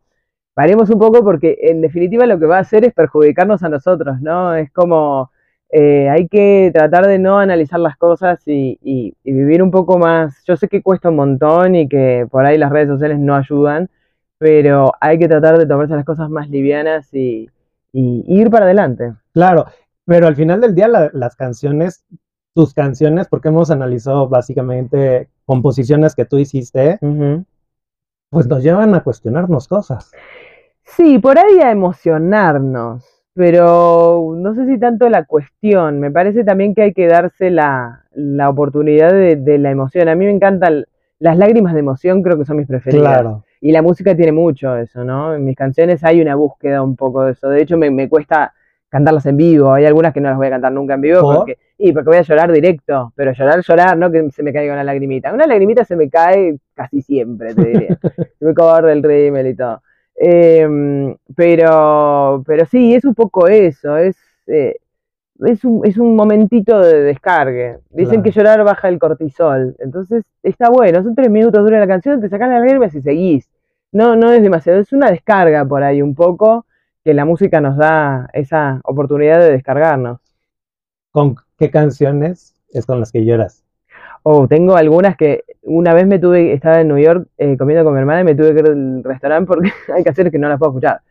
Paremos 0.54 0.88
un 0.90 0.98
poco 1.00 1.24
porque 1.24 1.58
en 1.62 1.80
definitiva 1.80 2.26
lo 2.26 2.38
que 2.38 2.46
va 2.46 2.58
a 2.58 2.60
hacer 2.60 2.84
es 2.84 2.94
perjudicarnos 2.94 3.62
a 3.64 3.68
nosotros, 3.68 4.20
¿no? 4.20 4.54
Es 4.54 4.70
como, 4.72 5.30
eh, 5.70 6.08
hay 6.08 6.28
que 6.28 6.70
tratar 6.72 7.06
de 7.08 7.18
no 7.18 7.38
analizar 7.40 7.80
las 7.80 7.96
cosas 7.96 8.40
y, 8.46 8.78
y- 8.82 9.14
y 9.24 9.32
vivir 9.32 9.62
un 9.62 9.70
poco 9.72 9.98
más. 9.98 10.42
Yo 10.46 10.56
sé 10.56 10.68
que 10.68 10.82
cuesta 10.82 11.08
un 11.10 11.16
montón 11.16 11.74
y 11.74 11.88
que 11.88 12.26
por 12.30 12.46
ahí 12.46 12.56
las 12.58 12.70
redes 12.70 12.88
sociales 12.88 13.18
no 13.18 13.34
ayudan, 13.34 13.90
pero 14.38 14.92
hay 15.00 15.18
que 15.18 15.28
tratar 15.28 15.58
de 15.58 15.66
tomarse 15.66 15.94
las 15.96 16.04
cosas 16.04 16.30
más 16.30 16.48
livianas 16.48 17.12
y, 17.12 17.48
y 17.92 18.24
ir 18.40 18.50
para 18.50 18.66
adelante. 18.66 19.12
Claro, 19.32 19.66
pero 20.04 20.26
al 20.28 20.36
final 20.36 20.60
del 20.60 20.74
día 20.74 20.86
la- 20.88 21.10
las 21.12 21.34
canciones, 21.36 22.04
tus 22.54 22.72
canciones, 22.72 23.26
porque 23.28 23.48
hemos 23.48 23.70
analizado 23.70 24.28
básicamente 24.28 25.28
composiciones 25.44 26.14
que 26.14 26.24
tú 26.24 26.38
hiciste, 26.38 26.98
pues 28.30 28.46
nos 28.46 28.62
llevan 28.62 28.94
a 28.94 29.02
cuestionarnos 29.02 29.68
cosas. 29.68 30.12
Sí, 30.84 31.18
por 31.18 31.38
ahí 31.38 31.60
a 31.62 31.70
emocionarnos, 31.70 33.22
pero 33.34 34.34
no 34.36 34.54
sé 34.54 34.66
si 34.66 34.78
tanto 34.78 35.08
la 35.08 35.24
cuestión. 35.24 35.98
Me 35.98 36.10
parece 36.10 36.44
también 36.44 36.74
que 36.74 36.82
hay 36.82 36.92
que 36.92 37.06
darse 37.08 37.50
la, 37.50 38.04
la 38.12 38.48
oportunidad 38.48 39.12
de, 39.12 39.36
de 39.36 39.58
la 39.58 39.70
emoción. 39.70 40.08
A 40.08 40.14
mí 40.14 40.24
me 40.24 40.30
encantan 40.30 40.84
las 41.18 41.38
lágrimas 41.38 41.74
de 41.74 41.80
emoción, 41.80 42.22
creo 42.22 42.38
que 42.38 42.44
son 42.44 42.58
mis 42.58 42.66
preferidas. 42.66 43.20
Claro, 43.20 43.44
Y 43.60 43.72
la 43.72 43.82
música 43.82 44.14
tiene 44.14 44.32
mucho 44.32 44.76
eso, 44.76 45.04
¿no? 45.04 45.34
En 45.34 45.44
mis 45.44 45.56
canciones 45.56 46.04
hay 46.04 46.20
una 46.20 46.34
búsqueda 46.34 46.82
un 46.82 46.96
poco 46.96 47.24
de 47.24 47.32
eso. 47.32 47.48
De 47.48 47.62
hecho, 47.62 47.76
me, 47.78 47.90
me 47.90 48.08
cuesta 48.08 48.52
cantarlas 48.88 49.26
en 49.26 49.36
vivo. 49.36 49.72
Hay 49.72 49.86
algunas 49.86 50.12
que 50.12 50.20
no 50.20 50.28
las 50.28 50.36
voy 50.36 50.46
a 50.46 50.50
cantar 50.50 50.72
nunca 50.72 50.94
en 50.94 51.00
vivo 51.00 51.20
¿Por? 51.22 51.36
porque, 51.38 51.58
y 51.78 51.92
porque 51.92 52.08
voy 52.08 52.18
a 52.18 52.22
llorar 52.22 52.52
directo. 52.52 53.12
Pero 53.16 53.32
llorar, 53.32 53.60
llorar, 53.62 53.96
no 53.96 54.10
que 54.10 54.30
se 54.30 54.42
me 54.42 54.52
caiga 54.52 54.72
una 54.74 54.84
lagrimita. 54.84 55.32
Una 55.32 55.46
lagrimita 55.46 55.84
se 55.84 55.96
me 55.96 56.08
cae 56.08 56.58
casi 56.74 57.02
siempre, 57.02 57.54
te 57.54 57.64
diría. 57.64 57.98
se 58.38 58.44
me 58.44 58.54
corre 58.54 58.92
el 58.92 59.02
rímel 59.02 59.48
y 59.48 59.54
todo. 59.56 59.82
Eh, 60.16 61.16
pero, 61.34 62.42
pero 62.46 62.66
sí, 62.66 62.94
es 62.94 63.04
un 63.04 63.14
poco 63.14 63.48
eso. 63.48 63.96
Es, 63.96 64.16
eh, 64.46 64.76
es, 65.44 65.64
un, 65.64 65.84
es 65.84 65.98
un 65.98 66.14
momentito 66.16 66.80
de 66.80 67.02
descargue. 67.02 67.78
Dicen 67.90 68.20
Claro. 68.20 68.22
que 68.22 68.30
llorar 68.30 68.64
baja 68.64 68.88
el 68.88 68.98
cortisol. 68.98 69.74
Entonces 69.80 70.24
está 70.42 70.70
bueno. 70.70 71.02
Son 71.02 71.14
tres 71.14 71.30
minutos 71.30 71.62
dura 71.64 71.80
la 71.80 71.88
canción, 71.88 72.20
te 72.20 72.28
sacan 72.28 72.50
las 72.50 72.60
lágrimas 72.60 72.94
y 72.94 73.02
seguís. 73.02 73.48
No, 73.92 74.16
no 74.16 74.32
es 74.32 74.42
demasiado. 74.42 74.80
Es 74.80 74.92
una 74.92 75.10
descarga 75.10 75.64
por 75.64 75.82
ahí 75.82 76.02
un 76.02 76.14
poco 76.14 76.66
que 77.04 77.14
la 77.14 77.24
música 77.24 77.60
nos 77.60 77.76
da 77.76 78.28
esa 78.32 78.80
oportunidad 78.84 79.38
de 79.40 79.52
descargarnos. 79.52 80.20
¿con 81.10 81.36
qué 81.58 81.70
canciones 81.70 82.54
es 82.70 82.86
con 82.86 83.00
las 83.00 83.12
que 83.12 83.24
lloras? 83.24 83.64
Oh, 84.22 84.48
tengo 84.48 84.76
algunas 84.76 85.16
que 85.16 85.44
una 85.62 85.92
vez 85.94 86.06
me 86.06 86.18
tuve, 86.18 86.52
estaba 86.52 86.80
en 86.80 86.88
New 86.88 86.98
York 86.98 87.28
eh, 87.36 87.56
comiendo 87.58 87.84
con 87.84 87.94
mi 87.94 88.00
hermana 88.00 88.22
y 88.22 88.24
me 88.24 88.34
tuve 88.34 88.54
que 88.54 88.60
ir 88.60 88.66
al 88.66 89.04
restaurante 89.04 89.46
porque 89.46 89.70
hay 89.94 90.02
canciones 90.02 90.32
que 90.32 90.38
no 90.38 90.48
las 90.48 90.58
puedo 90.58 90.72
escuchar. 90.72 91.02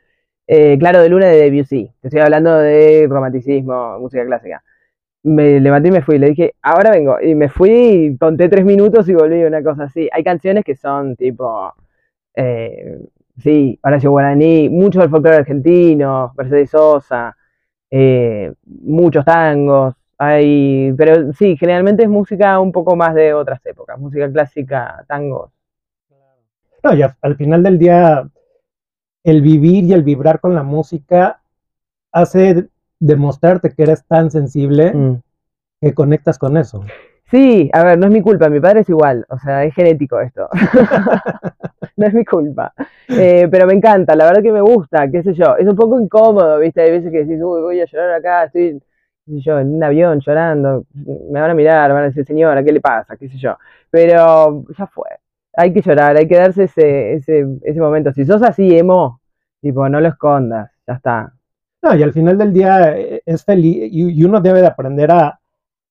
Eh, 0.48 0.78
claro, 0.80 1.02
de 1.02 1.10
Luna 1.10 1.28
de 1.28 1.50
Debussy. 1.50 1.92
Te 2.02 2.08
estoy 2.08 2.22
hablando 2.22 2.58
de 2.58 3.08
romanticismo, 3.10 4.00
música 4.00 4.26
clásica. 4.26 4.64
Me 5.24 5.60
levanté 5.60 5.90
y 5.90 5.92
me 5.92 6.02
fui. 6.02 6.20
Le 6.20 6.30
dije, 6.30 6.56
ahora 6.62 6.92
vengo. 6.92 7.18
Y 7.22 7.36
me 7.36 7.50
fui, 7.50 8.18
conté 8.20 8.50
tres 8.50 8.66
minutos 8.66 9.08
y 9.10 9.14
volví, 9.14 9.44
una 9.44 9.64
cosa 9.64 9.86
así. 9.86 10.10
Hay 10.12 10.24
canciones 10.24 10.66
que 10.66 10.76
son 10.76 11.16
tipo, 11.16 11.74
eh, 12.36 13.00
sí, 13.38 13.80
Horacio 13.84 14.12
Guaraní, 14.12 14.70
mucho 14.70 15.00
del 15.02 15.10
folclore 15.10 15.38
argentino, 15.38 16.34
Mercedes 16.38 16.72
Sosa, 16.72 17.36
eh, 17.92 18.54
muchos 18.66 19.26
tangos. 19.26 19.96
Hay, 20.26 20.94
pero 20.98 21.34
sí, 21.34 21.58
generalmente 21.58 22.04
es 22.04 22.10
música 22.10 22.60
un 22.60 22.72
poco 22.72 22.96
más 22.96 23.14
de 23.14 23.34
otras 23.34 23.66
épocas, 23.66 24.00
música 24.00 24.32
clásica, 24.32 25.04
tangos. 25.08 25.52
No, 26.84 26.94
y 26.96 27.02
a- 27.02 27.16
al 27.22 27.36
final 27.36 27.64
del 27.64 27.78
día, 27.80 28.28
el 29.24 29.42
vivir 29.42 29.84
y 29.86 29.94
el 29.94 30.04
vibrar 30.04 30.40
con 30.40 30.54
la 30.56 30.64
música 30.64 31.42
hace 32.12 32.68
demostrarte 33.00 33.72
que 33.74 33.84
eres 33.84 34.06
tan 34.06 34.32
sensible 34.32 34.94
Mm. 34.94 35.16
que 35.82 35.94
conectas 35.94 36.38
con 36.38 36.58
eso. 36.58 36.84
Sí, 37.32 37.70
a 37.74 37.84
ver, 37.84 37.98
no 37.98 38.06
es 38.06 38.12
mi 38.12 38.22
culpa, 38.22 38.48
mi 38.50 38.60
padre 38.60 38.82
es 38.82 38.90
igual, 38.90 39.26
o 39.30 39.40
sea, 39.40 39.64
es 39.64 39.74
genético 39.74 40.20
esto. 40.20 40.48
no 41.98 42.06
es 42.08 42.14
mi 42.14 42.24
culpa. 42.24 42.74
Eh, 43.08 43.48
pero 43.50 43.66
me 43.66 43.74
encanta, 43.74 44.16
la 44.16 44.26
verdad 44.26 44.44
que 44.44 44.52
me 44.52 44.62
gusta, 44.62 45.10
qué 45.10 45.24
sé 45.24 45.34
yo. 45.34 45.56
Es 45.58 45.68
un 45.68 45.76
poco 45.76 46.00
incómodo, 46.00 46.60
¿viste? 46.60 46.82
Hay 46.82 46.92
veces 46.92 47.12
que 47.12 47.20
decís, 47.26 47.42
uy, 47.42 47.62
voy 47.62 47.82
a 47.82 47.86
llorar 47.86 48.12
acá, 48.12 48.44
estoy, 48.46 48.80
yo, 49.26 49.60
en 49.60 49.76
un 49.76 49.84
avión 49.84 50.20
llorando, 50.20 50.86
me 50.94 51.40
van 51.40 51.52
a 51.52 51.54
mirar, 51.54 51.92
van 51.94 52.04
a 52.04 52.08
decir, 52.08 52.26
señora, 52.26 52.64
¿qué 52.64 52.72
le 52.72 52.82
pasa? 52.82 53.16
qué 53.18 53.30
sé 53.30 53.38
yo. 53.38 53.58
Pero 53.90 54.66
ya 54.78 54.88
fue. 54.88 55.10
Hay 55.56 55.72
que 55.74 55.82
llorar, 55.82 56.18
hay 56.18 56.28
que 56.28 56.36
darse 56.38 56.64
ese, 56.64 57.14
ese, 57.14 57.46
ese 57.62 57.80
momento. 57.80 58.12
Si 58.12 58.26
sos 58.26 58.42
así, 58.42 58.76
emo, 58.78 59.22
tipo, 59.62 59.88
no 59.88 60.02
lo 60.02 60.08
escondas, 60.08 60.72
ya 60.88 60.94
está. 60.96 61.34
No, 61.82 61.96
y 61.96 62.04
al 62.04 62.14
final 62.14 62.38
del 62.38 62.54
día 62.54 62.98
eh, 62.98 63.22
es 63.26 63.44
feliz 63.44 63.90
y, 63.92 64.20
y 64.20 64.24
uno 64.24 64.40
debe 64.42 64.62
de 64.62 64.68
aprender 64.68 65.12
a, 65.12 65.40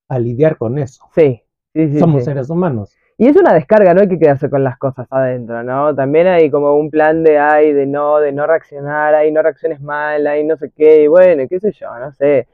a 0.09 0.18
lidiar 0.18 0.57
con 0.57 0.79
eso. 0.79 1.09
Sí, 1.14 1.42
sí, 1.75 1.92
sí. 1.92 1.99
Somos 1.99 2.23
sí. 2.23 2.27
seres 2.27 2.51
humanos. 2.51 2.97
Y 3.18 3.29
es 3.29 3.37
una 3.37 3.53
descarga, 3.55 3.95
no 3.95 4.01
hay 4.01 4.09
que 4.09 4.18
quedarse 4.18 4.51
con 4.51 4.64
las 4.64 4.79
cosas 4.79 5.07
adentro, 5.11 5.62
¿no? 5.62 5.95
También 5.95 6.27
hay 6.27 6.51
como 6.51 6.75
un 6.75 6.90
plan 6.90 7.23
de 7.23 7.38
ay, 7.38 7.73
de 7.73 7.87
no, 7.87 8.18
de 8.18 8.33
no 8.33 8.47
reaccionar, 8.47 9.14
ay, 9.14 9.31
no 9.31 9.42
reacciones 9.42 9.81
mal, 9.81 10.27
ay, 10.27 10.45
no 10.45 10.57
sé 10.57 10.71
qué, 10.75 11.05
y 11.05 11.07
bueno, 11.07 11.45
qué 11.49 11.61
sé 11.61 11.73
yo, 11.73 11.87
no 11.99 12.11
sé. 12.12 12.49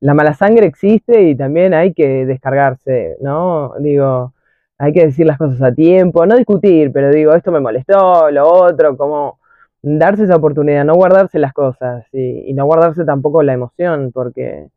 La 0.00 0.14
mala 0.14 0.34
sangre 0.34 0.66
existe 0.66 1.22
y 1.22 1.34
también 1.36 1.74
hay 1.74 1.92
que 1.92 2.26
descargarse, 2.26 3.16
¿no? 3.20 3.74
Digo, 3.78 4.32
hay 4.78 4.92
que 4.92 5.06
decir 5.06 5.26
las 5.26 5.36
cosas 5.36 5.60
a 5.60 5.74
tiempo, 5.74 6.24
no 6.24 6.36
discutir, 6.36 6.90
pero 6.90 7.10
digo, 7.10 7.34
esto 7.34 7.52
me 7.52 7.60
molestó, 7.60 8.30
lo 8.30 8.48
otro, 8.48 8.96
como 8.96 9.38
darse 9.82 10.24
esa 10.24 10.36
oportunidad, 10.36 10.84
no 10.84 10.94
guardarse 10.94 11.38
las 11.38 11.52
cosas 11.52 12.06
y, 12.12 12.50
y 12.50 12.54
no 12.54 12.64
guardarse 12.64 13.04
tampoco 13.04 13.42
la 13.42 13.52
emoción, 13.52 14.10
porque, 14.12 14.68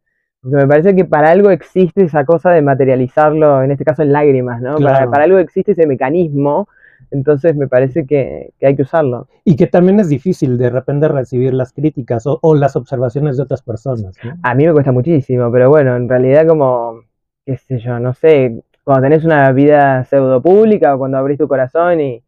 porque 0.42 0.58
me 0.58 0.68
parece 0.68 0.96
que 0.96 1.06
para 1.06 1.32
algo 1.32 1.52
existe 1.52 2.04
esa 2.04 2.26
cosa 2.26 2.52
de 2.52 2.62
materializarlo, 2.62 3.64
en 3.64 3.72
este 3.72 3.86
caso 3.86 4.02
en 4.02 4.12
lágrimas, 4.12 4.62
¿no? 4.62 4.76
Para, 4.76 5.24
algo 5.24 5.38
existe 5.38 5.72
ese 5.72 5.88
mecanismo, 5.88 6.68
entonces 7.14 7.56
me 7.56 7.68
parece 7.68 8.06
que, 8.06 8.52
que 8.60 8.68
hay 8.68 8.76
que 8.76 8.82
usarlo. 8.82 9.28
Y 9.46 9.56
que 9.56 9.68
también 9.68 10.00
es 10.00 10.10
difícil 10.10 10.58
de 10.58 10.70
repente 10.70 11.08
recibir 11.08 11.54
las 11.54 11.72
críticas 11.72 12.26
o, 12.28 12.40
o 12.42 12.56
las 12.56 12.76
observaciones 12.76 13.38
de 13.38 13.44
otras 13.44 13.62
personas. 13.62 14.18
¿no? 14.24 14.34
A 14.44 14.56
mí 14.56 14.66
me 14.66 14.74
cuesta 14.74 14.92
muchísimo, 14.92 15.52
pero 15.52 15.70
bueno, 15.70 15.96
en 15.96 16.10
realidad 16.10 16.48
como, 16.48 17.02
qué 17.46 17.58
sé 17.58 17.80
yo, 17.80 18.00
no 18.00 18.14
sé, 18.14 18.64
cuando 18.84 19.04
tenés 19.04 19.24
una 19.24 19.52
vida 19.52 20.04
pseudo 20.06 20.42
pública 20.42 20.96
o 20.96 20.98
cuando 20.98 21.18
abrís 21.18 21.38
tu 21.38 21.48
corazón 21.48 22.02
y, 22.02 22.24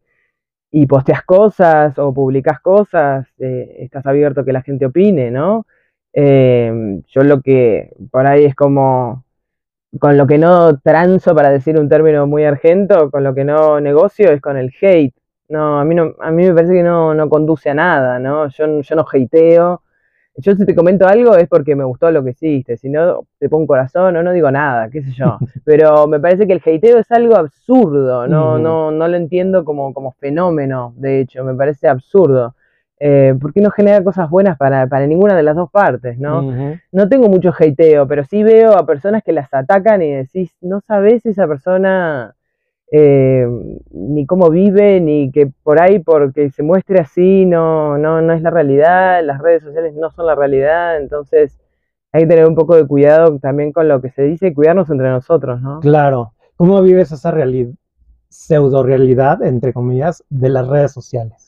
y 0.70 0.86
posteas 0.86 1.22
cosas 1.22 1.98
o 1.98 2.14
publicas 2.14 2.60
cosas, 2.60 3.26
eh, 3.38 3.76
estás 3.80 4.06
abierto 4.06 4.40
a 4.40 4.44
que 4.44 4.52
la 4.52 4.62
gente 4.62 4.86
opine, 4.86 5.30
¿no? 5.30 5.66
Eh, 6.12 7.02
yo 7.08 7.24
lo 7.24 7.42
que 7.42 7.92
por 8.10 8.26
ahí 8.26 8.44
es 8.46 8.54
como, 8.54 9.25
con 9.98 10.16
lo 10.16 10.26
que 10.26 10.38
no 10.38 10.78
transo, 10.78 11.34
para 11.34 11.50
decir 11.50 11.78
un 11.78 11.88
término 11.88 12.26
muy 12.26 12.44
argento, 12.44 13.10
con 13.10 13.24
lo 13.24 13.34
que 13.34 13.44
no 13.44 13.80
negocio 13.80 14.30
es 14.30 14.40
con 14.40 14.56
el 14.56 14.72
hate. 14.80 15.14
No, 15.48 15.78
a 15.78 15.84
mí, 15.84 15.94
no, 15.94 16.14
a 16.20 16.30
mí 16.30 16.44
me 16.44 16.54
parece 16.54 16.74
que 16.74 16.82
no, 16.82 17.14
no 17.14 17.28
conduce 17.28 17.70
a 17.70 17.74
nada, 17.74 18.18
¿no? 18.18 18.48
Yo, 18.48 18.80
yo 18.80 18.96
no 18.96 19.06
hateo, 19.10 19.82
yo 20.38 20.54
si 20.54 20.66
te 20.66 20.74
comento 20.74 21.06
algo 21.06 21.36
es 21.36 21.48
porque 21.48 21.74
me 21.74 21.84
gustó 21.84 22.10
lo 22.10 22.24
que 22.24 22.30
hiciste, 22.30 22.76
si 22.76 22.90
no 22.90 23.26
te 23.38 23.48
pongo 23.48 23.62
un 23.62 23.66
corazón 23.66 24.16
o 24.16 24.22
no 24.22 24.32
digo 24.32 24.50
nada, 24.50 24.90
qué 24.90 25.02
sé 25.02 25.12
yo. 25.12 25.38
Pero 25.64 26.06
me 26.08 26.18
parece 26.18 26.46
que 26.46 26.52
el 26.52 26.62
hateo 26.64 26.98
es 26.98 27.10
algo 27.10 27.36
absurdo, 27.36 28.26
no, 28.26 28.58
no, 28.58 28.90
no 28.90 29.08
lo 29.08 29.16
entiendo 29.16 29.64
como, 29.64 29.94
como 29.94 30.12
fenómeno, 30.12 30.94
de 30.96 31.20
hecho, 31.20 31.44
me 31.44 31.54
parece 31.54 31.88
absurdo. 31.88 32.55
Eh, 32.98 33.34
porque 33.38 33.60
no 33.60 33.70
genera 33.70 34.02
cosas 34.02 34.30
buenas 34.30 34.56
para, 34.56 34.86
para, 34.86 35.06
ninguna 35.06 35.36
de 35.36 35.42
las 35.42 35.54
dos 35.54 35.70
partes, 35.70 36.18
¿no? 36.18 36.50
No 36.92 37.08
tengo 37.10 37.28
mucho 37.28 37.52
hateo, 37.52 38.08
pero 38.08 38.24
sí 38.24 38.42
veo 38.42 38.72
a 38.72 38.86
personas 38.86 39.22
que 39.22 39.32
las 39.32 39.52
atacan 39.52 40.00
y 40.00 40.14
decís, 40.14 40.54
no 40.62 40.80
sabes 40.80 41.22
si 41.22 41.28
esa 41.28 41.46
persona 41.46 42.34
eh, 42.90 43.46
ni 43.90 44.24
cómo 44.24 44.48
vive, 44.48 45.00
ni 45.00 45.30
que 45.30 45.50
por 45.62 45.82
ahí 45.82 45.98
porque 45.98 46.50
se 46.50 46.62
muestre 46.62 47.00
así 47.00 47.44
no, 47.44 47.98
no, 47.98 48.22
no 48.22 48.32
es 48.32 48.40
la 48.40 48.50
realidad, 48.50 49.22
las 49.22 49.42
redes 49.42 49.64
sociales 49.64 49.94
no 49.94 50.10
son 50.10 50.26
la 50.26 50.34
realidad, 50.34 50.96
entonces 50.96 51.58
hay 52.12 52.22
que 52.22 52.28
tener 52.28 52.46
un 52.46 52.54
poco 52.54 52.76
de 52.76 52.86
cuidado 52.86 53.38
también 53.38 53.72
con 53.72 53.88
lo 53.88 54.00
que 54.00 54.10
se 54.10 54.22
dice 54.22 54.46
y 54.48 54.54
cuidarnos 54.54 54.88
entre 54.88 55.10
nosotros, 55.10 55.60
¿no? 55.60 55.80
Claro. 55.80 56.32
¿Cómo 56.56 56.80
vives 56.80 57.12
esa 57.12 57.30
realidad, 57.30 57.74
pseudo 58.28 58.82
realidad, 58.82 59.42
entre 59.42 59.74
comillas, 59.74 60.24
de 60.30 60.48
las 60.48 60.66
redes 60.66 60.92
sociales? 60.92 61.45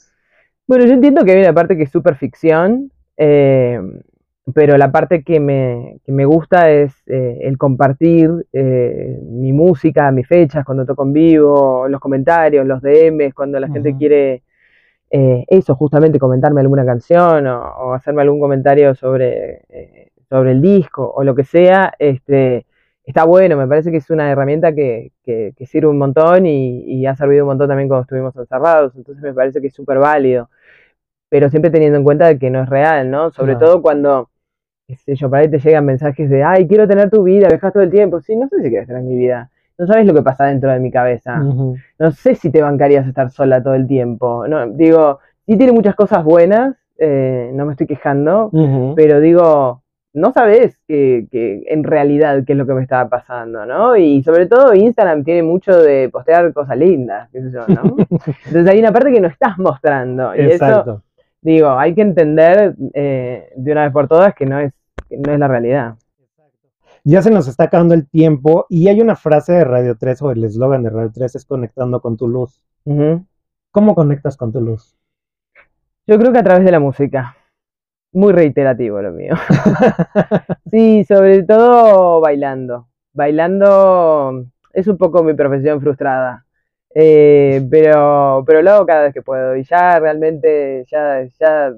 Bueno, 0.68 0.84
yo 0.84 0.92
entiendo 0.92 1.24
que 1.24 1.32
hay 1.32 1.40
una 1.40 1.54
parte 1.54 1.78
que 1.78 1.84
es 1.84 1.90
súper 1.90 2.16
ficción, 2.16 2.92
eh, 3.16 3.80
pero 4.54 4.76
la 4.76 4.92
parte 4.92 5.22
que 5.22 5.40
me, 5.40 5.98
que 6.04 6.12
me 6.12 6.26
gusta 6.26 6.70
es 6.70 6.92
eh, 7.06 7.38
el 7.40 7.56
compartir 7.56 8.30
eh, 8.52 9.18
mi 9.22 9.54
música, 9.54 10.12
mis 10.12 10.28
fechas, 10.28 10.66
cuando 10.66 10.84
toco 10.84 11.04
en 11.04 11.14
vivo, 11.14 11.88
los 11.88 11.98
comentarios, 11.98 12.66
los 12.66 12.82
DMs, 12.82 13.32
cuando 13.32 13.58
la 13.58 13.68
gente 13.68 13.96
quiere 13.96 14.42
eh, 15.10 15.46
eso, 15.48 15.74
justamente 15.74 16.18
comentarme 16.18 16.60
alguna 16.60 16.84
canción 16.84 17.46
o, 17.46 17.94
hacerme 17.94 18.20
algún 18.20 18.38
comentario 18.38 18.94
sobre, 18.94 19.62
sobre 20.28 20.52
el 20.52 20.60
disco 20.60 21.10
o 21.16 21.24
lo 21.24 21.34
que 21.34 21.44
sea, 21.44 21.94
este, 21.98 22.66
está 23.08 23.24
bueno, 23.24 23.56
me 23.56 23.66
parece 23.66 23.90
que 23.90 23.96
es 23.98 24.10
una 24.10 24.30
herramienta 24.30 24.74
que, 24.74 25.12
que, 25.24 25.66
sirve 25.66 25.88
un 25.88 25.98
montón 25.98 26.46
y, 26.46 26.84
y, 26.84 27.06
ha 27.06 27.16
servido 27.16 27.44
un 27.44 27.48
montón 27.48 27.68
también 27.68 27.88
cuando 27.88 28.02
estuvimos 28.02 28.36
encerrados, 28.36 28.94
entonces 28.96 29.22
me 29.22 29.32
parece 29.32 29.60
que 29.60 29.68
es 29.68 29.74
súper 29.74 29.98
válido 29.98 30.48
pero 31.28 31.50
siempre 31.50 31.70
teniendo 31.70 31.98
en 31.98 32.04
cuenta 32.04 32.38
que 32.38 32.50
no 32.50 32.62
es 32.62 32.68
real, 32.68 33.10
¿no? 33.10 33.30
Sobre 33.30 33.56
todo 33.56 33.82
cuando 33.82 34.30
qué 34.86 34.96
sé 34.96 35.14
yo, 35.14 35.28
para 35.28 35.42
ahí 35.42 35.50
te 35.50 35.58
llegan 35.58 35.84
mensajes 35.84 36.30
de, 36.30 36.42
ay, 36.42 36.66
quiero 36.66 36.88
tener 36.88 37.10
tu 37.10 37.22
vida, 37.22 37.48
viajas 37.48 37.74
todo 37.74 37.82
el 37.82 37.90
tiempo. 37.90 38.20
Sí, 38.22 38.34
no 38.34 38.48
sé 38.48 38.62
si 38.62 38.70
quieres 38.70 38.86
tener 38.86 39.02
mi 39.02 39.16
vida. 39.16 39.50
No 39.76 39.86
sabes 39.86 40.06
lo 40.06 40.14
que 40.14 40.22
pasa 40.22 40.46
dentro 40.46 40.70
de 40.72 40.80
mi 40.80 40.90
cabeza. 40.90 41.36
No 41.36 42.10
sé 42.10 42.34
si 42.34 42.50
te 42.50 42.62
bancarías 42.62 43.06
estar 43.06 43.30
sola 43.30 43.62
todo 43.62 43.74
el 43.74 43.86
tiempo. 43.86 44.48
No, 44.48 44.66
digo, 44.70 45.20
sí 45.46 45.58
tiene 45.58 45.72
muchas 45.72 45.94
cosas 45.94 46.24
buenas, 46.24 46.74
eh, 46.96 47.50
no 47.52 47.66
me 47.66 47.72
estoy 47.72 47.86
quejando, 47.86 48.50
pero 48.96 49.20
digo, 49.20 49.82
no 50.18 50.32
sabes 50.32 50.78
que, 50.86 51.26
que, 51.30 51.64
en 51.68 51.84
realidad 51.84 52.44
qué 52.46 52.52
es 52.52 52.58
lo 52.58 52.66
que 52.66 52.74
me 52.74 52.82
estaba 52.82 53.08
pasando, 53.08 53.64
¿no? 53.64 53.96
Y 53.96 54.22
sobre 54.22 54.46
todo 54.46 54.74
Instagram 54.74 55.24
tiene 55.24 55.42
mucho 55.42 55.76
de 55.80 56.08
postear 56.08 56.52
cosas 56.52 56.76
lindas, 56.76 57.28
qué 57.32 57.40
sé 57.40 57.50
yo, 57.52 57.66
¿no? 57.68 57.96
Entonces 58.46 58.68
hay 58.68 58.80
una 58.80 58.92
parte 58.92 59.12
que 59.12 59.20
no 59.20 59.28
estás 59.28 59.58
mostrando. 59.58 60.34
Y 60.34 60.40
Exacto. 60.40 61.02
digo, 61.40 61.70
hay 61.70 61.94
que 61.94 62.02
entender 62.02 62.74
eh, 62.94 63.50
de 63.56 63.72
una 63.72 63.84
vez 63.84 63.92
por 63.92 64.08
todas 64.08 64.34
que 64.34 64.44
no 64.44 64.58
es 64.58 64.72
no 65.10 65.32
es 65.32 65.38
la 65.38 65.48
realidad. 65.48 65.94
Ya 67.04 67.22
se 67.22 67.30
nos 67.30 67.48
está 67.48 67.64
acabando 67.64 67.94
el 67.94 68.06
tiempo 68.08 68.66
y 68.68 68.88
hay 68.88 69.00
una 69.00 69.16
frase 69.16 69.52
de 69.52 69.64
Radio 69.64 69.96
3 69.96 70.22
o 70.22 70.30
el 70.30 70.44
eslogan 70.44 70.82
de 70.82 70.90
Radio 70.90 71.10
3 71.12 71.36
es 71.36 71.44
conectando 71.44 72.00
con 72.00 72.16
tu 72.16 72.28
luz. 72.28 72.60
¿Cómo 73.70 73.94
conectas 73.94 74.36
con 74.36 74.52
tu 74.52 74.60
luz? 74.60 74.96
Yo 76.06 76.18
creo 76.18 76.32
que 76.32 76.38
a 76.38 76.42
través 76.42 76.64
de 76.64 76.72
la 76.72 76.80
música. 76.80 77.36
Muy 78.18 78.32
reiterativo 78.32 79.00
lo 79.00 79.12
mío. 79.12 79.34
sí, 80.72 81.04
sobre 81.04 81.44
todo 81.44 82.20
bailando. 82.20 82.88
Bailando 83.12 84.44
es 84.72 84.88
un 84.88 84.98
poco 84.98 85.22
mi 85.22 85.34
profesión 85.34 85.80
frustrada. 85.80 86.44
Eh, 86.96 87.64
pero, 87.70 88.42
pero 88.44 88.60
lo 88.60 88.72
hago 88.72 88.86
cada 88.86 89.04
vez 89.04 89.14
que 89.14 89.22
puedo. 89.22 89.54
Y 89.54 89.62
ya 89.62 90.00
realmente, 90.00 90.84
ya, 90.90 91.22
ya 91.38 91.72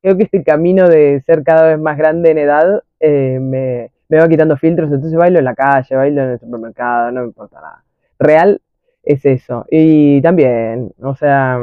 creo 0.00 0.16
que 0.16 0.22
este 0.22 0.42
camino 0.42 0.88
de 0.88 1.22
ser 1.26 1.42
cada 1.44 1.68
vez 1.68 1.78
más 1.78 1.98
grande 1.98 2.30
en 2.30 2.38
edad 2.38 2.82
eh, 2.98 3.38
me, 3.38 3.90
va 4.18 4.28
quitando 4.30 4.56
filtros, 4.56 4.90
entonces 4.90 5.18
bailo 5.18 5.40
en 5.40 5.44
la 5.44 5.54
calle, 5.54 5.94
bailo 5.94 6.22
en 6.22 6.30
el 6.30 6.40
supermercado, 6.40 7.10
no 7.12 7.20
me 7.20 7.26
importa 7.26 7.60
nada. 7.60 7.84
Real 8.18 8.62
es 9.02 9.26
eso. 9.26 9.66
Y 9.70 10.22
también, 10.22 10.94
o 11.02 11.14
sea, 11.14 11.58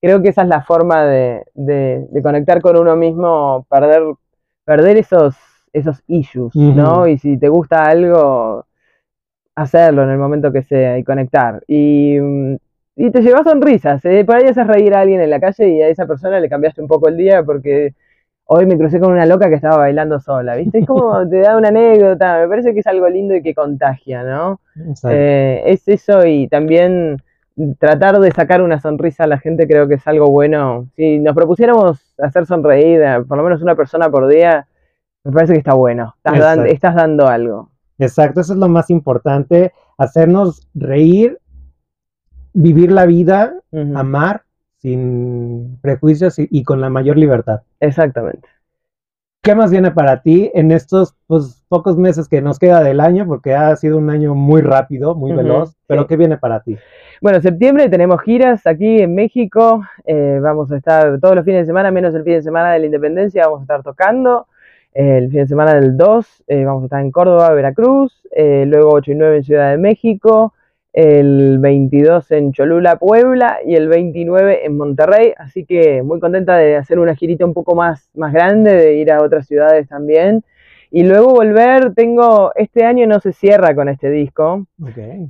creo 0.00 0.22
que 0.22 0.30
esa 0.30 0.42
es 0.42 0.48
la 0.48 0.62
forma 0.62 1.04
de, 1.04 1.44
conectar 2.22 2.60
con 2.60 2.76
uno 2.76 2.96
mismo, 2.96 3.66
perder, 3.68 4.02
perder 4.64 4.96
esos, 4.96 5.36
esos 5.72 6.02
issues, 6.06 6.54
¿no? 6.54 7.06
Y 7.06 7.18
si 7.18 7.38
te 7.38 7.48
gusta 7.48 7.84
algo, 7.84 8.66
hacerlo 9.54 10.04
en 10.04 10.10
el 10.10 10.18
momento 10.18 10.52
que 10.52 10.62
sea 10.62 10.98
y 10.98 11.04
conectar. 11.04 11.62
Y 11.66 12.18
mm, 12.18 12.56
y 13.00 13.10
te 13.10 13.22
llevas 13.22 13.44
sonrisas. 13.44 14.04
¿eh? 14.04 14.24
Por 14.26 14.36
ahí 14.36 14.44
haces 14.44 14.66
reír 14.66 14.94
a 14.94 15.00
alguien 15.00 15.22
en 15.22 15.30
la 15.30 15.40
calle 15.40 15.68
y 15.70 15.80
a 15.80 15.88
esa 15.88 16.06
persona 16.06 16.38
le 16.38 16.50
cambiaste 16.50 16.82
un 16.82 16.88
poco 16.88 17.08
el 17.08 17.16
día 17.16 17.42
porque 17.42 17.94
hoy 18.44 18.66
me 18.66 18.76
crucé 18.76 19.00
con 19.00 19.12
una 19.12 19.24
loca 19.24 19.48
que 19.48 19.54
estaba 19.54 19.78
bailando 19.78 20.20
sola, 20.20 20.54
¿viste? 20.56 20.80
Es 20.80 20.86
como 20.86 21.26
te 21.26 21.38
da 21.38 21.56
una 21.56 21.68
anécdota, 21.68 22.40
me 22.40 22.48
parece 22.48 22.74
que 22.74 22.80
es 22.80 22.86
algo 22.86 23.08
lindo 23.08 23.34
y 23.34 23.42
que 23.42 23.54
contagia, 23.54 24.22
¿no? 24.22 24.60
Eh, 25.08 25.62
es 25.64 25.88
eso 25.88 26.26
y 26.26 26.46
también 26.48 27.22
tratar 27.78 28.18
de 28.20 28.30
sacar 28.32 28.62
una 28.62 28.80
sonrisa 28.80 29.24
a 29.24 29.26
la 29.26 29.38
gente 29.38 29.66
creo 29.66 29.88
que 29.88 29.94
es 29.94 30.06
algo 30.06 30.30
bueno. 30.30 30.88
Si 30.96 31.18
nos 31.18 31.34
propusiéramos 31.34 32.14
hacer 32.18 32.46
sonreír 32.46 33.02
a 33.04 33.22
por 33.22 33.36
lo 33.36 33.44
menos 33.44 33.62
una 33.62 33.74
persona 33.74 34.10
por 34.10 34.28
día, 34.28 34.66
me 35.24 35.32
parece 35.32 35.52
que 35.54 35.58
está 35.58 35.74
bueno. 35.74 36.14
Estás, 36.24 36.58
estás 36.66 36.94
dando 36.94 37.26
algo. 37.26 37.70
Exacto, 37.98 38.40
eso 38.40 38.54
es 38.54 38.58
lo 38.58 38.68
más 38.68 38.88
importante, 38.88 39.72
hacernos 39.98 40.66
reír 40.74 41.38
vivir 42.52 42.92
la 42.92 43.06
vida, 43.06 43.54
amar 43.94 44.42
sin 44.78 45.78
prejuicios 45.82 46.36
y, 46.38 46.62
con 46.64 46.80
la 46.80 46.90
mayor 46.90 47.16
libertad. 47.16 47.62
Exactamente. 47.80 48.48
¿Qué 49.42 49.54
más 49.54 49.70
viene 49.70 49.90
para 49.90 50.20
ti 50.20 50.50
en 50.52 50.70
estos 50.70 51.14
pues, 51.26 51.64
pocos 51.68 51.96
meses 51.96 52.28
que 52.28 52.42
nos 52.42 52.58
queda 52.58 52.82
del 52.82 53.00
año? 53.00 53.26
Porque 53.26 53.54
ha 53.54 53.74
sido 53.74 53.96
un 53.96 54.10
año 54.10 54.34
muy 54.34 54.60
rápido, 54.60 55.14
muy 55.14 55.32
veloz, 55.32 55.74
pero 55.86 56.06
¿qué 56.06 56.18
viene 56.18 56.36
para 56.36 56.60
ti? 56.60 56.76
Bueno, 57.22 57.40
septiembre 57.40 57.88
tenemos 57.88 58.20
giras 58.20 58.66
aquí 58.66 59.00
en 59.00 59.14
México, 59.14 59.82
eh, 60.04 60.38
vamos 60.42 60.70
a 60.70 60.76
estar 60.76 61.18
todos 61.20 61.34
los 61.34 61.46
fines 61.46 61.62
de 61.62 61.66
semana, 61.66 61.90
menos 61.90 62.14
el 62.14 62.22
fin 62.22 62.34
de 62.34 62.42
semana 62.42 62.72
de 62.72 62.80
la 62.80 62.86
Independencia, 62.86 63.46
vamos 63.46 63.60
a 63.60 63.62
estar 63.62 63.82
tocando. 63.82 64.46
el 64.92 65.30
fin 65.30 65.40
de 65.40 65.46
semana 65.46 65.74
del 65.74 65.96
2 65.96 66.44
eh, 66.46 66.64
vamos 66.66 66.82
a 66.82 66.86
estar 66.86 67.00
en 67.00 67.10
Córdoba, 67.10 67.50
Veracruz, 67.54 68.20
eh, 68.32 68.64
luego 68.66 68.90
8 68.92 69.12
y 69.12 69.14
9 69.14 69.36
en 69.38 69.44
Ciudad 69.44 69.70
de 69.70 69.78
México, 69.78 70.52
el 70.92 71.58
22 71.60 72.30
en 72.32 72.52
Cholula, 72.52 72.96
Puebla 72.96 73.58
y 73.64 73.74
el 73.74 73.88
29 73.88 74.66
en 74.66 74.76
Monterrey, 74.76 75.32
así 75.38 75.64
que 75.64 76.02
muy 76.02 76.20
contenta 76.20 76.56
de 76.56 76.76
hacer 76.76 76.98
una 76.98 77.14
girita 77.14 77.44
un 77.44 77.54
poco 77.54 77.74
más, 77.74 78.10
más 78.14 78.32
grande, 78.32 78.74
de 78.74 78.94
ir 78.94 79.12
a 79.12 79.22
otras 79.22 79.46
ciudades 79.46 79.88
también. 79.88 80.44
Y 80.92 81.04
luego 81.04 81.30
volver, 81.30 81.94
tengo, 81.94 82.50
este 82.56 82.84
año 82.84 83.06
no 83.06 83.20
se 83.20 83.32
cierra 83.32 83.76
con 83.76 83.88
este 83.88 84.10
disco. 84.10 84.66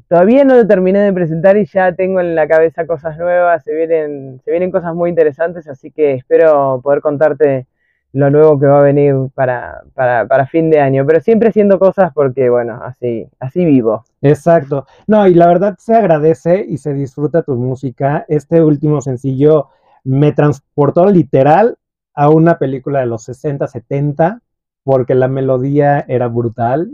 Todavía 0.09 0.43
no 0.43 0.55
lo 0.55 0.67
terminé 0.67 1.01
de 1.01 1.13
presentar 1.13 1.59
y 1.59 1.67
ya 1.67 1.93
tengo 1.93 2.21
en 2.21 2.35
la 2.35 2.49
cabeza 2.49 2.87
cosas 2.87 3.19
nuevas, 3.19 3.63
se 3.63 3.75
vienen, 3.75 4.41
se 4.43 4.51
vienen 4.51 4.71
cosas 4.71 4.95
muy 4.95 5.11
interesantes, 5.11 5.69
así 5.69 5.91
que 5.91 6.15
espero 6.15 6.81
poder 6.83 7.03
contarte 7.03 7.67
lo 8.13 8.31
nuevo 8.31 8.59
que 8.59 8.67
va 8.67 8.81
a 8.81 8.83
venir 8.83 9.15
para, 9.35 9.83
para, 9.95 10.27
para, 10.27 10.47
fin 10.47 10.71
de 10.71 10.81
año, 10.81 11.07
pero 11.07 11.21
siempre 11.21 11.51
haciendo 11.51 11.79
cosas 11.79 12.13
porque, 12.13 12.51
bueno, 12.51 12.81
así, 12.83 13.29
así 13.39 13.65
vivo. 13.65 14.05
Exacto. 14.21 14.87
No, 15.07 15.27
y 15.27 15.35
la 15.35 15.47
verdad 15.47 15.77
se 15.79 15.95
agradece 15.95 16.65
y 16.69 16.79
se 16.79 16.93
disfruta 16.93 17.43
tu 17.43 17.55
música. 17.55 18.25
Este 18.29 18.63
último 18.63 19.01
sencillo 19.01 19.69
me 20.03 20.33
transportó 20.33 21.07
literal 21.07 21.77
a 22.15 22.31
una 22.31 22.59
película 22.59 23.01
de 23.01 23.07
los 23.07 23.23
60, 23.25 23.67
70, 23.69 24.41
porque 24.83 25.15
la 25.15 25.29
melodía 25.29 26.05
era 26.09 26.27
brutal 26.27 26.91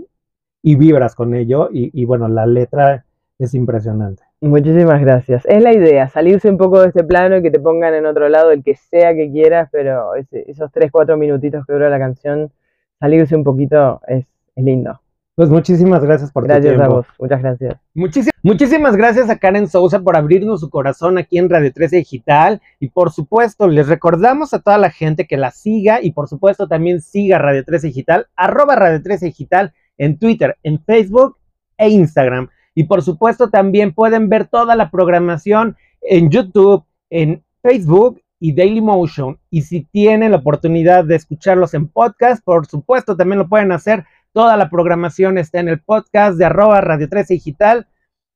y 0.62 0.76
vibras 0.76 1.14
con 1.14 1.34
ello 1.34 1.70
y, 1.72 1.90
y 1.98 2.04
bueno, 2.04 2.28
la 2.28 2.46
letra 2.46 3.06
es 3.38 3.54
impresionante. 3.54 4.25
Muchísimas 4.46 5.00
gracias. 5.00 5.44
Es 5.46 5.62
la 5.62 5.72
idea, 5.72 6.08
salirse 6.08 6.48
un 6.48 6.56
poco 6.56 6.80
de 6.80 6.88
este 6.88 7.04
plano 7.04 7.36
y 7.36 7.42
que 7.42 7.50
te 7.50 7.60
pongan 7.60 7.94
en 7.94 8.06
otro 8.06 8.28
lado 8.28 8.50
el 8.50 8.62
que 8.62 8.74
sea 8.74 9.14
que 9.14 9.30
quieras, 9.30 9.68
pero 9.72 10.14
esos 10.14 10.70
3, 10.72 10.90
4 10.90 11.16
minutitos 11.16 11.66
que 11.66 11.72
dura 11.72 11.90
la 11.90 11.98
canción, 11.98 12.52
salirse 13.00 13.34
un 13.36 13.44
poquito 13.44 14.00
es, 14.06 14.26
lindo. 14.56 15.00
Pues 15.34 15.50
muchísimas 15.50 16.02
gracias 16.02 16.32
por 16.32 16.44
gracias 16.44 16.72
tu 16.72 16.78
tiempo. 16.78 16.78
Gracias 16.78 16.92
a 16.92 16.96
vos, 16.96 17.06
muchas 17.18 17.42
gracias. 17.42 18.32
muchísimas 18.42 18.96
gracias 18.96 19.28
a 19.28 19.36
Karen 19.36 19.68
Sousa 19.68 20.00
por 20.00 20.16
abrirnos 20.16 20.60
su 20.60 20.70
corazón 20.70 21.18
aquí 21.18 21.36
en 21.36 21.50
Radio 21.50 21.70
13 21.72 21.96
Digital. 21.96 22.62
Y 22.80 22.88
por 22.88 23.12
supuesto, 23.12 23.68
les 23.68 23.86
recordamos 23.86 24.54
a 24.54 24.60
toda 24.60 24.78
la 24.78 24.90
gente 24.90 25.26
que 25.26 25.36
la 25.36 25.50
siga 25.50 26.00
y 26.00 26.12
por 26.12 26.28
supuesto 26.28 26.68
también 26.68 27.02
siga 27.02 27.38
Radio 27.38 27.64
13 27.64 27.88
Digital, 27.88 28.28
arroba 28.34 28.76
Radio 28.76 29.02
13 29.02 29.26
Digital 29.26 29.74
en 29.98 30.18
Twitter, 30.18 30.56
en 30.62 30.82
Facebook 30.82 31.36
e 31.76 31.90
Instagram. 31.90 32.48
Y 32.76 32.84
por 32.84 33.02
supuesto 33.02 33.48
también 33.48 33.94
pueden 33.94 34.28
ver 34.28 34.46
toda 34.46 34.76
la 34.76 34.90
programación 34.90 35.76
en 36.02 36.30
YouTube, 36.30 36.84
en 37.08 37.42
Facebook 37.62 38.20
y 38.38 38.52
Daily 38.52 38.82
Motion. 38.82 39.38
Y 39.48 39.62
si 39.62 39.84
tienen 39.84 40.32
la 40.32 40.36
oportunidad 40.36 41.02
de 41.02 41.16
escucharlos 41.16 41.72
en 41.72 41.88
podcast, 41.88 42.44
por 42.44 42.66
supuesto, 42.66 43.16
también 43.16 43.38
lo 43.38 43.48
pueden 43.48 43.72
hacer. 43.72 44.04
Toda 44.32 44.58
la 44.58 44.68
programación 44.68 45.38
está 45.38 45.58
en 45.58 45.70
el 45.70 45.80
podcast 45.80 46.36
de 46.36 46.44
arroba 46.44 46.82
Radio 46.82 47.08
13 47.08 47.32
Digital. 47.34 47.88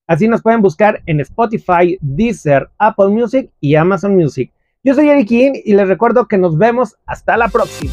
Así 0.07 0.27
nos 0.27 0.41
pueden 0.41 0.63
buscar 0.63 1.03
en 1.05 1.21
Spotify, 1.21 1.99
Deezer, 2.01 2.71
Apple 2.79 3.09
Music 3.09 3.51
y 3.61 3.75
Amazon 3.75 4.17
Music. 4.17 4.51
Yo 4.83 4.95
soy 4.95 5.11
Eric 5.11 5.29
King 5.29 5.53
y 5.63 5.75
les 5.75 5.87
recuerdo 5.87 6.27
que 6.27 6.39
nos 6.39 6.57
vemos 6.57 6.97
hasta 7.05 7.37
la 7.37 7.49
próxima. 7.49 7.93